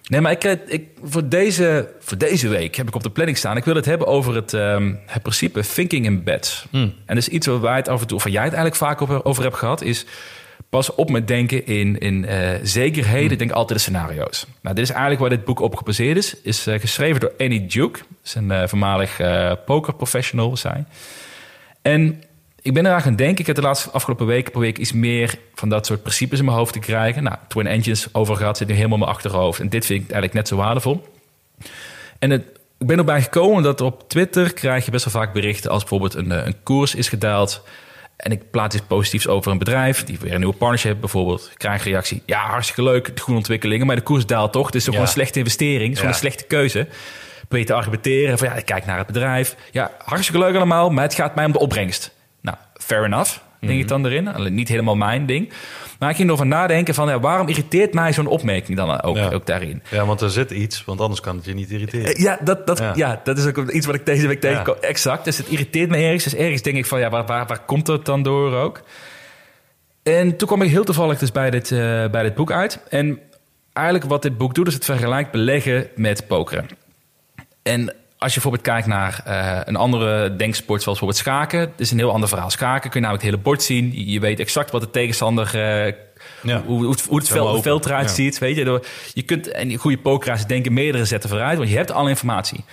Nee, 0.09 0.21
maar 0.21 0.31
ik, 0.31 0.43
eh, 0.43 0.51
ik, 0.65 0.87
voor, 1.03 1.29
deze, 1.29 1.93
voor 1.99 2.17
deze 2.17 2.47
week 2.47 2.75
heb 2.75 2.87
ik 2.87 2.95
op 2.95 3.03
de 3.03 3.09
planning 3.09 3.37
staan. 3.37 3.57
Ik 3.57 3.65
wil 3.65 3.75
het 3.75 3.85
hebben 3.85 4.07
over 4.07 4.35
het, 4.35 4.53
ehm, 4.53 4.93
het 5.05 5.21
principe 5.21 5.61
thinking 5.61 6.05
in 6.05 6.23
bed. 6.23 6.65
En 6.71 6.93
dat 7.05 7.17
is 7.17 7.27
iets 7.27 7.47
waar 7.47 7.61
wij 7.61 7.75
het 7.75 7.87
af 7.87 8.01
en 8.01 8.07
toe, 8.07 8.17
of 8.17 8.23
waar 8.23 8.33
jij 8.33 8.43
het 8.43 8.53
eigenlijk 8.53 8.83
vaak 8.83 9.01
over, 9.01 9.25
over 9.25 9.43
hebt 9.43 9.55
gehad, 9.55 9.81
is 9.81 10.05
pas 10.69 10.95
op 10.95 11.09
met 11.09 11.27
denken 11.27 11.65
in, 11.65 11.97
in 11.97 12.25
eh, 12.25 12.49
zekerheden. 12.63 13.37
Denk 13.37 13.51
altijd 13.51 13.79
de 13.79 13.83
scenario's. 13.83 14.45
Nou, 14.61 14.75
dit 14.75 14.83
is 14.83 14.89
eigenlijk 14.89 15.21
waar 15.21 15.29
dit 15.29 15.45
boek 15.45 15.59
op 15.59 15.75
gebaseerd 15.75 16.17
is. 16.17 16.41
Is 16.41 16.67
eh, 16.67 16.79
geschreven 16.79 17.19
door 17.19 17.33
Annie 17.37 17.65
Duke. 17.65 17.99
Dat 17.99 18.07
is 18.23 18.35
een 18.35 18.69
voormalig 18.69 19.19
pokerprofessional, 19.65 20.57
zij. 20.57 20.85
En 21.81 22.23
ik 22.63 22.73
ben 22.73 22.85
eraan 22.85 23.01
gaan 23.01 23.15
denken. 23.15 23.39
Ik 23.39 23.45
heb 23.47 23.55
de 23.55 23.61
laatste 23.61 23.89
afgelopen 23.91 24.25
weken 24.25 24.51
probeer 24.51 24.69
ik 24.69 24.77
iets 24.77 24.93
meer 24.93 25.35
van 25.55 25.69
dat 25.69 25.85
soort 25.85 26.01
principes 26.01 26.39
in 26.39 26.45
mijn 26.45 26.57
hoofd 26.57 26.73
te 26.73 26.79
krijgen. 26.79 27.23
Nou, 27.23 27.35
Twin 27.47 27.67
Engines 27.67 28.07
over 28.11 28.35
gehad, 28.35 28.57
zit 28.57 28.67
nu 28.67 28.73
helemaal 28.73 28.97
in 28.97 29.03
mijn 29.03 29.15
achterhoofd. 29.15 29.59
En 29.59 29.69
dit 29.69 29.85
vind 29.85 29.99
ik 30.03 30.11
eigenlijk 30.11 30.33
net 30.33 30.47
zo 30.47 30.55
waardevol. 30.55 31.07
En 32.19 32.29
het, 32.29 32.43
ik 32.79 32.87
ben 32.87 32.97
erbij 32.97 33.21
gekomen 33.21 33.63
dat 33.63 33.81
op 33.81 34.09
Twitter 34.09 34.53
krijg 34.53 34.85
je 34.85 34.91
best 34.91 35.05
wel 35.05 35.13
vaak 35.23 35.33
berichten 35.33 35.71
als 35.71 35.79
bijvoorbeeld 35.79 36.13
een, 36.13 36.31
eh, 36.31 36.45
een 36.45 36.55
koers 36.63 36.95
is 36.95 37.09
gedaald. 37.09 37.63
En 38.17 38.31
ik 38.31 38.51
plaats 38.51 38.75
iets 38.75 38.85
positiefs 38.87 39.27
over 39.27 39.51
een 39.51 39.57
bedrijf 39.57 40.03
die 40.03 40.17
weer 40.19 40.31
een 40.33 40.39
nieuwe 40.39 40.55
partnership 40.55 40.89
heeft 40.89 40.99
bijvoorbeeld. 41.01 41.49
Ik 41.51 41.57
krijg 41.57 41.85
een 41.85 41.91
reactie. 41.91 42.21
Ja, 42.25 42.39
hartstikke 42.45 42.83
leuk, 42.83 43.15
de 43.15 43.21
goede 43.21 43.37
ontwikkelingen, 43.39 43.85
maar 43.87 43.95
de 43.95 44.01
koers 44.01 44.25
daalt 44.25 44.51
toch. 44.51 44.65
Het 44.65 44.75
is 44.75 44.83
toch 44.83 44.93
Ja. 44.95 45.01
een 45.01 45.07
slechte 45.07 45.39
investering, 45.39 45.87
het 45.87 45.97
is 45.97 46.01
Ja. 46.01 46.07
een 46.07 46.13
slechte 46.13 46.43
keuze. 46.43 46.87
Probeer 47.47 47.65
te 47.65 47.73
argumenteren 47.73 48.37
van 48.37 48.47
ja, 48.47 48.53
ik 48.53 48.65
kijk 48.65 48.85
naar 48.85 48.97
het 48.97 49.07
bedrijf. 49.07 49.55
Ja, 49.71 49.91
hartstikke 49.97 50.41
leuk 50.41 50.55
allemaal, 50.55 50.89
maar 50.89 51.03
het 51.03 51.13
gaat 51.13 51.35
mij 51.35 51.45
om 51.45 51.51
de 51.51 51.59
opbrengst. 51.59 52.11
Fair 52.85 53.03
enough, 53.03 53.37
denk 53.59 53.79
ik 53.79 53.87
dan 53.87 54.05
erin. 54.05 54.27
Alleen 54.27 54.53
niet 54.53 54.67
helemaal 54.67 54.95
mijn 54.95 55.25
ding. 55.25 55.51
Maar 55.99 56.09
ik 56.09 56.15
ging 56.15 56.27
erover 56.27 56.47
nadenken 56.47 56.93
van 56.93 57.07
ja, 57.07 57.19
waarom 57.19 57.47
irriteert 57.47 57.93
mij 57.93 58.13
zo'n 58.13 58.27
opmerking 58.27 58.77
dan 58.77 59.01
ook, 59.01 59.15
Ja. 59.15 59.29
ook 59.31 59.45
daarin? 59.45 59.81
Ja, 59.89 60.05
want 60.05 60.21
er 60.21 60.29
zit 60.29 60.51
iets, 60.51 60.85
want 60.85 60.99
anders 61.01 61.19
kan 61.21 61.35
het 61.35 61.45
je 61.45 61.53
niet 61.53 61.69
irriteren. 61.71 62.05
Eh, 62.15 62.23
Ja, 62.23 62.37
dat, 62.43 62.67
dat, 62.67 62.77
Ja. 62.77 62.91
ja. 62.95 63.21
dat 63.23 63.37
is 63.37 63.45
ook 63.45 63.71
iets 63.71 63.85
wat 63.85 63.95
ik 63.95 64.05
deze 64.05 64.27
week 64.27 64.41
tegenkom. 64.41 64.75
Exact. 64.81 65.25
Dus 65.25 65.37
het 65.37 65.47
irriteert 65.47 65.89
me 65.89 65.97
ergens. 65.97 66.23
Dus 66.23 66.35
ergens 66.35 66.61
denk 66.61 66.77
ik 66.77 66.85
van, 66.85 66.99
ja, 66.99 67.09
waar, 67.09 67.25
waar, 67.25 67.45
waar 67.47 67.59
komt 67.65 67.87
het 67.87 68.05
dan 68.05 68.23
door 68.23 68.53
ook? 68.55 68.81
En 70.03 70.37
toen 70.37 70.47
kwam 70.47 70.61
ik 70.61 70.69
heel 70.69 70.83
toevallig 70.83 71.19
dus 71.19 71.31
bij 71.31 71.49
dit, 71.49 71.71
eh, 71.71 71.77
bij 72.09 72.23
dit 72.23 72.35
boek 72.35 72.51
uit. 72.51 72.79
En 72.89 73.19
eigenlijk 73.73 74.07
wat 74.09 74.21
dit 74.21 74.37
boek 74.37 74.55
doet, 74.55 74.67
is 74.67 74.73
het 74.73 74.85
vergelijkt 74.85 75.31
beleggen 75.31 75.87
met 75.95 76.27
pokeren. 76.27 76.67
En 77.61 77.93
als 78.23 78.33
je 78.33 78.41
bijvoorbeeld 78.41 78.73
kijkt 78.73 78.87
naar 78.87 79.21
eh, 79.25 79.59
een 79.65 79.75
andere 79.75 80.35
denksport, 80.35 80.81
zoals 80.81 80.99
bijvoorbeeld 80.99 81.17
schaken, 81.27 81.59
het 81.59 81.69
is 81.79 81.91
een 81.91 81.97
heel 81.97 82.11
ander 82.11 82.29
verhaal. 82.29 82.49
Schaken 82.49 82.89
kun 82.89 82.99
je 82.99 83.05
namelijk 83.05 83.23
het 83.23 83.31
hele 83.31 83.43
bord 83.43 83.63
zien. 83.63 83.91
Je, 84.11 84.19
weet 84.19 84.39
exact 84.39 84.71
wat 84.71 84.81
de 84.81 84.89
tegenstander, 84.89 85.45
eh, 85.55 85.93
Ja. 86.41 86.61
hoe, 86.65 86.83
hoe 86.83 86.91
het, 86.91 87.05
hoe 87.05 87.17
het 87.17 87.27
veld, 87.27 87.63
het 87.65 87.85
eruit 87.85 88.07
Ja. 88.07 88.13
ziet. 88.13 88.37
Weet 88.37 88.55
je, 88.55 88.81
je 89.13 89.21
kunt, 89.21 89.51
en 89.51 89.67
die 89.67 89.77
goede 89.77 89.97
pokeraars 89.97 90.45
denken 90.45 90.73
meerdere 90.73 91.05
zetten 91.05 91.29
vooruit, 91.29 91.57
want 91.57 91.69
je 91.69 91.75
hebt 91.75 91.91
alle 91.91 92.09
informatie. 92.09 92.63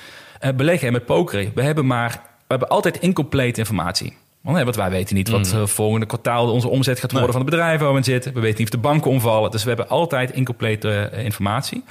Eh, 0.41 0.53
beleggen 0.53 0.87
en 0.87 0.93
met 0.93 1.07
pokeren, 1.07 1.53
we 1.55 1.63
hebben 1.63 1.87
maar, 1.87 2.11
we 2.13 2.47
hebben 2.47 2.69
altijd 2.69 2.99
incomplete 2.99 3.59
informatie. 3.59 4.17
Want, 4.41 4.57
hè, 4.57 4.65
want 4.65 4.77
wij 4.77 4.91
weten 4.91 5.15
niet 5.15 5.29
wat 5.29 5.53
eh, 5.53 5.67
volgende 5.67 6.07
kwartaal 6.07 6.53
onze 6.53 6.69
omzet 6.69 7.01
gaat 7.01 7.13
worden 7.13 7.31
Nee. 7.31 7.39
van 7.39 7.47
het 7.47 7.51
bedrijf 7.57 7.81
waar 7.81 7.91
we 7.91 7.97
in 7.97 8.05
zitten. 8.05 8.35
We 8.35 8.41
weten 8.41 8.59
niet 8.59 8.67
of 8.75 8.81
de 8.81 8.89
banken 8.89 9.11
omvallen. 9.11 9.51
Dus 9.51 9.63
we 9.63 9.69
hebben 9.69 9.89
altijd 9.89 10.31
incomplete 10.33 11.11
informatie. 11.17 11.85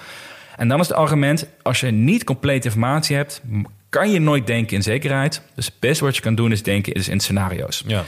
En 0.60 0.68
dan 0.68 0.80
is 0.80 0.88
het 0.88 0.98
argument, 0.98 1.48
als 1.62 1.80
je 1.80 1.92
niet 1.92 2.24
complete 2.24 2.68
informatie 2.68 3.16
hebt, 3.16 3.42
kan 3.90 4.12
je 4.12 4.20
nooit 4.20 4.48
denken 4.48 4.76
in 4.76 4.84
zekerheid. 4.84 5.42
Dus 5.56 5.66
het 5.66 5.80
beste 5.80 6.04
wat 6.04 6.16
je 6.16 6.22
kan 6.22 6.36
doen 6.36 6.52
is 6.52 6.64
denken 6.64 6.94
is 6.94 7.08
in 7.08 7.20
scenario's. 7.20 7.84
Ja. 7.88 8.04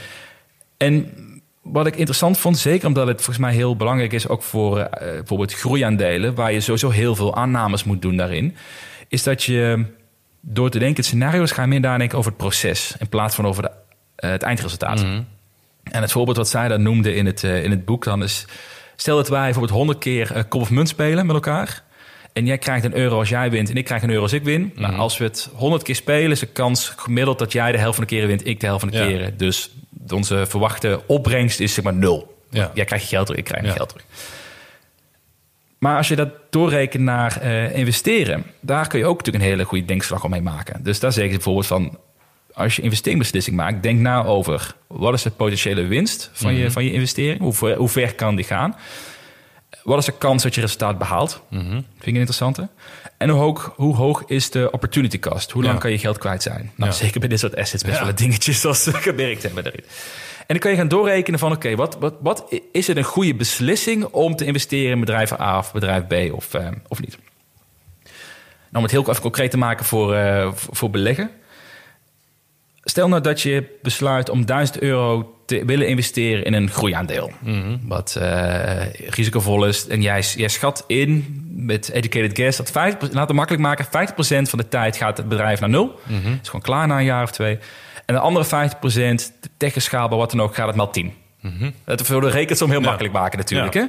En 0.76 1.12
wat 1.62 1.86
ik 1.86 1.96
interessant 1.96 2.38
vond, 2.38 2.58
zeker 2.58 2.86
omdat 2.86 3.06
het 3.06 3.16
volgens 3.16 3.38
mij 3.38 3.52
heel 3.52 3.76
belangrijk 3.76 4.12
is, 4.12 4.28
ook 4.28 4.42
voor 4.42 4.78
eh, 4.78 5.10
bijvoorbeeld 5.12 5.54
groeiaandelen, 5.54 6.34
waar 6.34 6.52
je 6.52 6.60
sowieso 6.60 6.90
heel 6.90 7.14
veel 7.14 7.36
aannames 7.36 7.84
moet 7.84 8.02
doen 8.02 8.16
daarin, 8.16 8.56
is 9.08 9.22
dat 9.22 9.42
je 9.42 9.84
door 10.40 10.70
te 10.70 10.78
denken 10.78 10.96
in 10.96 11.04
scenario's 11.04 11.50
ga 11.50 11.62
je 11.62 11.68
meer 11.68 11.80
nadenken 11.80 12.18
over 12.18 12.30
het 12.30 12.40
proces 12.40 12.94
in 12.98 13.08
plaats 13.08 13.34
van 13.34 13.46
over 13.46 13.62
de, 13.62 13.70
eh, 14.16 14.30
het 14.30 14.42
eindresultaat. 14.42 15.00
En 15.82 16.00
het 16.02 16.12
voorbeeld 16.12 16.36
wat 16.36 16.48
zij 16.48 16.68
dan 16.68 16.82
noemde 16.82 17.14
in 17.14 17.26
het, 17.26 17.44
eh, 17.44 17.64
in 17.64 17.70
het 17.70 17.84
boek 17.84 18.04
dan 18.04 18.22
is, 18.22 18.46
stel 18.96 19.16
dat 19.16 19.28
wij 19.28 19.42
bijvoorbeeld 19.42 19.74
100 19.76 19.98
keer 19.98 20.44
kop 20.48 20.60
of 20.60 20.70
munt 20.70 20.88
spelen 20.88 21.26
met 21.26 21.34
elkaar. 21.34 21.82
En 22.32 22.46
jij 22.46 22.58
krijgt 22.58 22.84
een 22.84 22.96
euro 22.96 23.18
als 23.18 23.28
jij 23.28 23.50
wint 23.50 23.70
en 23.70 23.76
ik 23.76 23.84
krijg 23.84 24.02
een 24.02 24.10
euro 24.10 24.22
als 24.22 24.32
ik 24.32 24.42
win. 24.42 24.72
Nou, 24.76 24.94
als 24.96 25.18
we 25.18 25.24
het 25.24 25.48
100 25.54 25.82
keer 25.82 25.94
spelen, 25.94 26.30
is 26.30 26.40
de 26.40 26.46
kans 26.46 26.92
gemiddeld 26.96 27.38
dat 27.38 27.52
jij 27.52 27.72
de 27.72 27.78
helft 27.78 27.94
van 27.96 28.04
de 28.04 28.10
keren 28.14 28.28
wint, 28.28 28.46
ik 28.46 28.60
de 28.60 28.66
helft 28.66 28.80
van 28.80 28.90
de 28.90 28.96
Ja. 28.98 29.06
keren. 29.06 29.36
Dus 29.36 29.70
onze 30.08 30.44
verwachte 30.48 31.00
opbrengst 31.06 31.60
is 31.60 31.74
zeg 31.74 31.84
maar 31.84 31.94
nul. 31.94 32.36
Ja. 32.50 32.70
Jij 32.74 32.84
krijgt 32.84 33.04
je 33.08 33.10
geld 33.14 33.26
terug, 33.26 33.40
ik 33.40 33.46
krijg 33.46 33.62
mijn 33.62 33.72
Ja. 33.74 33.78
geld 33.78 33.88
terug. 33.92 34.06
Maar 35.78 35.96
als 35.96 36.08
je 36.08 36.16
dat 36.16 36.28
doorrekent 36.50 37.02
naar 37.02 37.36
eh, 37.40 37.76
investeren, 37.76 38.44
daar 38.60 38.88
kun 38.88 38.98
je 38.98 39.04
ook 39.06 39.16
natuurlijk 39.18 39.44
een 39.44 39.50
hele 39.50 39.64
goede 39.64 39.84
denkslag 39.84 40.24
om 40.24 40.30
mee 40.30 40.40
maken. 40.42 40.82
Dus 40.82 41.00
daar 41.00 41.12
zeg 41.12 41.24
je 41.24 41.30
bijvoorbeeld 41.30 41.66
van, 41.66 41.98
als 42.52 42.76
je 42.76 42.82
investeringsbeslissing 42.82 43.56
maakt, 43.56 43.82
denk 43.82 44.00
na 44.00 44.24
over 44.24 44.74
wat 44.86 45.14
is 45.14 45.22
de 45.22 45.30
potentiële 45.30 45.82
winst 45.86 46.30
van, 46.32 46.54
je, 46.54 46.70
van 46.70 46.84
je 46.84 46.92
investering? 46.92 47.40
Hoe 47.40 47.52
ver, 47.52 47.76
hoe 47.76 47.88
ver 47.88 48.14
kan 48.14 48.36
die 48.36 48.44
gaan? 48.44 48.76
Wat 49.84 49.98
is 49.98 50.04
de 50.04 50.12
kans 50.18 50.42
dat 50.42 50.54
je 50.54 50.60
resultaat 50.60 50.98
behaalt? 50.98 51.42
Vind 51.50 51.84
ik 52.00 52.06
een 52.06 52.14
interessante. 52.14 52.68
En 53.18 53.28
hoe 53.28 53.40
hoog, 53.40 53.72
hoe 53.76 53.94
hoog 53.96 54.22
is 54.26 54.50
de 54.50 54.68
opportunity 54.70 55.18
cost? 55.18 55.50
Hoe 55.50 55.62
lang 55.62 55.74
Ja. 55.74 55.80
kan 55.80 55.90
je 55.90 55.98
geld 55.98 56.18
kwijt 56.18 56.42
zijn? 56.42 56.72
Nou, 56.76 56.90
Ja. 56.90 56.96
zeker 56.96 57.20
bij 57.20 57.28
dit 57.28 57.38
soort 57.38 57.56
assets 57.56 57.82
best 57.82 57.94
Ja. 57.94 58.00
wel 58.00 58.08
een 58.10 58.14
dingetje 58.16 58.52
zoals 58.52 58.82
ze 58.82 58.92
gewerkt 58.92 59.42
hebben 59.42 59.62
daarin. 59.64 59.84
En 60.38 60.44
dan 60.46 60.58
kun 60.58 60.70
je 60.70 60.76
gaan 60.76 60.88
doorrekenen 60.88 61.38
van, 61.38 61.52
oké, 61.52 61.74
wat, 61.76 61.96
wat, 62.00 62.14
wat 62.20 62.44
is 62.72 62.86
het 62.86 62.96
een 62.96 63.04
goede 63.04 63.34
beslissing 63.34 64.04
om 64.04 64.36
te 64.36 64.44
investeren 64.44 64.92
in 64.92 65.00
bedrijf 65.00 65.32
A 65.40 65.58
of 65.58 65.72
bedrijf 65.72 66.06
B 66.06 66.34
of, 66.34 66.54
eh, 66.54 66.68
of 66.88 67.00
niet? 67.00 67.18
Nou, 68.02 68.14
om 68.72 68.82
het 68.82 68.90
heel 68.90 69.08
even 69.08 69.22
concreet 69.22 69.50
te 69.50 69.58
maken 69.58 69.84
voor, 69.84 70.14
eh, 70.14 70.48
voor 70.54 70.90
beleggen. 70.90 71.30
Stel 72.84 73.08
nou 73.08 73.22
dat 73.22 73.40
je 73.40 73.78
besluit 73.82 74.28
om 74.28 74.46
1000 74.46 74.80
euro 74.80 75.36
te 75.46 75.64
willen 75.64 75.88
investeren 75.88 76.44
in 76.44 76.52
een 76.52 76.70
groeiaandeel. 76.70 77.30
Wat 77.82 78.16
eh, 78.20 78.92
risicovol 78.92 79.66
is. 79.66 79.86
En 79.86 80.02
jij, 80.02 80.20
jij 80.36 80.48
schat 80.48 80.84
in 80.86 81.40
met 81.56 81.90
educated 81.90 82.36
guess 82.38 82.56
dat 82.58 82.68
50%, 82.70 82.72
laten 82.74 83.10
we 83.10 83.18
het 83.18 83.32
makkelijk 83.32 83.62
maken, 83.62 83.84
50% 83.86 83.88
van 84.48 84.58
de 84.58 84.68
tijd 84.68 84.96
gaat 84.96 85.16
het 85.16 85.28
bedrijf 85.28 85.60
naar 85.60 85.68
nul. 85.68 86.00
is 86.42 86.46
gewoon 86.48 86.60
klaar 86.62 86.86
na 86.86 86.98
een 86.98 87.04
jaar 87.04 87.22
of 87.22 87.30
twee. 87.30 87.58
En 88.06 88.14
de 88.14 88.20
andere 88.20 88.44
50%, 88.44 89.48
technisch 89.56 89.84
schaalbaar, 89.84 90.18
wat 90.18 90.30
dan 90.30 90.40
ook, 90.42 90.54
gaat 90.54 90.66
het 90.66 90.76
maal 90.76 90.90
10. 90.90 91.12
Dat 91.84 92.06
wil 92.08 92.20
de 92.20 92.30
rekensom 92.30 92.70
heel 92.70 92.80
Ja. 92.80 92.86
makkelijk 92.86 93.14
maken 93.14 93.38
natuurlijk. 93.38 93.74
Ja. 93.74 93.80
Hè? 93.80 93.86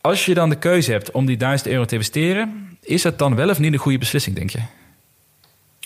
Als 0.00 0.24
je 0.24 0.34
dan 0.34 0.48
de 0.48 0.56
keuze 0.58 0.92
hebt 0.92 1.10
om 1.10 1.26
die 1.26 1.36
1000 1.36 1.68
euro 1.70 1.84
te 1.84 1.94
investeren, 1.94 2.76
is 2.82 3.02
dat 3.02 3.18
dan 3.18 3.34
wel 3.34 3.48
of 3.48 3.58
niet 3.58 3.72
een 3.72 3.78
goede 3.78 3.98
beslissing, 3.98 4.36
denk 4.36 4.50
je? 4.50 4.58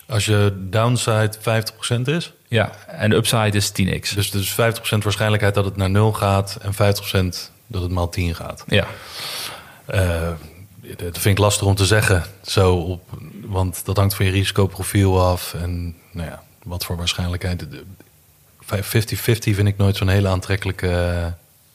Als 0.09 0.25
je 0.25 0.67
downside 0.71 1.33
50% 1.39 2.01
is, 2.05 2.33
Ja, 2.49 2.71
en 2.87 3.11
de 3.11 3.17
upside 3.17 3.57
is 3.57 3.71
10x. 3.71 4.15
dus, 4.15 4.31
dus 4.31 4.53
50% 4.53 4.55
waarschijnlijkheid 5.03 5.55
dat 5.55 5.65
het 5.65 5.77
naar 5.77 5.91
0 5.91 6.13
gaat 6.13 6.59
en 6.63 6.73
50% 6.73 6.77
dat 7.67 7.83
het 7.83 7.91
maal 7.91 8.09
10 8.09 8.35
gaat. 8.35 8.65
Ja, 8.67 8.87
Eh, 9.87 10.29
dat 10.97 11.19
vind 11.19 11.25
ik 11.25 11.39
lastig 11.39 11.67
om 11.67 11.75
te 11.75 11.87
zeggen, 11.87 12.25
zo 12.43 12.75
op, 12.77 13.03
want 13.45 13.85
dat 13.85 13.97
hangt 13.97 14.15
van 14.15 14.27
je 14.27 14.33
risicoprofiel 14.33 15.23
af 15.27 15.55
en 15.55 15.97
nou 16.13 16.29
ja, 16.29 16.43
wat 16.63 16.85
voor 16.85 16.97
waarschijnlijkheid. 16.97 17.67
50-50 18.61 19.55
vind 19.55 19.69
ik 19.69 19.77
nooit 19.77 19.97
zo'n 19.97 20.09
hele 20.09 20.29
aantrekkelijke 20.29 20.89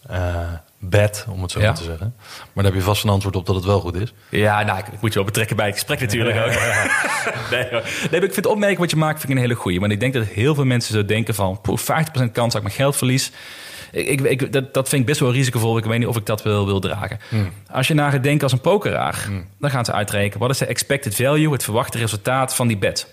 eh 0.08 0.54
bet, 0.80 1.26
om 1.30 1.42
het 1.42 1.52
zo 1.52 1.60
Ja. 1.60 1.74
te 1.74 1.84
zeggen. 1.84 2.14
Maar 2.54 2.64
daar 2.64 2.64
heb 2.64 2.74
je 2.74 2.82
vast 2.82 3.04
een 3.04 3.10
antwoord 3.10 3.36
op 3.36 3.46
dat 3.46 3.56
het 3.56 3.66
wel 3.66 3.80
goed 3.80 3.96
is. 3.96 4.14
ja 4.30 4.64
nou, 4.64 4.80
ik 4.80 4.88
ik 4.88 5.02
moet 5.02 5.10
je 5.10 5.16
wel 5.16 5.26
betrekken 5.28 5.56
bij 5.56 5.66
het 5.66 5.76
gesprek 5.76 6.00
natuurlijk 6.00 6.38
ook. 6.38 6.46
nee, 7.52 7.64
nee, 7.72 7.82
maar 8.12 8.24
ik 8.24 8.34
vind 8.34 8.44
de 8.44 8.50
opmerking 8.50 8.80
wat 8.80 8.90
je 8.90 8.96
maakt 8.96 9.20
vind 9.20 9.30
ik 9.32 9.36
een 9.38 9.42
hele 9.44 9.54
goeie. 9.56 9.80
Want 9.80 9.92
ik 9.92 10.00
denk 10.00 10.14
dat 10.14 10.26
heel 10.26 10.56
veel 10.56 10.66
mensen 10.66 10.94
zo 10.94 11.06
denken 11.06 11.36
van... 11.36 11.62
poeh, 11.62 11.80
50% 11.80 11.84
kans 12.14 12.34
dat 12.34 12.56
ik 12.56 12.62
mijn 12.62 12.72
geld 12.74 12.96
verlies. 12.96 13.32
Ik, 13.92 14.22
ik, 14.22 14.52
dat, 14.54 14.74
dat 14.74 14.90
vind 14.90 15.02
ik 15.02 15.08
best 15.08 15.20
wel 15.20 15.32
risicovol. 15.32 15.78
Ik 15.78 15.86
weet 15.86 16.00
niet 16.00 16.08
of 16.08 16.18
ik 16.18 16.26
dat 16.26 16.44
wil, 16.44 16.66
wil 16.66 16.80
dragen. 16.80 17.20
Als 17.72 17.88
je 17.88 17.94
naar 17.94 18.12
het 18.12 18.24
denken 18.24 18.44
als 18.44 18.52
een 18.52 18.62
pokeraar... 18.62 19.28
dan 19.60 19.70
gaan 19.70 19.86
ze 19.86 19.92
uitrekenen... 19.92 20.40
wat 20.40 20.50
is 20.50 20.58
de 20.58 20.66
expected 20.66 21.16
value, 21.16 21.52
het 21.52 21.64
verwachte 21.64 21.98
resultaat 21.98 22.56
van 22.56 22.68
die 22.68 22.78
bet. 22.78 23.08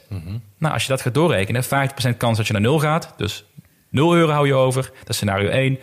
Nou, 0.58 0.74
als 0.74 0.82
je 0.82 0.88
dat 0.88 1.00
gaat 1.00 1.14
doorrekenen... 1.14 1.64
50% 1.64 1.68
kans 2.16 2.36
dat 2.36 2.46
je 2.46 2.52
naar 2.52 2.62
nul 2.62 2.78
gaat. 2.78 3.14
Dus 3.16 3.44
0 3.90 4.14
euro 4.14 4.32
hou 4.32 4.46
je 4.46 4.54
over. 4.54 4.82
Dat 4.82 5.08
is 5.08 5.16
scenario 5.16 5.48
1. 5.48 5.78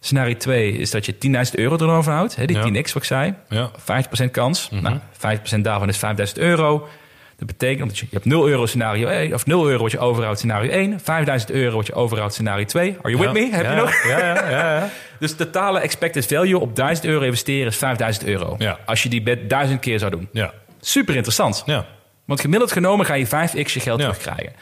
Scenario 0.00 0.36
2 0.36 0.72
is 0.72 0.90
dat 0.90 1.06
je 1.06 1.14
10.000 1.14 1.20
euro 1.52 1.76
erover 1.76 2.12
houdt. 2.12 2.36
Hè, 2.36 2.44
die 2.46 2.56
Ja. 2.56 2.64
10x 2.64 2.92
wat 2.92 3.02
ik 3.02 3.04
zei. 3.04 3.34
Ja. 3.48 3.70
50% 3.78 4.30
kans. 4.30 4.68
Nou, 4.70 4.98
50% 5.12 5.60
daarvan 5.60 5.88
is 5.88 5.96
5000 5.98 6.38
euro. 6.38 6.88
Dat 7.36 7.46
betekent 7.46 7.88
dat 7.88 7.98
je, 7.98 8.06
je 8.10 8.14
hebt 8.14 8.24
0 8.24 8.48
euro 8.48 8.66
scenario 8.66 9.08
1, 9.08 9.34
of 9.34 9.46
0 9.46 9.68
euro 9.68 9.82
wat 9.82 9.90
je 9.90 9.98
overhoudt 9.98 10.38
scenario 10.38 10.70
1, 10.70 11.00
5000 11.00 11.50
euro 11.50 11.76
wat 11.76 11.86
je 11.86 11.94
overhoudt 11.94 12.34
scenario 12.34 12.64
2. 12.64 12.96
Are 13.02 13.10
you 13.16 13.22
with 13.22 13.32
me? 13.32 13.56
Heb 13.56 13.64
ja, 13.64 13.70
je 13.70 13.80
nog? 13.80 14.02
Ja, 14.06 14.18
ja, 14.18 14.50
ja. 14.50 14.76
ja. 14.76 14.88
Dus 15.20 15.36
totale 15.36 15.80
expected 15.80 16.26
value 16.26 16.58
op 16.58 16.76
1000 16.76 17.06
euro 17.06 17.24
investeren 17.24 17.66
is 17.66 17.76
5000 17.76 18.26
euro. 18.26 18.54
Ja. 18.58 18.78
Als 18.86 19.02
je 19.02 19.08
die 19.08 19.22
bet 19.22 19.50
1000 19.50 19.80
keer 19.80 19.98
zou 19.98 20.10
doen. 20.10 20.28
ja. 20.32 20.52
Super 20.80 21.14
interessant. 21.14 21.62
ja. 21.66 21.86
Want 22.24 22.40
gemiddeld 22.40 22.72
genomen 22.72 23.06
ga 23.06 23.14
je 23.14 23.26
5x 23.26 23.72
je 23.72 23.80
geld 23.80 24.00
terugkrijgen. 24.00 24.52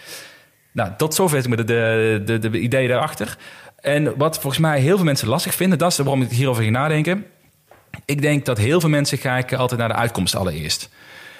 Nou, 0.72 0.90
tot 0.96 1.14
zover 1.14 1.48
met 1.48 1.58
de, 1.58 1.64
de, 2.24 2.38
de, 2.38 2.50
de 2.50 2.58
idee 2.58 2.88
daarachter. 2.88 3.36
En 3.84 4.16
wat 4.16 4.34
volgens 4.38 4.62
mij 4.62 4.80
heel 4.80 4.96
veel 4.96 5.04
mensen 5.04 5.28
lastig 5.28 5.54
vinden, 5.54 5.78
dat 5.78 5.90
is 5.90 5.96
waarom 5.98 6.22
ik 6.22 6.30
hierover 6.30 6.62
ging 6.62 6.74
nadenken. 6.74 7.26
Ik 8.04 8.22
denk 8.22 8.44
dat 8.44 8.58
heel 8.58 8.80
veel 8.80 8.88
mensen 8.88 9.18
kijken 9.18 9.58
altijd 9.58 9.80
naar 9.80 9.88
de 9.88 9.94
uitkomst 9.94 10.36
allereerst. 10.36 10.88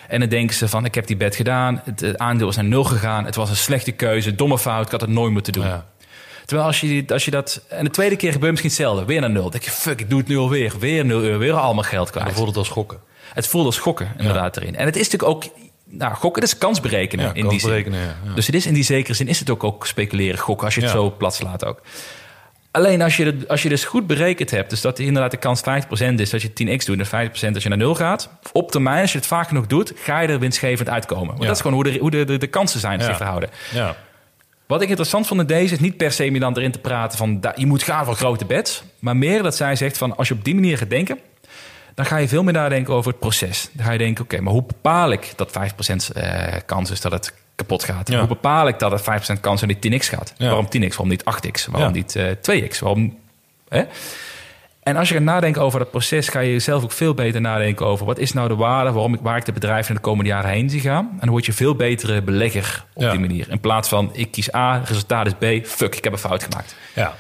En 0.09 0.21
dan 0.21 0.29
denken 0.29 0.57
ze 0.57 0.69
van, 0.69 0.85
ik 0.85 0.95
heb 0.95 1.07
die 1.07 1.17
bet 1.17 1.37
gedaan, 1.37 1.81
het, 1.85 2.01
het 2.01 2.19
aandeel 2.19 2.49
is 2.49 2.57
naar 2.57 2.65
nul 2.65 2.85
gegaan, 2.85 3.25
het 3.25 3.35
was 3.35 3.51
een 3.51 3.57
slechte 3.57 3.93
keuze, 3.93 4.35
domme 4.35 4.59
fout, 4.59 4.85
ik 4.85 4.91
had 4.91 5.01
het 5.01 5.11
nooit 5.11 5.33
moeten 5.33 5.53
doen. 5.53 5.65
Ja. 5.67 5.87
Terwijl 6.45 6.67
als 6.69 6.81
je, 6.81 7.05
als 7.09 7.25
je 7.25 7.31
dat... 7.31 7.65
En 7.69 7.85
de 7.85 7.91
tweede 7.91 8.17
keer 8.17 8.33
gebeurt 8.33 8.51
misschien 8.51 8.71
hetzelfde, 8.73 9.05
weer 9.05 9.21
naar 9.21 9.31
nul. 9.31 9.43
Dan 9.43 9.51
denk 9.51 9.65
je, 9.65 9.71
fuck, 9.71 10.01
ik 10.01 10.11
doe 10.11 10.19
het 10.19 10.29
nu 10.29 10.37
alweer. 10.37 10.73
Weer 10.79 11.05
nul 11.05 11.23
euro, 11.23 11.39
weer 11.39 11.53
allemaal 11.53 11.85
geld 11.85 12.11
kwijt. 12.11 12.27
Dan 12.27 12.35
voelt 12.35 12.49
het 12.49 12.57
als 12.57 12.69
gokken. 12.69 12.99
Het 13.35 13.47
voelt 13.47 13.67
als 13.67 13.79
gokken 13.79 14.13
inderdaad 14.19 14.57
erin. 14.57 14.77
En 14.77 14.85
het 14.87 14.97
is 14.97 15.11
natuurlijk 15.11 15.45
ook... 15.45 15.45
Nou, 15.85 16.15
gokken, 16.15 16.41
dat 16.43 16.51
is 16.53 16.59
kans 16.59 16.81
berekenen 16.81 17.25
Ja, 17.25 17.33
in 17.35 17.43
kans 17.47 17.55
die 17.63 17.69
berekenen, 17.69 18.01
ja, 18.01 18.17
ja. 18.25 18.35
Dus 18.35 18.47
het 18.47 18.55
is 18.55 18.67
in 18.67 18.75
die 18.75 18.83
zekere 18.83 19.15
zin 19.15 19.29
is 19.29 19.39
het 19.39 19.51
ook, 19.51 19.65
ook 19.65 19.87
speculeren, 19.87 20.39
gokken, 20.39 20.65
als 20.65 20.75
je 20.75 20.81
het 20.81 20.91
Ja. 20.91 20.97
zo 20.97 21.15
plat 21.19 21.35
slaat 21.35 21.65
ook. 21.65 21.81
Alleen 22.75 23.03
als 23.03 23.17
je, 23.17 23.25
het, 23.25 23.49
als 23.49 23.63
je 23.63 23.69
dus 23.69 23.85
goed 23.85 24.07
berekend 24.07 24.51
hebt, 24.51 24.71
dus 24.71 24.81
dat 24.81 24.99
inderdaad 24.99 25.31
de 25.31 25.37
kans 25.37 25.61
50% 25.61 26.15
is 26.15 26.31
dat 26.31 26.43
je 26.43 26.49
10x 26.49 26.85
doet 26.85 27.11
en 27.11 27.31
50% 27.31 27.53
dat 27.53 27.63
je 27.63 27.69
naar 27.69 27.79
nul 27.79 27.95
gaat. 27.95 28.29
Op 28.53 28.71
termijn, 28.71 29.01
als 29.01 29.13
je 29.13 29.19
het 29.19 29.27
vaak 29.27 29.49
genoeg 29.49 29.67
doet, 29.67 29.93
ga 29.97 30.21
je 30.21 30.29
er 30.29 30.39
winstgevend 30.39 30.89
uitkomen. 30.89 31.27
Want 31.27 31.41
Ja. 31.41 31.47
dat 31.47 31.55
is 31.57 31.63
gewoon 31.63 31.75
hoe 31.83 31.93
de, 31.93 31.99
hoe 31.99 32.11
de, 32.11 32.25
de, 32.25 32.37
de 32.39 32.47
kansen 32.47 32.81
zijn 32.81 32.99
Ja. 32.99 33.05
zich 33.05 33.17
verhouden. 33.17 33.51
Ja. 33.73 33.97
Wat 34.67 34.83
ik 34.83 34.89
interessant 34.89 35.27
vond 35.27 35.41
in 35.41 35.47
deze 35.47 35.75
is 35.75 35.81
niet 35.81 35.97
per 35.97 36.13
se 36.13 36.39
dan 36.39 36.57
erin 36.57 36.73
te 36.73 36.79
praten 36.79 37.19
van 37.19 37.41
je 37.55 37.67
moet 37.67 37.83
gaan 37.83 38.05
voor 38.05 38.15
grote 38.15 38.45
bets. 38.45 38.83
Maar 38.99 39.17
meer 39.17 39.43
dat 39.43 39.57
zij 39.57 39.77
zegt 39.77 39.99
van 39.99 40.17
als 40.17 40.29
je 40.29 40.35
op 40.35 40.45
die 40.45 40.55
manier 40.55 40.79
gaat 40.79 40.91
denken, 40.91 41.19
dan 41.95 42.07
ga 42.07 42.17
je 42.17 42.29
veel 42.29 42.43
meer 42.43 42.53
nadenken 42.53 42.95
over 42.95 43.11
het 43.11 43.21
proces. 43.21 43.69
Dan 43.73 43.87
ga 43.87 43.93
je 43.93 43.99
denken, 43.99 44.25
oké, 44.25 44.41
maar 44.41 44.53
hoe 44.53 44.65
bepaal 44.67 45.13
ik 45.13 45.33
dat 45.37 45.51
5% 45.51 46.13
eh, 46.13 46.53
kans 46.67 46.91
is 46.91 47.01
dat 47.01 47.13
het 47.13 47.33
kapot 47.55 47.85
gaat? 47.85 48.09
Ja. 48.11 48.19
Hoe 48.19 48.29
bepaal 48.29 48.69
ik 48.69 48.79
dat 48.79 48.91
het 48.91 49.03
5% 49.37 49.41
kans 49.41 49.61
dat 49.61 49.75
die 49.81 49.93
10x 50.01 50.05
gaat? 50.09 50.35
Ja. 50.37 50.47
Waarom 50.47 50.67
10x? 50.67 50.89
Waarom 50.89 51.09
niet 51.09 51.25
8x? 51.25 51.67
Waarom 51.71 51.89
Ja. 51.89 51.95
niet 51.97 52.17
eh 52.17 52.27
2x? 52.41 52.79
Waarom... 52.79 53.19
Hè? 53.69 53.83
En 54.83 54.97
als 54.97 55.09
je 55.09 55.15
gaat 55.15 55.23
nadenken 55.23 55.63
over 55.63 55.79
dat 55.79 55.91
proces, 55.91 56.29
ga 56.29 56.41
je 56.41 56.59
zelf 56.59 56.83
ook 56.83 56.93
veel 56.93 57.15
beter 57.15 57.41
nadenken 57.41 57.87
over 57.87 58.07
wat 58.07 58.19
is 58.19 58.33
nou 58.33 58.49
de 58.49 58.55
waarde, 58.57 58.93
waarom 58.93 59.15
ik, 59.15 59.21
waar 59.23 59.37
ik 59.37 59.45
de 59.45 59.53
bedrijven 59.53 59.89
in 59.89 59.95
de 59.95 60.01
komende 60.01 60.31
jaren 60.31 60.51
heen 60.51 60.71
zie 60.71 60.81
gaan. 60.81 61.09
En 61.11 61.17
dan 61.21 61.29
word 61.31 61.47
je 61.47 61.53
veel 61.53 61.75
betere 61.75 62.23
belegger 62.23 62.85
op 62.95 63.11
die 63.11 63.19
manier. 63.21 63.47
In 63.51 63.61
plaats 63.61 63.89
van 63.89 64.11
ik 64.13 64.31
kies 64.31 64.55
A, 64.55 64.83
resultaat 64.85 65.27
is 65.27 65.33
B, 65.63 65.67
fuck, 65.67 65.95
ik 65.95 66.05
heb 66.05 66.13
een 66.13 66.19
fout 66.19 66.43
gemaakt. 66.43 66.77
Ja. 66.95 67.15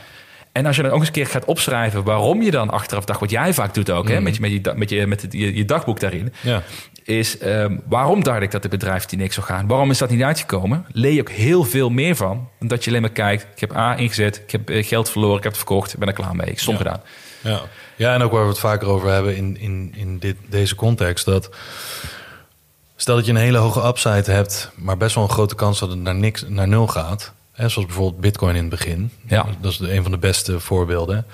En 0.53 0.66
als 0.66 0.76
je 0.76 0.82
dan 0.82 0.91
ook 0.91 0.99
eens 0.99 1.07
een 1.07 1.12
keer 1.12 1.26
gaat 1.26 1.45
opschrijven 1.45 2.05
waarom 2.05 2.43
je 2.43 2.51
dan 2.51 2.70
achteraf 2.70 3.05
dacht, 3.05 3.20
wat 3.20 3.30
jij 3.30 3.55
vaak 3.55 3.74
doet 3.74 3.91
ook, 3.91 4.09
hè, 4.09 4.20
met, 4.20 4.35
je, 4.35 4.41
met, 4.41 4.51
je, 4.51 4.72
met, 4.76 4.91
je, 4.91 5.07
met 5.07 5.22
het- 5.22 5.32
je, 5.32 5.57
je 5.57 5.64
dagboek 5.64 6.01
daarin, 6.01 6.32
Ja. 6.41 6.62
Is 7.05 7.38
ehm, 7.38 7.76
waarom 7.88 8.22
dacht 8.22 8.42
ik 8.42 8.50
dat 8.50 8.62
het 8.62 8.70
bedrijf 8.72 9.05
die 9.07 9.18
niks 9.18 9.34
zou 9.34 9.46
gaan? 9.46 9.66
Waarom 9.66 9.90
is 9.90 9.98
dat 9.98 10.11
niet 10.11 10.22
uitgekomen? 10.22 10.86
Leer 10.92 11.12
je 11.12 11.20
ook 11.20 11.30
heel 11.30 11.64
veel 11.64 11.90
meer 11.90 12.16
van 12.16 12.48
dan 12.59 12.68
dat 12.68 12.84
je 12.84 12.90
alleen 12.90 13.02
maar 13.02 13.11
kijkt, 13.11 13.46
ik 13.55 13.61
heb 13.61 13.76
A 13.76 13.96
ingezet, 13.96 14.36
ik 14.36 14.50
heb 14.50 14.70
eh, 14.70 14.86
geld 14.86 15.11
verloren, 15.11 15.36
ik 15.36 15.42
heb 15.42 15.52
het 15.52 15.62
verkocht, 15.62 15.92
ik 15.92 15.98
ben 15.98 16.09
er 16.09 16.14
klaar 16.14 16.36
mee, 16.36 16.46
ik 16.50 16.59
stom 16.59 16.72
Ja. 16.72 16.78
gedaan. 16.78 17.00
Ja. 17.40 17.61
ja, 17.96 18.14
en 18.14 18.22
ook 18.22 18.32
waar 18.32 18.42
we 18.42 18.48
het 18.48 18.59
vaker 18.59 18.88
over 18.88 19.09
hebben 19.09 19.36
in, 19.36 19.57
in, 19.61 19.92
in 19.96 20.18
dit, 20.18 20.36
deze 20.48 20.74
context. 20.74 21.24
Dat 21.24 21.50
stel 22.96 23.16
dat 23.16 23.24
je 23.24 23.30
een 23.30 23.36
hele 23.38 23.59
hoge 23.59 23.86
upside 23.86 24.30
hebt, 24.32 24.70
maar 24.74 24.96
best 24.96 25.14
wel 25.14 25.24
een 25.24 25.30
grote 25.30 25.55
kans 25.55 25.78
dat 25.78 25.88
het 25.88 25.98
naar, 25.98 26.14
niks, 26.14 26.44
naar 26.48 26.68
nul 26.68 26.86
gaat. 26.86 27.32
Hè, 27.52 27.68
zoals 27.68 27.86
bijvoorbeeld 27.86 28.20
Bitcoin 28.20 28.55
in 28.55 28.61
het 28.61 28.70
begin. 28.70 29.11
Ja. 29.26 29.46
Dat 29.61 29.72
is 29.72 29.78
een 29.78 30.02
van 30.02 30.11
de 30.12 30.18
beste 30.18 30.61
voorbeelden. 30.61 31.26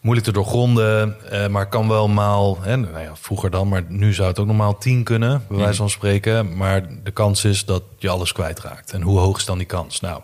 Moeilijk 0.00 0.26
te 0.26 0.32
doorgronden, 0.32 1.16
eh, 1.30 1.46
maar 1.46 1.68
kan 1.68 1.88
wel 1.88 2.08
maal, 2.08 2.58
hè, 2.60 2.76
nou 2.76 2.98
ja, 2.98 3.16
vroeger 3.16 3.50
dan, 3.50 3.68
maar 3.68 3.84
nu 3.88 4.14
zou 4.14 4.28
het 4.28 4.38
ook 4.38 4.46
normaal 4.46 4.78
10 4.78 5.02
kunnen, 5.02 5.44
bij 5.48 5.58
wijze 5.58 5.76
van 5.76 5.90
spreken. 5.90 6.56
Maar 6.56 6.86
de 7.04 7.10
kans 7.10 7.44
is 7.44 7.64
dat 7.64 7.82
je 7.98 8.08
alles 8.08 8.32
kwijtraakt. 8.32 8.92
En 8.92 9.02
hoe 9.02 9.18
hoog 9.18 9.36
is 9.36 9.44
dan 9.44 9.58
die 9.58 9.66
kans? 9.66 10.00
Nou, 10.00 10.22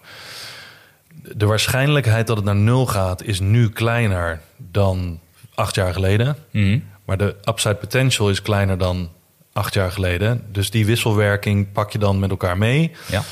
de 1.37 1.47
waarschijnlijkheid 1.47 2.27
dat 2.27 2.37
het 2.37 2.45
naar 2.45 2.57
nul 2.57 2.87
gaat 2.87 3.23
is 3.23 3.41
nu 3.41 3.69
kleiner 3.69 4.41
dan 4.57 5.21
acht 5.55 5.75
jaar 5.75 5.93
geleden. 5.93 6.37
Mhm. 6.51 6.79
Maar 7.05 7.19
de 7.19 7.37
upside 7.45 7.75
potential 7.75 8.31
is 8.31 8.43
kleiner 8.43 8.79
dan 8.79 9.11
acht 9.53 9.75
jaar 9.75 9.93
geleden. 9.93 10.43
Dus 10.53 10.71
die 10.71 10.87
wisselwerking 10.87 11.73
pak 11.73 11.91
je 11.91 11.99
dan 11.99 12.19
met 12.19 12.31
elkaar 12.31 12.59
mee. 12.59 12.93
Ja. 13.07 13.23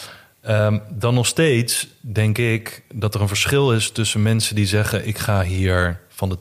Ehm, 0.43 0.79
dan 0.91 1.15
nog 1.15 1.27
steeds 1.27 1.87
denk 2.01 2.39
ik 2.39 2.83
dat 2.95 3.15
er 3.15 3.21
een 3.21 3.29
verschil 3.29 3.73
is 3.73 3.91
tussen 3.91 4.23
mensen 4.23 4.55
die 4.55 4.67
zeggen: 4.67 5.07
ik 5.07 5.19
ga 5.19 5.43
hier 5.43 6.01
van 6.09 6.29
de 6.29 6.37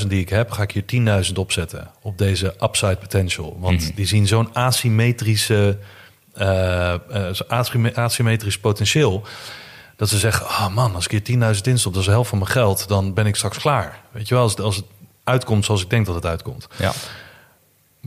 20.000 0.00 0.06
die 0.10 0.20
ik 0.20 0.28
heb, 0.28 0.50
ga 0.50 0.62
ik 0.62 0.70
hier 0.70 0.84
10.000 1.26 1.32
opzetten 1.38 1.90
op 2.02 2.18
deze 2.18 2.54
upside 2.60 2.96
potential. 2.96 3.56
Want 3.60 3.80
Mhm. 3.82 3.94
die 3.94 4.06
zien 4.06 4.26
zo'n 4.26 4.54
asymmetrische, 4.54 5.78
eh, 6.34 6.92
eh, 6.94 7.90
asymmetrisch 7.94 8.58
potentieel. 8.58 9.22
Dat 9.96 10.08
ze 10.08 10.18
zeggen: 10.18 10.46
ah 10.46 10.74
man, 10.74 10.94
als 10.94 11.04
ik 11.04 11.10
hier 11.10 11.22
10.000 11.22 11.66
instop, 11.66 11.92
dat 11.92 12.00
is 12.00 12.06
de 12.08 12.14
helft 12.14 12.28
van 12.28 12.38
mijn 12.38 12.50
geld, 12.50 12.88
dan 12.88 13.14
ben 13.14 13.26
ik 13.26 13.36
straks 13.36 13.58
klaar. 13.58 14.00
Weet 14.10 14.28
je 14.28 14.34
wel, 14.34 14.42
als 14.42 14.52
het, 14.52 14.60
als 14.60 14.76
het 14.76 14.84
uitkomt 15.24 15.64
zoals 15.64 15.82
ik 15.82 15.90
denk 15.90 16.06
dat 16.06 16.14
het 16.14 16.26
uitkomt. 16.26 16.66
Ja. 16.78 16.92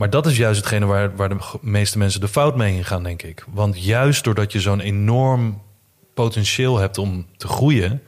Maar 0.00 0.10
dat 0.10 0.26
is 0.26 0.36
juist 0.36 0.60
hetgene 0.60 0.86
waar, 0.86 1.16
waar 1.16 1.28
de 1.28 1.38
meeste 1.60 1.98
mensen 1.98 2.20
de 2.20 2.28
fout 2.28 2.56
mee 2.56 2.76
ingaan, 2.76 3.02
denk 3.02 3.22
ik. 3.22 3.44
Want 3.50 3.84
juist 3.84 4.24
doordat 4.24 4.52
je 4.52 4.60
zo'n 4.60 4.80
enorm 4.80 5.62
potentieel 6.14 6.78
hebt 6.78 6.98
om 6.98 7.26
te 7.36 7.48
groeien, 7.48 8.02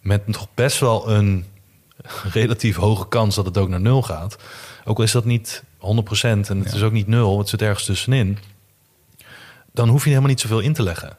met 0.00 0.26
nog 0.26 0.48
best 0.54 0.78
wel 0.78 1.10
een 1.10 1.44
relatief 2.32 2.76
hoge 2.76 3.08
kans 3.08 3.34
dat 3.34 3.44
het 3.44 3.58
ook 3.58 3.68
naar 3.68 3.80
nul 3.80 4.02
gaat. 4.02 4.36
Ook 4.84 4.96
al 4.98 5.04
is 5.04 5.12
dat 5.12 5.24
niet 5.24 5.62
100% 5.78 5.80
en 6.20 6.58
het 6.58 6.72
is 6.72 6.82
ook 6.82 6.92
niet 6.92 7.06
nul, 7.06 7.38
het 7.38 7.48
zit 7.48 7.62
ergens 7.62 7.84
tussenin. 7.84 8.38
Dan 9.72 9.88
hoef 9.88 10.02
je 10.02 10.08
helemaal 10.08 10.30
niet 10.30 10.40
zoveel 10.40 10.60
in 10.60 10.72
te 10.72 10.82
leggen. 10.82 11.16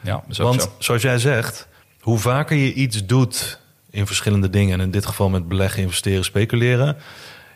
Ja, 0.00 0.22
Want 0.36 0.62
zo. 0.62 0.72
zoals 0.78 1.02
jij 1.02 1.18
zegt, 1.18 1.68
hoe 2.00 2.18
vaker 2.18 2.56
je 2.56 2.72
iets 2.72 3.06
doet 3.06 3.60
in 3.90 4.06
verschillende 4.06 4.50
dingen, 4.50 4.78
en 4.78 4.84
in 4.84 4.90
dit 4.90 5.06
geval 5.06 5.28
met 5.28 5.48
beleggen, 5.48 5.82
investeren, 5.82 6.24
speculeren, 6.24 6.96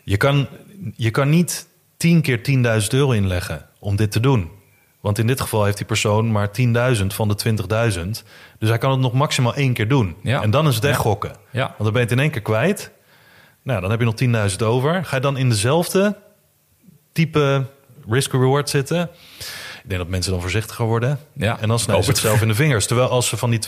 je 0.03 0.17
kan, 0.17 0.47
je 0.95 1.11
kan 1.11 1.29
niet 1.29 1.71
10 2.03 2.21
keer 2.21 2.39
10.000 2.81 2.87
euro 2.89 3.11
inleggen 3.11 3.65
om 3.79 3.95
dit 3.95 4.11
te 4.11 4.19
doen. 4.19 4.49
Want 5.01 5.17
in 5.17 5.27
dit 5.27 5.41
geval 5.41 5.63
heeft 5.63 5.77
die 5.77 5.85
persoon 5.85 6.31
maar 6.31 6.49
10.000 6.97 7.05
van 7.07 7.27
de 7.27 7.35
20.000. 7.95 8.09
Dus 8.59 8.69
hij 8.69 8.77
kan 8.77 8.91
het 8.91 8.99
nog 8.99 9.13
maximaal 9.13 9.55
één 9.55 9.73
keer 9.73 9.87
doen. 9.87 10.15
Ja. 10.23 10.41
En 10.41 10.51
dan 10.51 10.67
is 10.67 10.75
het 10.75 10.83
echt 10.83 10.95
Ja. 10.95 11.01
gokken. 11.01 11.31
Ja. 11.51 11.65
Want 11.65 11.77
dan 11.77 11.91
ben 11.91 12.01
je 12.01 12.07
het 12.07 12.11
in 12.11 12.19
één 12.19 12.31
keer 12.31 12.41
kwijt. 12.41 12.91
Nou, 13.61 13.81
dan 13.81 13.89
heb 13.89 13.99
je 13.99 14.05
nog 14.05 14.15
10.000 14.51 14.57
over. 14.63 15.05
Ga 15.05 15.15
je 15.15 15.21
dan 15.21 15.37
in 15.37 15.49
dezelfde 15.49 16.15
type 17.11 17.65
risk-reward 18.09 18.69
zitten? 18.69 19.09
Ik 19.83 19.89
denk 19.89 20.01
dat 20.01 20.09
mensen 20.09 20.31
dan 20.31 20.41
voorzichtiger 20.41 20.85
worden. 20.85 21.19
Ja, 21.33 21.59
en 21.59 21.67
dan 21.67 21.79
snijden 21.79 22.05
ze 22.05 22.11
het 22.11 22.19
zelf 22.19 22.41
in 22.41 22.47
de 22.47 22.55
vingers. 22.55 22.87
Terwijl 22.87 23.09
als 23.09 23.27
ze 23.27 23.37
van 23.37 23.49
die 23.49 23.59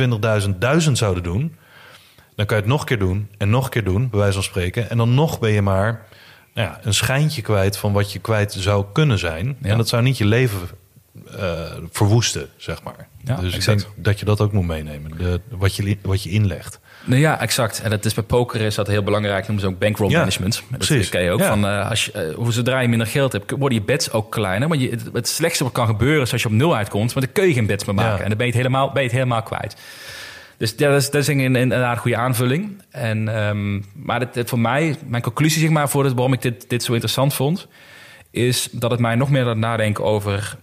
20.000 0.42 0.50
duizend 0.60 0.98
zouden 0.98 1.24
doen... 1.24 1.56
dan 2.36 2.46
kan 2.46 2.58
je 2.58 2.64
het 2.64 2.72
nog 2.72 2.80
een 2.80 2.88
keer 2.88 3.00
doen 3.00 3.30
en 3.38 3.50
nog 3.50 3.64
een 3.64 3.70
keer 3.70 3.84
doen, 3.84 4.10
bij 4.10 4.20
wijze 4.20 4.34
van 4.34 4.44
spreken. 4.44 4.90
En 4.90 4.98
dan 4.98 5.14
nog 5.14 5.40
ben 5.40 5.52
je 5.52 5.62
maar 5.62 6.06
ja, 6.56 6.80
een 6.84 6.94
schijntje 6.94 7.42
kwijt 7.42 7.78
van 7.78 7.94
wat 7.94 8.12
je 8.12 8.20
kwijt 8.20 8.54
zou 8.54 8.86
kunnen 8.94 9.20
zijn. 9.20 9.58
Ja. 9.62 9.70
En 9.70 9.78
dat 9.78 9.88
zou 9.88 10.04
niet 10.04 10.18
je 10.18 10.26
leven 10.26 10.60
eh, 11.38 11.60
verwoesten, 11.92 12.50
zeg 12.58 12.84
maar. 12.84 13.08
Ja, 13.24 13.36
dus 13.36 13.56
exact. 13.56 13.82
ik 13.82 13.88
denk 13.88 14.06
dat 14.06 14.20
je 14.20 14.26
dat 14.26 14.42
ook 14.42 14.52
moet 14.52 14.66
meenemen. 14.66 15.18
De, 15.18 15.42
wat, 15.50 15.76
je, 15.76 15.98
wat 16.02 16.24
je 16.24 16.30
inlegt. 16.30 16.80
Nou 17.04 17.22
ja, 17.22 17.40
exact. 17.40 17.82
En 17.82 17.90
dat 17.90 18.06
is 18.06 18.14
bij 18.14 18.24
poker 18.24 18.62
is 18.62 18.76
dat 18.76 18.88
heel 18.88 19.04
belangrijk. 19.04 19.48
Noemen 19.48 19.66
ze 19.66 19.68
ook 19.68 19.80
bankroll 19.80 20.10
Ja, 20.10 20.20
management. 20.20 20.64
Dat 20.70 20.78
precies. 20.78 21.10
ken 21.10 21.24
je 21.24 21.32
ook. 21.32 21.40
Ja. 21.40 21.48
Van, 21.48 21.66
eh, 21.66 21.90
als 21.90 22.06
je, 22.06 22.12
eh, 22.12 22.36
hoe 22.36 22.52
zodra 22.52 22.80
je 22.80 22.88
minder 22.88 23.08
geld 23.08 23.32
hebt, 23.32 23.52
worden 23.52 23.78
je 23.78 23.84
bets 23.84 24.12
ook 24.12 24.32
kleiner. 24.32 24.68
Maar 24.68 24.78
je, 24.78 24.98
het, 25.14 25.28
slechtste 25.28 25.64
wat 25.64 25.74
kan 25.74 25.88
gebeuren 25.88 26.22
is 26.22 26.32
als 26.32 26.42
je 26.42 26.48
op 26.48 26.54
nul 26.54 26.76
uitkomt. 26.76 27.14
Maar 27.14 27.24
dan 27.24 27.34
kun 27.34 27.48
je 27.48 27.54
geen 27.54 27.66
bets 27.66 27.86
meer 27.86 27.96
maken. 27.96 28.24
En 28.24 28.28
dan 28.28 28.38
ben 28.38 28.46
je 28.46 28.52
het 28.52 28.62
helemaal, 28.62 28.92
ben 28.92 29.02
je 29.02 29.08
het 29.08 29.18
helemaal 29.18 29.44
kwijt. 29.44 29.76
Dus 30.58 30.74
ja, 30.78 30.90
dat 30.90 31.02
is, 31.02 31.10
dat 31.10 31.22
is 31.22 31.28
een, 31.28 31.56
een, 31.56 31.72
een 31.72 31.98
goede 31.98 32.18
aanvulling. 32.18 32.82
En, 32.90 33.28
ehm, 33.36 33.82
maar 33.94 34.20
het, 34.20 34.36
het 34.36 34.50
voor 34.50 34.60
mij, 34.60 34.96
mijn 35.08 35.22
conclusie 35.22 35.62
zeg 35.62 35.70
maar, 35.70 35.90
voor 35.90 36.04
het, 36.04 36.14
waarom 36.14 36.34
ik 36.34 36.42
dit, 36.42 36.70
dit 36.70 36.84
zo 36.84 36.92
interessant 36.92 37.34
vond... 37.34 37.68
is 38.32 38.70
dat 38.72 38.92
het 38.92 39.00
mij 39.00 39.16
nog 39.16 39.30
meer 39.30 39.44
laat 39.44 39.58
nadenken 39.58 40.04
over 40.04 40.58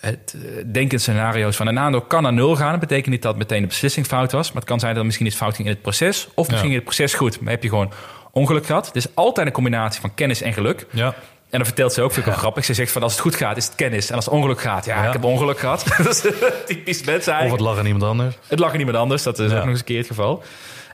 het 0.00 0.36
eh, 0.36 0.64
denken 0.72 1.00
scenario's 1.00 1.56
van 1.56 1.66
een 1.66 1.78
aandeel 1.78 2.00
kan 2.00 2.22
naar 2.22 2.32
nul 2.32 2.56
gaan. 2.56 2.70
Dat 2.70 2.80
betekent 2.80 3.08
niet 3.08 3.22
dat 3.22 3.36
meteen 3.36 3.60
de 3.60 3.66
beslissing 3.66 4.06
fout 4.06 4.32
was. 4.32 4.46
Maar 4.48 4.56
het 4.60 4.70
kan 4.70 4.78
zijn 4.80 4.90
dat 4.90 5.00
er 5.00 5.06
misschien 5.06 5.26
iets 5.26 5.36
fout 5.36 5.54
ging 5.54 5.68
in 5.68 5.74
het 5.74 5.82
proces. 5.82 6.28
Of 6.34 6.46
misschien 6.48 6.70
Ja. 6.70 6.74
in 6.74 6.80
het 6.84 6.84
proces 6.94 7.14
goed, 7.14 7.40
maar 7.40 7.52
heb 7.52 7.62
je 7.62 7.68
gewoon 7.68 7.92
ongeluk 8.32 8.66
gehad. 8.66 8.86
Het 8.86 8.96
is 8.96 9.14
altijd 9.14 9.46
een 9.46 9.52
combinatie 9.52 10.00
van 10.00 10.14
kennis 10.14 10.42
en 10.42 10.52
geluk. 10.52 10.86
Ja. 10.90 11.14
En 11.50 11.58
dan 11.58 11.64
vertelt 11.66 11.92
ze 11.92 12.02
ook 12.02 12.12
veel 12.12 12.32
grappig. 12.32 12.64
Ze 12.64 12.74
zegt 12.74 12.92
van 12.92 13.02
als 13.02 13.12
het 13.12 13.20
goed 13.20 13.34
gaat 13.34 13.56
is 13.56 13.64
het 13.64 13.74
kennis. 13.74 14.08
En 14.08 14.14
als 14.16 14.24
het 14.24 14.34
ongeluk 14.34 14.60
gaat, 14.60 14.84
ja, 14.84 15.00
Ja. 15.02 15.06
ik 15.06 15.12
heb 15.12 15.24
ongeluk 15.24 15.58
gehad. 15.58 15.84
dat 15.96 16.06
is 16.06 16.24
typisch 16.66 17.04
mensen 17.04 17.38
Of 17.44 17.50
het 17.50 17.60
lag 17.60 17.78
aan 17.78 17.86
iemand 17.86 18.04
anders. 18.04 18.36
Het 18.46 18.58
lag 18.58 18.72
aan 18.72 18.78
iemand 18.78 18.96
anders, 18.96 19.22
dat 19.22 19.38
is 19.38 19.50
Ja. 19.50 19.56
ook 19.56 19.60
nog 19.60 19.70
eens 19.70 19.78
een 19.78 19.84
keer 19.84 19.98
het 19.98 20.06
geval. 20.06 20.42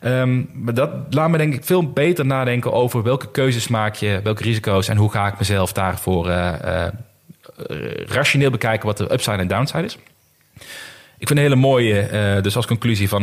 Ehm, 0.01 0.43
maar 0.53 0.75
dat 0.75 0.91
laat 1.11 1.31
me 1.31 1.37
denk 1.39 1.55
ik 1.55 1.65
veel 1.65 1.93
beter 1.93 2.27
nadenken 2.27 2.73
over 2.73 3.03
welke 3.03 3.31
keuzes 3.31 3.69
maak 3.69 3.95
je, 3.95 4.21
welke 4.23 4.43
risico's 4.43 4.89
en 4.89 4.97
hoe 4.97 5.11
ga 5.11 5.27
ik 5.27 5.39
mezelf 5.39 5.73
daarvoor 5.73 6.29
eh, 6.29 6.85
eh, 6.87 6.93
rationeel 8.07 8.51
bekijken 8.51 8.87
wat 8.87 8.97
de 8.97 9.13
upside 9.13 9.37
en 9.37 9.49
downside 9.49 9.85
is. 9.85 9.99
Ik 11.19 11.27
vind 11.31 11.31
een 11.31 11.45
hele 11.45 11.55
mooie, 11.57 12.01
eh, 12.01 12.43
dus 12.43 12.57
als 12.57 12.67
conclusie 12.67 13.09
van 13.09 13.23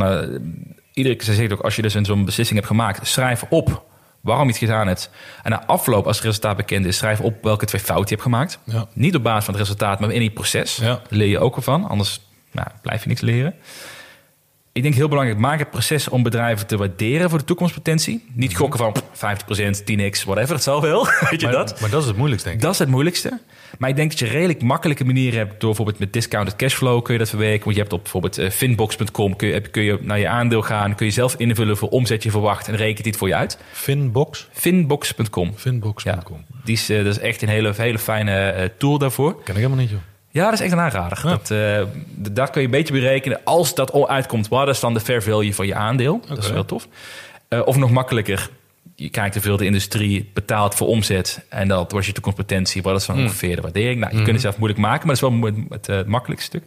iedere 0.93 1.15
keer, 1.15 1.25
ze 1.25 1.33
zegt 1.33 1.51
ook 1.53 1.61
als 1.61 1.75
je 1.75 1.81
dus 1.81 1.93
een 1.93 2.05
zo'n 2.05 2.25
beslissing 2.25 2.57
hebt 2.59 2.71
gemaakt, 2.71 3.07
schrijf 3.07 3.43
op 3.49 3.83
waarom 4.21 4.45
je 4.45 4.51
het 4.51 4.61
gedaan 4.61 4.87
hebt. 4.87 5.09
En 5.43 5.51
na 5.51 5.65
afloop, 5.65 6.07
als 6.07 6.15
het 6.15 6.25
resultaat 6.25 6.57
bekend 6.57 6.85
is, 6.85 6.97
schrijf 6.97 7.19
op 7.19 7.43
welke 7.43 7.65
twee 7.65 7.81
fouten 7.81 8.05
je 8.05 8.11
hebt 8.11 8.21
gemaakt. 8.21 8.59
Ja. 8.63 8.87
Niet 8.93 9.15
op 9.15 9.23
basis 9.23 9.45
van 9.45 9.53
het 9.53 9.63
resultaat, 9.63 9.99
maar 9.99 10.11
in 10.11 10.21
het 10.21 10.33
proces. 10.33 10.75
Ja. 10.75 10.85
Daar 10.85 11.01
leer 11.09 11.27
je 11.27 11.39
ook 11.39 11.55
ervan, 11.55 11.87
anders 11.87 12.21
nou, 12.51 12.67
blijf 12.81 13.01
je 13.01 13.07
niks 13.07 13.21
leren. 13.21 13.55
Ik 14.73 14.81
denk 14.81 14.95
heel 14.95 15.07
belangrijk, 15.07 15.39
maak 15.39 15.59
het 15.59 15.69
proces 15.69 16.09
om 16.09 16.23
bedrijven 16.23 16.67
te 16.67 16.77
waarderen 16.77 17.29
voor 17.29 17.39
de 17.39 17.45
toekomstpotentie. 17.45 18.25
Niet 18.33 18.55
gokken 18.55 18.79
van 18.79 18.91
pff, 18.91 19.23
50%, 19.57 19.83
10x, 19.83 20.23
whatever, 20.25 20.53
het 20.53 20.63
zal 20.63 20.81
wel. 20.81 21.07
Weet 21.29 21.41
je 21.41 21.45
Maar 21.45 21.55
dat? 21.55 21.79
maar 21.81 21.89
dat 21.89 22.01
is 22.01 22.07
het 22.07 22.17
moeilijkste, 22.17 22.49
denk 22.49 22.59
ik. 22.61 22.65
Dat 22.65 22.73
is 22.73 22.79
het 22.79 22.89
moeilijkste. 22.89 23.39
Maar 23.77 23.89
ik 23.89 23.95
denk 23.95 24.09
dat 24.09 24.19
je 24.19 24.25
redelijk 24.25 24.61
makkelijke 24.61 25.05
manieren 25.05 25.37
hebt. 25.39 25.51
Door 25.51 25.59
bijvoorbeeld 25.59 25.99
met 25.99 26.13
discounted 26.13 26.55
cashflow 26.55 27.03
kun 27.03 27.13
je 27.13 27.19
dat 27.19 27.29
verwerken. 27.29 27.63
Want 27.63 27.75
je 27.75 27.81
hebt 27.81 27.93
op 27.93 28.01
bijvoorbeeld 28.01 28.37
eh, 28.37 28.49
finbox.com 28.49 29.35
kun 29.35 29.47
je, 29.47 29.61
kun 29.61 29.83
je 29.83 29.97
naar 30.01 30.19
je 30.19 30.27
aandeel 30.27 30.61
gaan. 30.61 30.95
Kun 30.95 31.05
je 31.05 31.11
zelf 31.11 31.35
invullen 31.37 31.69
hoeveel 31.69 31.87
omzet 31.87 32.23
je 32.23 32.31
verwacht. 32.31 32.67
En 32.67 32.75
rekent 32.75 33.03
dit 33.03 33.17
voor 33.17 33.27
je 33.27 33.35
uit. 33.35 33.57
Finbox? 33.71 34.47
Finbox.com. 34.51 35.53
Finbox.com. 35.55 36.45
Ja, 36.49 36.55
die 36.63 36.75
is, 36.75 36.89
eh, 36.89 36.97
dat 37.03 37.15
is 37.15 37.19
echt 37.19 37.41
een 37.41 37.49
hele, 37.49 37.73
hele 37.77 37.99
fijne 37.99 38.31
eh, 38.49 38.69
tool 38.77 38.97
daarvoor. 38.97 39.33
Ken 39.43 39.55
ik 39.55 39.55
helemaal 39.55 39.77
niet, 39.77 39.89
joh. 39.89 39.99
Ja, 40.31 40.43
dat 40.43 40.53
is 40.53 40.59
echt 40.59 40.71
een 40.71 40.79
aanrader. 40.79 41.19
Ja. 41.23 41.29
Dat, 41.29 42.35
daar 42.35 42.49
kun 42.49 42.61
je 42.61 42.67
een 42.67 42.73
beetje 42.73 42.93
berekenen. 42.93 43.39
Als 43.43 43.75
dat 43.75 43.91
al 43.91 44.09
uitkomt, 44.09 44.47
wat 44.47 44.67
is 44.67 44.79
dan 44.79 44.93
de 44.93 44.99
fair 44.99 45.23
value 45.23 45.55
van 45.55 45.67
je 45.67 45.75
aandeel? 45.75 46.21
Dat 46.27 46.37
is 46.37 46.51
wel 46.51 46.65
tof. 46.65 46.87
Eh, 47.47 47.61
of 47.65 47.77
nog 47.77 47.91
makkelijker, 47.91 48.49
je 48.95 49.09
kijkt 49.09 49.33
hoeveel 49.33 49.57
de 49.57 49.65
industrie 49.65 50.29
betaalt 50.33 50.75
voor 50.75 50.87
omzet. 50.87 51.45
En 51.49 51.67
dat 51.67 51.91
was 51.91 52.05
je 52.05 52.11
toekomstpotentie. 52.11 52.81
Wat 52.81 52.99
is 52.99 53.05
dan 53.05 53.17
ongeveer 53.17 53.55
de 53.55 53.61
waardering? 53.61 53.99
Nou, 53.99 54.11
je 54.11 54.17
kunt 54.17 54.31
het 54.31 54.41
zelf 54.41 54.57
moeilijk 54.57 54.81
maken, 54.81 55.07
maar 55.07 55.15
dat 55.15 55.31
is 55.31 55.39
wel 55.39 55.97
het, 55.97 56.07
makkelijkste 56.07 56.49
stuk. 56.49 56.63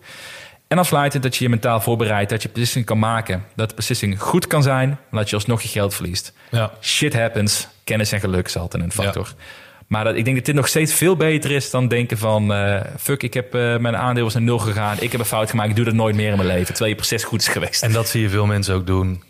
En 0.69 0.79
afsluitend 0.79 1.23
dat 1.23 1.37
je 1.37 1.45
je 1.45 1.51
mentaal 1.51 1.81
voorbereidt. 1.81 2.31
Dat 2.31 2.43
je 2.43 2.49
beslissing 2.49 2.85
kan 2.85 2.99
maken. 2.99 3.45
Dat 3.55 3.69
de 3.69 3.75
beslissing 3.75 4.21
goed 4.21 4.47
kan 4.47 4.63
zijn, 4.63 4.89
maar 4.89 5.21
dat 5.21 5.31
je 5.31 5.37
alsnog 5.37 5.63
je 5.63 5.69
geld 5.69 5.95
verliest. 5.95 6.33
Ja. 6.51 6.73
Shit 6.81 7.15
happens. 7.15 7.69
Kennis 7.85 8.13
en 8.13 8.21
geluk 8.21 8.47
is 8.47 8.57
altijd 8.57 8.83
een 8.83 8.93
factor. 8.93 9.35
Maar 9.87 10.05
dat, 10.05 10.15
ik 10.17 10.25
denk 10.25 10.37
dat 10.37 10.45
dit 10.47 10.55
nog 10.55 10.69
steeds 10.69 10.93
veel 10.95 11.17
beter 11.17 11.51
is 11.51 11.71
dan 11.71 11.89
denken 11.89 12.19
van... 12.19 12.53
eh, 12.53 12.81
fuck, 12.99 13.23
ik 13.23 13.35
heb, 13.35 13.55
eh, 13.55 13.77
mijn 13.77 13.97
aandeel 13.97 14.25
was 14.25 14.33
naar 14.35 14.43
nul 14.43 14.59
gegaan. 14.59 14.97
Ik 15.01 15.13
heb 15.13 15.21
een 15.21 15.27
fout 15.27 15.51
gemaakt. 15.51 15.69
Ik 15.71 15.77
doe 15.77 15.85
dat 15.85 15.95
nooit 15.95 16.15
meer 16.17 16.31
in 16.31 16.37
mijn 16.37 16.49
leven. 16.49 16.67
Terwijl 16.67 16.91
je 16.91 16.97
proces 16.97 17.25
goed 17.25 17.41
is 17.41 17.49
geweest. 17.49 17.83
En 17.83 17.93
dat 17.93 18.09
zie 18.09 18.23
je 18.23 18.29
veel 18.29 18.47
mensen 18.47 18.75
ook 18.75 18.87
doen. 18.87 19.23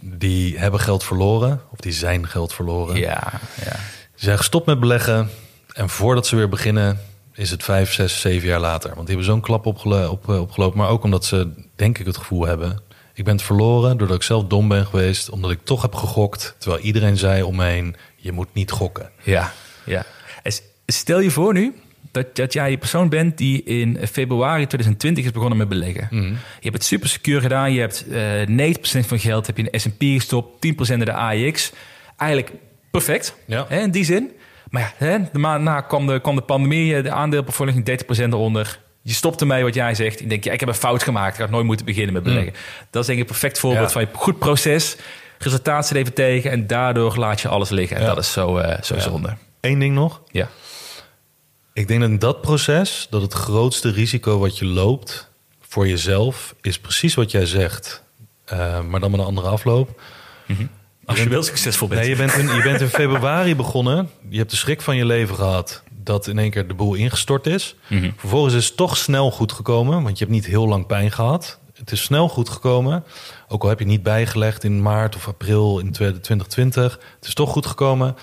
Die 0.00 0.58
hebben 0.58 0.80
geld 0.80 1.04
verloren. 1.04 1.60
Of 1.70 1.78
die 1.78 1.92
zijn 1.92 2.26
geld 2.28 2.52
verloren. 2.54 2.96
ja, 2.96 3.32
ja. 3.64 3.76
Ze 4.14 4.24
zijn 4.24 4.36
gestopt 4.36 4.66
met 4.66 4.80
beleggen. 4.80 5.30
En 5.72 5.88
voordat 5.88 6.26
ze 6.26 6.36
weer 6.36 6.48
beginnen, 6.48 7.00
is 7.34 7.50
het 7.50 7.62
vijf, 7.64 7.92
zes, 7.92 8.20
zeven 8.20 8.48
jaar 8.48 8.60
later. 8.60 8.94
Want 8.94 9.06
die 9.06 9.16
hebben 9.16 9.24
zo'n 9.34 9.40
klap 9.40 9.66
opgelo- 9.66 10.08
op, 10.08 10.28
eh, 10.28 10.40
opgelopen. 10.40 10.78
Maar 10.78 10.88
ook 10.88 11.02
omdat 11.04 11.24
ze, 11.24 11.48
denk 11.76 11.98
ik, 11.98 12.06
het 12.06 12.16
gevoel 12.16 12.46
hebben... 12.46 12.80
ik 13.14 13.24
ben 13.24 13.34
het 13.34 13.42
verloren 13.44 13.96
doordat 13.96 14.16
ik 14.16 14.22
zelf 14.22 14.44
dom 14.44 14.68
ben 14.68 14.86
geweest. 14.86 15.30
Omdat 15.30 15.50
ik 15.50 15.58
toch 15.64 15.82
heb 15.82 15.94
gegokt. 15.94 16.54
Terwijl 16.58 16.82
iedereen 16.82 17.16
zei 17.16 17.42
om 17.42 17.56
me 17.56 17.64
heen, 17.64 17.96
je 18.16 18.32
moet 18.32 18.48
niet 18.52 18.70
gokken. 18.70 19.10
Ja, 19.22 19.52
ja. 19.86 20.04
Stel 20.86 21.20
je 21.20 21.30
voor 21.30 21.52
nu 21.52 21.74
dat, 22.12 22.36
dat 22.36 22.52
jij 22.52 22.68
die 22.68 22.78
persoon 22.78 23.08
bent 23.08 23.38
die 23.38 23.62
in 23.62 23.98
februari 24.10 24.66
2020 24.66 25.24
is 25.24 25.30
begonnen 25.30 25.58
met 25.58 25.68
beleggen. 25.68 26.08
Mhm. 26.10 26.24
Je 26.26 26.36
hebt 26.60 26.74
het 26.74 26.84
super 26.84 27.08
secuur 27.08 27.40
gedaan. 27.40 27.72
Je 27.72 27.80
hebt 27.80 28.06
eh 28.10 28.46
90% 28.46 29.06
van 29.06 29.16
je 29.20 29.28
geld 29.28 29.46
heb 29.46 29.56
je 29.56 29.62
in 29.62 29.68
de 29.72 29.78
S&P 29.78 30.00
gestopt, 30.02 30.60
10% 30.60 30.98
in 31.00 31.04
de 31.04 31.12
AEX. 31.12 31.72
Eigenlijk 32.16 32.52
perfect, 32.90 33.34
Ja. 33.46 33.64
hè, 33.68 33.80
in 33.80 33.90
die 33.90 34.04
zin. 34.04 34.30
Maar 34.70 34.82
ja, 34.82 35.06
hè, 35.06 35.18
de 35.32 35.38
maand 35.38 35.62
na 35.62 35.80
kwam 35.80 36.06
de, 36.06 36.20
kwam 36.20 36.34
de 36.36 36.42
pandemie, 36.42 36.96
eh, 36.96 37.02
de 37.02 37.10
aandeelportfolio 37.10 37.72
ging 37.72 37.84
30% 37.84 38.32
eronder. 38.32 38.78
Je 39.02 39.12
stopt 39.12 39.40
ermee 39.40 39.62
wat 39.62 39.74
jij 39.74 39.94
zegt. 39.94 40.18
Je 40.18 40.26
denkt, 40.26 40.44
ja, 40.44 40.52
ik 40.52 40.60
heb 40.60 40.68
een 40.68 40.74
fout 40.74 41.02
gemaakt. 41.02 41.34
Ik 41.34 41.40
had 41.40 41.50
nooit 41.50 41.64
moeten 41.66 41.86
beginnen 41.86 42.12
met 42.12 42.22
beleggen. 42.22 42.52
Dat 42.90 43.00
is 43.00 43.06
denk 43.06 43.18
ik 43.18 43.24
een 43.24 43.30
perfect 43.30 43.58
voorbeeld 43.58 43.86
Ja. 43.86 43.92
van 43.92 44.02
je 44.02 44.08
goed 44.12 44.38
proces. 44.38 44.96
Resultaat 45.38 45.86
zit 45.86 45.96
even 45.96 46.12
tegen 46.14 46.50
en 46.50 46.66
daardoor 46.66 47.16
laat 47.18 47.40
je 47.40 47.48
alles 47.48 47.70
liggen. 47.70 47.96
En 47.96 48.04
dat 48.06 48.18
is 48.18 48.32
zo, 48.32 48.56
eh, 48.56 48.82
zo 48.82 48.98
zonde. 48.98 49.36
Eén 49.66 49.78
ding 49.78 49.94
nog. 49.94 50.22
Ja. 50.30 50.48
Ik 51.72 51.88
denk 51.88 52.00
dat 52.00 52.10
in 52.10 52.18
dat 52.18 52.40
proces 52.40 53.06
dat 53.10 53.22
het 53.22 53.32
grootste 53.32 53.90
risico 53.90 54.38
wat 54.38 54.58
je 54.58 54.64
loopt 54.64 55.30
voor 55.60 55.88
jezelf 55.88 56.54
is 56.60 56.78
precies 56.78 57.14
wat 57.14 57.30
jij 57.30 57.46
zegt. 57.46 58.02
Eh, 58.44 58.80
maar 58.82 59.00
dan 59.00 59.10
met 59.10 59.20
een 59.20 59.26
andere 59.26 59.48
afloop. 59.48 60.00
Als 61.04 61.22
je 61.22 61.28
wel 61.28 61.42
succesvol 61.42 61.88
bent. 61.88 62.00
Nee, 62.00 62.10
je 62.10 62.16
bent, 62.16 62.32
in, 62.32 62.54
je 62.54 62.62
bent 62.62 62.80
in 62.80 62.88
februari 62.88 63.56
begonnen. 63.56 64.10
Je 64.28 64.38
hebt 64.38 64.50
de 64.50 64.56
schrik 64.56 64.80
van 64.80 64.96
je 64.96 65.04
leven 65.04 65.34
gehad 65.34 65.82
dat 65.90 66.26
in 66.26 66.38
één 66.38 66.50
keer 66.50 66.68
de 66.68 66.74
boel 66.74 66.94
ingestort 66.94 67.46
is. 67.46 67.74
Mhm. 67.86 68.10
Vervolgens 68.16 68.54
is 68.54 68.66
het 68.66 68.76
toch 68.76 68.96
snel 68.96 69.30
goed 69.30 69.52
gekomen, 69.52 70.02
want 70.02 70.18
je 70.18 70.24
hebt 70.24 70.36
niet 70.36 70.46
heel 70.46 70.68
lang 70.68 70.86
pijn 70.86 71.12
gehad. 71.12 71.58
Het 71.74 71.92
is 71.92 72.02
snel 72.02 72.28
goed 72.28 72.48
gekomen. 72.48 73.04
Ook 73.48 73.62
al 73.62 73.68
heb 73.68 73.78
je 73.78 73.84
niet 73.84 74.02
bijgelegd 74.02 74.64
in 74.64 74.82
maart 74.82 75.16
of 75.16 75.28
april 75.28 75.78
in 75.78 75.92
2020. 75.92 76.98
Het 77.14 77.28
is 77.28 77.34
toch 77.34 77.50
goed 77.50 77.66
gekomen. 77.66 78.16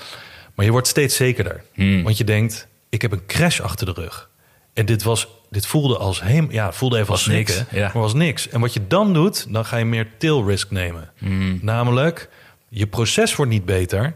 Maar 0.56 0.66
je 0.66 0.72
wordt 0.72 0.88
steeds 0.88 1.16
zekerder. 1.16 1.64
Hmm. 1.74 2.04
Want 2.04 2.18
je 2.18 2.24
denkt, 2.24 2.68
ik 2.89 3.01
heb 3.01 3.12
een 3.12 3.26
crash 3.26 3.60
achter 3.60 3.86
de 3.86 4.01
rug. 4.01 4.30
En 4.74 4.86
dit, 4.86 5.04
was, 5.04 5.28
dit 5.49 5.66
voelde 5.66 5.97
als 5.97 6.22
heem, 6.22 6.47
ja, 6.51 6.72
voelde 6.72 6.97
even 6.97 7.12
als 7.12 7.28
niks, 7.28 7.58
niks, 7.58 7.72
ja. 7.72 7.91
maar 7.93 8.01
was 8.01 8.14
niks. 8.14 8.49
En 8.49 8.60
wat 8.60 8.74
je 8.74 8.88
dan 8.88 9.14
doet, 9.14 9.54
dan 9.54 9.66
ga 9.66 9.78
je 9.78 9.86
meer 9.86 10.08
tail 10.18 10.47
risk 10.47 10.72
nemen. 10.72 11.12
Hmm. 11.18 11.60
Namelijk, 11.62 12.30
je 12.70 12.88
proces 12.88 13.36
wordt 13.36 13.51
niet 13.51 13.66
beter, 13.66 14.16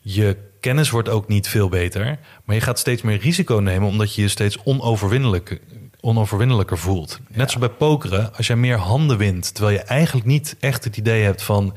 je 0.00 0.36
kennis 0.60 0.90
wordt 0.90 1.08
ook 1.08 1.28
niet 1.28 1.48
veel 1.48 1.68
beter, 1.68 2.18
maar 2.44 2.54
je 2.54 2.62
gaat 2.62 2.78
steeds 2.78 3.02
meer 3.02 3.18
risico 3.18 3.56
nemen 3.56 3.88
omdat 3.88 4.14
je 4.14 4.22
je 4.22 4.28
steeds 4.28 4.58
onoverwinnelijk, 4.64 5.60
onoverwinnelijker 6.00 6.78
voelt. 6.78 7.20
Net 7.28 7.50
zoals 7.50 7.66
bij 7.66 7.76
pokeren, 7.76 8.36
als 8.36 8.46
jij 8.46 8.56
meer 8.56 8.78
handen 8.78 9.18
wint, 9.18 9.54
terwijl 9.54 9.76
je 9.76 9.82
eigenlijk 9.82 10.26
niet 10.26 10.56
echt 10.60 10.84
het 10.84 10.96
idee 10.96 11.22
hebt 11.22 11.42
van 11.42 11.74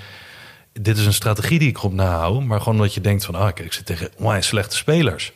dit 0.82 0.98
is 0.98 1.06
een 1.06 1.14
strategie 1.14 1.60
die 1.60 1.70
ik 1.70 1.78
erop 1.78 1.94
nahoud, 1.94 2.44
maar 2.44 2.62
gewoon 2.62 2.78
dat 2.78 2.94
je 2.94 3.02
denkt 3.02 3.26
van 3.26 3.36
ah, 3.36 3.44
kijk, 3.44 3.60
ik 3.60 3.74
zit 3.74 3.86
tegen 3.86 4.10
onwijs 4.18 4.48
slechte 4.48 4.76
spelers. 4.76 5.34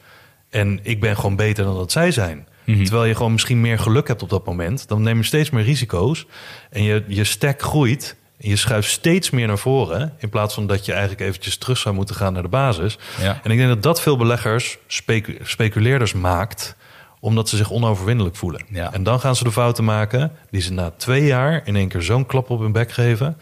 En 0.49 0.79
ik 0.83 0.99
ben 0.99 1.15
gewoon 1.15 1.35
beter 1.35 1.63
dan 1.63 1.75
dat 1.75 1.91
zij 1.91 2.11
zijn. 2.11 2.47
Terwijl 2.65 3.05
je 3.05 3.15
gewoon 3.15 3.31
misschien 3.31 3.61
meer 3.61 3.79
geluk 3.79 4.07
hebt 4.07 4.23
op 4.23 4.29
dat 4.29 4.45
moment. 4.45 4.87
Dan 4.87 5.01
neem 5.01 5.17
je 5.17 5.23
steeds 5.23 5.49
meer 5.49 5.63
risico's. 5.63 6.25
En 6.69 6.83
je, 6.83 7.03
je 7.07 7.23
stack 7.23 7.61
groeit. 7.61 8.15
En 8.39 8.49
je 8.49 8.55
schuift 8.55 8.89
steeds 8.89 9.29
meer 9.29 9.47
naar 9.47 9.57
voren. 9.57 10.13
In 10.17 10.29
plaats 10.29 10.53
van 10.53 10.67
dat 10.67 10.85
je 10.85 10.91
eigenlijk 10.91 11.21
eventjes 11.21 11.57
terug 11.57 11.77
zou 11.77 11.95
moeten 11.95 12.15
gaan 12.15 12.33
naar 12.33 12.41
de 12.41 12.47
basis. 12.47 12.97
Ja. 13.21 13.39
En 13.43 13.51
ik 13.51 13.57
denk 13.57 13.69
dat 13.69 13.83
dat 13.83 14.01
veel 14.01 14.17
beleggers, 14.17 14.77
specu- 14.87 15.37
speculeerders 15.43 16.13
maakt. 16.13 16.75
Omdat 17.19 17.49
ze 17.49 17.57
zich 17.57 17.71
onoverwinnelijk 17.71 18.35
voelen. 18.35 18.65
Ja. 18.69 18.93
En 18.93 19.03
dan 19.03 19.19
gaan 19.19 19.35
ze 19.35 19.43
de 19.43 19.51
fouten 19.51 19.83
maken. 19.83 20.31
Die 20.51 20.61
ze 20.61 20.73
na 20.73 20.91
twee 20.97 21.25
jaar 21.25 21.61
in 21.63 21.75
één 21.75 21.87
keer 21.87 22.01
zo'n 22.01 22.25
klap 22.25 22.49
op 22.49 22.59
hun 22.59 22.71
bek 22.71 22.91
geven. 22.91 23.37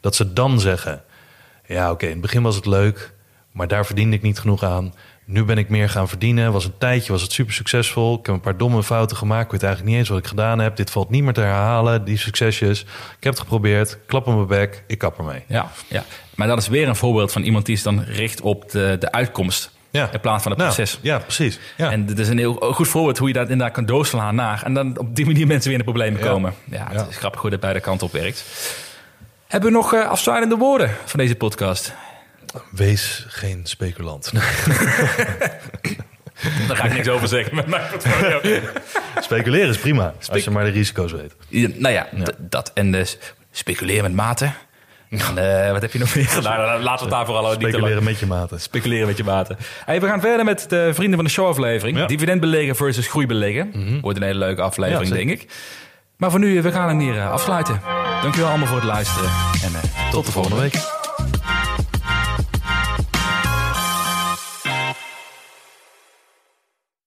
Dat 0.00 0.14
ze 0.14 0.32
dan 0.32 0.60
zeggen. 0.60 1.02
Ja, 1.68 1.90
oké, 1.90 2.04
in 2.06 2.12
het 2.12 2.20
begin 2.20 2.42
was 2.42 2.56
het 2.56 2.66
leuk, 2.66 3.12
maar 3.52 3.68
daar 3.68 3.86
verdiende 3.86 4.16
ik 4.16 4.22
niet 4.22 4.38
genoeg 4.38 4.62
aan. 4.64 4.94
Nu 5.24 5.44
ben 5.44 5.58
ik 5.58 5.68
meer 5.68 5.88
gaan 5.88 6.08
verdienen. 6.08 6.52
Was 6.52 6.64
een 6.64 6.78
tijdje, 6.78 7.12
was 7.12 7.22
het 7.22 7.32
super 7.32 7.54
succesvol. 7.54 8.18
Ik 8.18 8.26
heb 8.26 8.34
een 8.34 8.40
paar 8.40 8.56
domme 8.56 8.82
fouten 8.82 9.16
gemaakt. 9.16 9.44
Ik 9.44 9.50
weet 9.50 9.62
eigenlijk 9.62 9.90
niet 9.92 10.00
eens 10.00 10.08
wat 10.08 10.18
ik 10.18 10.26
gedaan 10.26 10.58
heb. 10.58 10.76
Dit 10.76 10.90
valt 10.90 11.10
niet 11.10 11.22
meer 11.22 11.32
te 11.32 11.40
herhalen, 11.40 12.04
die 12.04 12.16
succesjes. 12.18 12.80
Ik 12.80 13.24
heb 13.24 13.32
het 13.32 13.38
geprobeerd. 13.42 13.98
Klap 14.06 14.26
op 14.26 14.34
mijn 14.34 14.46
bek. 14.46 14.84
Ik 14.86 14.98
kap 14.98 15.18
ermee. 15.18 15.42
Ja, 15.46 15.70
ja, 15.88 16.04
maar 16.34 16.46
dat 16.46 16.58
is 16.58 16.68
weer 16.68 16.88
een 16.88 16.96
voorbeeld 16.96 17.32
van 17.32 17.42
iemand 17.42 17.66
die 17.66 17.76
zich 17.76 17.84
dan 17.84 18.02
richt 18.02 18.40
op 18.40 18.70
de, 18.70 18.96
de 19.00 19.12
uitkomst. 19.12 19.70
Ja. 19.90 20.12
In 20.12 20.20
plaats 20.20 20.42
van 20.42 20.52
het 20.52 20.60
Nou, 20.60 20.74
proces. 20.74 20.98
ja, 21.02 21.18
precies. 21.18 21.58
Ja. 21.76 21.90
En 21.90 22.06
dit 22.06 22.18
is 22.18 22.28
een 22.28 22.38
heel 22.38 22.54
goed 22.54 22.88
voorbeeld 22.88 23.18
hoe 23.18 23.28
je 23.28 23.34
dat 23.34 23.48
inderdaad 23.48 23.74
kan 23.74 23.86
doorslaan 23.86 24.34
naar. 24.34 24.62
En 24.62 24.74
dan 24.74 24.98
op 24.98 25.16
die 25.16 25.26
manier 25.26 25.46
mensen 25.52 25.70
weer 25.70 25.78
in 25.78 25.84
de 25.86 25.92
problemen 25.92 26.20
komen. 26.20 26.54
Ja, 26.70 26.84
het 26.88 26.92
Ja. 27.00 27.06
is 27.10 27.16
grappig 27.16 27.40
hoe 27.40 27.50
dat 27.50 27.60
beide 27.60 27.80
kanten 27.80 28.06
op 28.06 28.12
werkt. 28.12 28.44
Hebben 29.48 29.70
we 29.70 29.76
nog 29.76 29.92
eh, 29.94 30.08
afsluitende 30.08 30.56
woorden 30.56 30.90
van 31.04 31.18
deze 31.18 31.34
podcast? 31.34 31.94
Wees 32.70 33.24
geen 33.28 33.60
speculant. 33.64 34.32
Daar 36.68 36.76
ga 36.76 36.84
ik 36.84 36.92
niks 36.92 37.08
over 37.08 37.28
zeggen 37.28 37.54
met 37.54 37.66
mijn 37.66 37.82
portfolio. 37.90 38.40
Speculeren 39.20 39.68
is 39.68 39.78
prima, 39.78 40.14
als 40.30 40.44
je 40.44 40.50
maar 40.50 40.64
de 40.64 40.70
risico's 40.70 41.12
weet. 41.12 41.34
Ja, 41.48 41.68
nou 41.74 41.94
ja, 41.94 42.08
dat. 42.38 42.70
En 42.74 42.92
dus 42.92 43.18
speculeren 43.50 44.02
met 44.02 44.12
mate. 44.12 44.50
En, 45.10 45.18
eh, 45.18 45.72
wat 45.72 45.82
heb 45.82 45.92
je 45.92 45.98
nog 45.98 46.14
meer 46.14 46.24
gedaan? 46.26 46.56
Nou, 46.58 46.82
Laten 46.82 46.98
we 46.98 47.00
het 47.00 47.10
daar 47.10 47.24
vooral 47.26 47.42
niet 47.50 47.52
te 47.54 47.60
lang- 47.60 47.72
Speculeren 47.74 48.04
met 48.04 48.18
je 48.18 48.26
maten. 48.26 48.60
Speculeren 48.60 49.06
met 49.06 49.16
je 49.16 49.24
maten. 49.24 49.56
Hey, 49.84 50.00
we 50.00 50.06
gaan 50.06 50.20
verder 50.20 50.44
met 50.44 50.66
de 50.68 50.90
vrienden 50.94 51.14
van 51.16 51.24
de 51.24 51.30
show 51.30 51.46
aflevering. 51.46 51.96
Ja. 51.98 52.06
Dividend 52.06 52.40
beleggen 52.40 52.76
versus 52.76 53.06
groeibeleggen. 53.06 53.98
Wordt 54.00 54.18
een 54.18 54.24
hele 54.24 54.38
leuke 54.38 54.62
aflevering, 54.62 55.10
denk 55.12 55.30
ik. 55.30 55.46
Maar 56.18 56.30
voor 56.30 56.40
nu, 56.40 56.62
we 56.62 56.72
gaan 56.72 56.88
hem 56.88 56.98
hier 56.98 57.18
eh, 57.18 57.30
afsluiten. 57.30 57.80
Dankjewel 58.22 58.48
allemaal 58.48 58.66
voor 58.66 58.76
het 58.76 58.86
luisteren. 58.86 59.30
En 59.64 59.74
eh, 59.74 60.10
tot, 60.10 60.12
Tot 60.12 60.26
de 60.26 60.32
volgende 60.32 60.60
week. 60.60 60.97